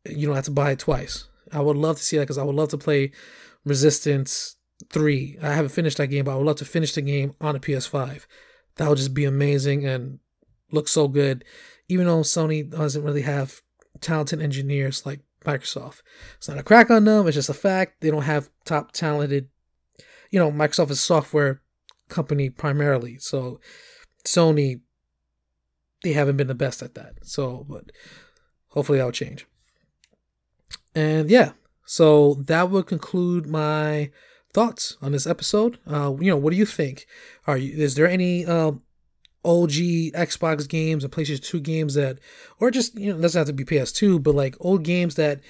you 0.04 0.26
don't 0.26 0.36
have 0.36 0.44
to 0.44 0.50
buy 0.50 0.72
it 0.72 0.78
twice. 0.78 1.28
I 1.52 1.60
would 1.60 1.76
love 1.76 1.96
to 1.96 2.02
see 2.02 2.16
that 2.16 2.24
because 2.24 2.38
I 2.38 2.44
would 2.44 2.54
love 2.54 2.68
to 2.70 2.78
play 2.78 3.12
Resistance 3.64 4.56
3. 4.90 5.38
I 5.42 5.52
haven't 5.54 5.70
finished 5.70 5.96
that 5.98 6.08
game, 6.08 6.24
but 6.24 6.32
I 6.32 6.36
would 6.36 6.46
love 6.46 6.56
to 6.56 6.64
finish 6.64 6.94
the 6.94 7.02
game 7.02 7.34
on 7.40 7.56
a 7.56 7.60
PS5. 7.60 8.26
That 8.76 8.88
would 8.88 8.98
just 8.98 9.14
be 9.14 9.24
amazing 9.24 9.86
and 9.86 10.18
look 10.70 10.88
so 10.88 11.08
good. 11.08 11.44
Even 11.88 12.06
though 12.06 12.20
Sony 12.20 12.68
doesn't 12.68 13.02
really 13.02 13.22
have 13.22 13.62
talented 14.00 14.42
engineers 14.42 15.04
like 15.04 15.20
Microsoft. 15.44 16.02
It's 16.36 16.48
not 16.48 16.58
a 16.58 16.62
crack 16.62 16.90
on 16.90 17.04
them, 17.04 17.26
it's 17.26 17.34
just 17.34 17.48
a 17.48 17.54
fact. 17.54 18.00
They 18.00 18.10
don't 18.10 18.22
have 18.22 18.50
top 18.64 18.92
talented, 18.92 19.48
you 20.30 20.38
know, 20.38 20.50
Microsoft 20.50 20.90
is 20.90 20.98
a 20.98 21.02
software 21.02 21.62
company 22.08 22.50
primarily. 22.50 23.18
So 23.18 23.60
Sony, 24.24 24.80
they 26.02 26.12
haven't 26.12 26.36
been 26.36 26.46
the 26.46 26.54
best 26.54 26.82
at 26.82 26.94
that. 26.94 27.14
So, 27.22 27.66
but 27.68 27.90
hopefully 28.68 28.98
that 28.98 29.04
will 29.04 29.12
change. 29.12 29.46
And 30.94 31.30
yeah, 31.30 31.52
so 31.86 32.34
that 32.34 32.70
would 32.70 32.86
conclude 32.86 33.46
my 33.46 34.10
thoughts 34.52 34.96
on 35.00 35.12
this 35.12 35.26
episode. 35.26 35.78
Uh, 35.86 36.14
you 36.20 36.30
know, 36.30 36.36
what 36.36 36.50
do 36.50 36.56
you 36.56 36.66
think? 36.66 37.06
Are 37.46 37.56
you 37.56 37.82
is 37.82 37.94
there 37.94 38.08
any 38.08 38.44
um, 38.44 38.82
OG 39.44 39.70
Xbox 40.14 40.68
games 40.68 41.04
and 41.04 41.12
PlayStation 41.12 41.42
2 41.42 41.60
games 41.60 41.94
that, 41.94 42.18
or 42.60 42.70
just, 42.70 42.98
you 42.98 43.12
know, 43.12 43.20
doesn't 43.20 43.38
have 43.38 43.46
to 43.46 43.52
be 43.52 43.64
PS2, 43.64 44.22
but 44.22 44.34
like 44.34 44.56
old 44.60 44.82
games 44.82 45.14
that 45.14 45.40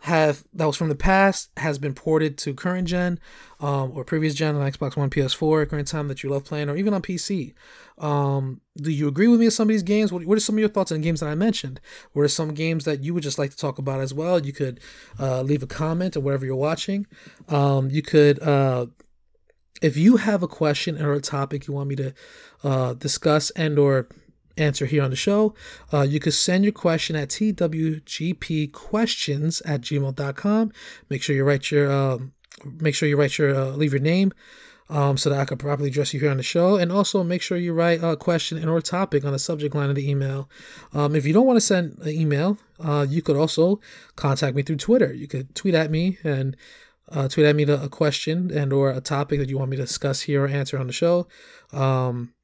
have, 0.00 0.44
that 0.52 0.66
was 0.66 0.76
from 0.76 0.88
the 0.88 0.94
past, 0.94 1.50
has 1.56 1.78
been 1.78 1.94
ported 1.94 2.36
to 2.38 2.54
current 2.54 2.86
gen, 2.88 3.18
um, 3.60 3.92
or 3.94 4.04
previous 4.04 4.34
gen 4.34 4.54
on 4.54 4.70
Xbox 4.70 4.96
One, 4.96 5.10
PS4, 5.10 5.68
current 5.68 5.88
time 5.88 6.08
that 6.08 6.22
you 6.22 6.30
love 6.30 6.44
playing, 6.44 6.68
or 6.68 6.76
even 6.76 6.92
on 6.92 7.02
PC. 7.02 7.54
Um, 7.98 8.60
do 8.76 8.90
you 8.90 9.08
agree 9.08 9.26
with 9.26 9.40
me 9.40 9.46
on 9.46 9.52
some 9.52 9.68
of 9.68 9.72
these 9.72 9.82
games? 9.82 10.12
What, 10.12 10.24
what 10.26 10.36
are 10.36 10.40
some 10.40 10.56
of 10.56 10.60
your 10.60 10.68
thoughts 10.68 10.92
on 10.92 11.00
games 11.00 11.20
that 11.20 11.28
I 11.30 11.34
mentioned? 11.34 11.80
What 12.12 12.22
are 12.22 12.28
some 12.28 12.52
games 12.52 12.84
that 12.84 13.02
you 13.02 13.14
would 13.14 13.22
just 13.22 13.38
like 13.38 13.50
to 13.50 13.56
talk 13.56 13.78
about 13.78 14.00
as 14.00 14.12
well? 14.12 14.44
You 14.44 14.52
could 14.52 14.80
uh, 15.18 15.42
leave 15.42 15.62
a 15.62 15.66
comment 15.66 16.16
or 16.16 16.20
whatever 16.20 16.44
you're 16.44 16.56
watching. 16.56 17.06
Um, 17.48 17.90
you 17.90 18.02
could, 18.02 18.42
uh, 18.42 18.86
if 19.82 19.96
you 19.96 20.18
have 20.18 20.42
a 20.42 20.48
question 20.48 21.00
or 21.00 21.12
a 21.12 21.20
topic 21.20 21.66
you 21.66 21.74
want 21.74 21.88
me 21.88 21.96
to 21.96 22.14
uh, 22.64 22.94
discuss 22.94 23.50
and 23.50 23.78
or 23.78 24.08
answer 24.56 24.86
here 24.86 25.02
on 25.02 25.10
the 25.10 25.16
show, 25.16 25.54
uh, 25.92 26.00
you 26.02 26.18
can 26.18 26.32
send 26.32 26.64
your 26.64 26.72
question 26.72 27.14
at 27.14 27.28
twgpquestions 27.28 29.62
at 29.64 29.82
gmail.com. 29.82 30.72
Make 31.10 31.22
sure 31.22 31.36
you 31.36 31.44
write 31.44 31.70
your 31.70 31.92
um, 31.92 32.32
make 32.80 32.94
sure 32.94 33.08
you 33.08 33.16
write 33.16 33.38
your 33.38 33.54
uh, 33.54 33.70
leave 33.70 33.92
your 33.92 34.00
name 34.00 34.32
um, 34.88 35.16
so 35.16 35.30
that 35.30 35.40
I 35.40 35.44
can 35.44 35.58
properly 35.58 35.88
address 35.88 36.14
you 36.14 36.20
here 36.20 36.30
on 36.30 36.36
the 36.36 36.42
show. 36.42 36.76
And 36.76 36.92
also 36.92 37.22
make 37.22 37.42
sure 37.42 37.58
you 37.58 37.72
write 37.72 38.02
a 38.02 38.16
question 38.16 38.58
and 38.58 38.70
or 38.70 38.80
topic 38.80 39.24
on 39.24 39.32
the 39.32 39.38
subject 39.38 39.74
line 39.74 39.90
of 39.90 39.96
the 39.96 40.08
email. 40.08 40.48
Um, 40.94 41.14
if 41.14 41.26
you 41.26 41.32
don't 41.32 41.46
want 41.46 41.56
to 41.56 41.60
send 41.60 41.98
an 41.98 42.10
email, 42.10 42.58
uh, 42.80 43.06
you 43.08 43.22
could 43.22 43.36
also 43.36 43.80
contact 44.14 44.56
me 44.56 44.62
through 44.62 44.76
Twitter. 44.76 45.12
You 45.12 45.26
could 45.26 45.54
tweet 45.54 45.74
at 45.74 45.90
me 45.90 46.18
and 46.22 46.56
uh, 47.10 47.28
tweet 47.28 47.46
at 47.46 47.56
me 47.56 47.64
the, 47.64 47.82
a 47.82 47.88
question 47.88 48.50
and 48.50 48.72
or 48.72 48.90
a 48.90 49.00
topic 49.00 49.38
that 49.38 49.48
you 49.48 49.58
want 49.58 49.70
me 49.70 49.76
to 49.76 49.82
discuss 49.84 50.22
here 50.22 50.44
or 50.44 50.48
answer 50.48 50.78
on 50.78 50.86
the 50.86 50.92
show. 50.92 51.26
Um, 51.72 52.34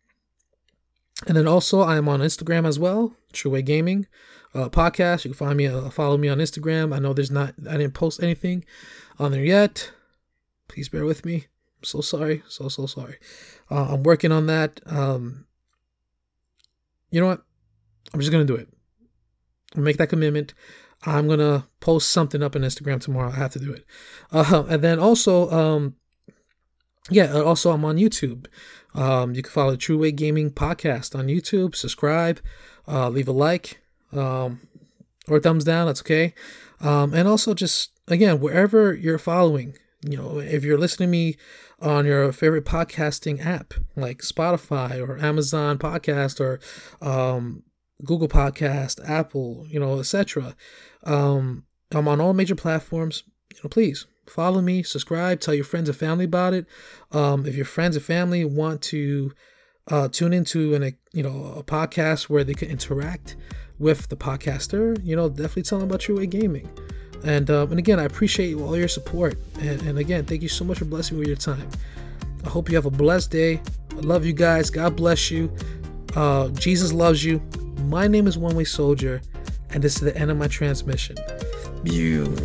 and 1.26 1.36
then 1.36 1.46
also 1.46 1.80
I 1.80 1.96
am 1.96 2.08
on 2.08 2.20
Instagram 2.20 2.66
as 2.66 2.78
well, 2.78 3.14
True 3.32 3.52
Way 3.52 3.62
Gaming 3.62 4.06
uh, 4.54 4.68
podcast. 4.68 5.24
You 5.24 5.30
can 5.30 5.46
find 5.46 5.56
me, 5.56 5.66
uh, 5.66 5.90
follow 5.90 6.16
me 6.16 6.28
on 6.28 6.38
Instagram. 6.38 6.94
I 6.94 6.98
know 6.98 7.12
there's 7.12 7.30
not, 7.30 7.54
I 7.68 7.76
didn't 7.76 7.94
post 7.94 8.22
anything 8.22 8.64
on 9.18 9.32
there 9.32 9.44
yet. 9.44 9.92
Please 10.68 10.88
bear 10.88 11.04
with 11.04 11.24
me. 11.24 11.46
I'm 11.82 11.84
so 11.84 12.00
sorry, 12.00 12.42
so 12.48 12.68
so 12.68 12.86
sorry. 12.86 13.18
Uh, 13.70 13.94
I'm 13.94 14.02
working 14.02 14.32
on 14.32 14.46
that. 14.46 14.80
Um, 14.86 15.46
you 17.10 17.20
know 17.20 17.26
what? 17.26 17.42
I'm 18.14 18.20
just 18.20 18.32
gonna 18.32 18.44
do 18.44 18.54
it. 18.54 18.68
I'll 19.76 19.82
make 19.82 19.96
that 19.98 20.08
commitment. 20.08 20.54
I'm 21.04 21.28
gonna 21.28 21.66
post 21.80 22.10
something 22.10 22.42
up 22.42 22.56
on 22.56 22.62
Instagram 22.62 23.00
tomorrow. 23.00 23.30
I 23.30 23.36
have 23.36 23.52
to 23.52 23.58
do 23.58 23.72
it. 23.72 23.84
Uh, 24.30 24.64
and 24.68 24.82
then 24.82 24.98
also, 24.98 25.50
um, 25.50 25.96
yeah, 27.10 27.32
also 27.32 27.72
I'm 27.72 27.84
on 27.84 27.96
YouTube. 27.96 28.46
Um, 28.94 29.34
you 29.34 29.42
can 29.42 29.50
follow 29.50 29.72
the 29.72 29.76
True 29.76 29.98
Way 29.98 30.12
Gaming 30.12 30.50
Podcast 30.50 31.18
on 31.18 31.26
YouTube. 31.26 31.74
Subscribe, 31.74 32.40
uh, 32.86 33.08
leave 33.08 33.28
a 33.28 33.32
like, 33.32 33.82
um, 34.12 34.60
or 35.28 35.40
thumbs 35.40 35.64
down. 35.64 35.86
That's 35.86 36.02
okay. 36.02 36.34
Um, 36.80 37.14
and 37.14 37.28
also 37.28 37.54
just 37.54 37.90
again 38.08 38.40
wherever 38.40 38.94
you're 38.94 39.18
following. 39.18 39.76
You 40.04 40.16
know, 40.16 40.38
if 40.40 40.64
you're 40.64 40.78
listening 40.78 41.08
to 41.08 41.12
me 41.12 41.36
on 41.80 42.06
your 42.06 42.32
favorite 42.32 42.64
podcasting 42.64 43.44
app 43.44 43.74
like 43.96 44.18
Spotify 44.18 45.06
or 45.06 45.18
Amazon 45.18 45.78
Podcast 45.78 46.40
or 46.40 46.60
um, 47.00 47.62
Google 48.04 48.28
Podcast, 48.28 49.00
Apple, 49.08 49.66
you 49.68 49.78
know, 49.78 49.98
etc. 49.98 50.56
Um, 51.04 51.64
I'm 51.90 52.08
on 52.08 52.20
all 52.20 52.32
major 52.32 52.54
platforms. 52.54 53.24
You 53.52 53.60
know, 53.64 53.68
please 53.68 54.06
follow 54.26 54.60
me, 54.60 54.82
subscribe, 54.82 55.40
tell 55.40 55.54
your 55.54 55.64
friends 55.64 55.88
and 55.88 55.98
family 55.98 56.24
about 56.24 56.54
it. 56.54 56.66
Um, 57.10 57.46
if 57.46 57.54
your 57.54 57.64
friends 57.64 57.96
and 57.96 58.04
family 58.04 58.44
want 58.44 58.82
to 58.82 59.32
uh, 59.88 60.08
tune 60.08 60.32
into 60.32 60.74
an 60.74 60.96
you 61.12 61.22
know 61.22 61.54
a 61.56 61.62
podcast 61.62 62.28
where 62.28 62.44
they 62.44 62.54
can 62.54 62.68
interact 62.68 63.36
with 63.78 64.08
the 64.08 64.16
podcaster, 64.16 64.98
you 65.04 65.16
know, 65.16 65.28
definitely 65.28 65.62
tell 65.62 65.78
them 65.78 65.88
about 65.88 66.00
True 66.00 66.18
Way 66.18 66.26
Gaming. 66.26 66.68
And 67.24 67.50
um, 67.50 67.70
and 67.70 67.78
again, 67.78 67.98
I 67.98 68.04
appreciate 68.04 68.54
all 68.54 68.76
your 68.76 68.88
support. 68.88 69.36
And, 69.60 69.80
and 69.82 69.98
again, 69.98 70.24
thank 70.24 70.42
you 70.42 70.48
so 70.48 70.64
much 70.64 70.78
for 70.78 70.84
blessing 70.84 71.16
me 71.16 71.20
with 71.20 71.28
your 71.28 71.36
time. 71.36 71.68
I 72.44 72.48
hope 72.48 72.68
you 72.68 72.76
have 72.76 72.86
a 72.86 72.90
blessed 72.90 73.30
day. 73.30 73.60
I 73.90 74.00
love 74.00 74.24
you 74.24 74.32
guys. 74.32 74.70
God 74.70 74.96
bless 74.96 75.30
you. 75.30 75.54
Uh, 76.16 76.48
Jesus 76.48 76.92
loves 76.92 77.24
you. 77.24 77.40
My 77.88 78.06
name 78.06 78.26
is 78.26 78.38
One 78.38 78.54
Way 78.56 78.64
Soldier, 78.64 79.20
and 79.70 79.82
this 79.82 79.96
is 79.96 80.00
the 80.02 80.16
end 80.16 80.30
of 80.30 80.36
my 80.36 80.48
transmission. 80.48 81.16
You. 81.84 82.36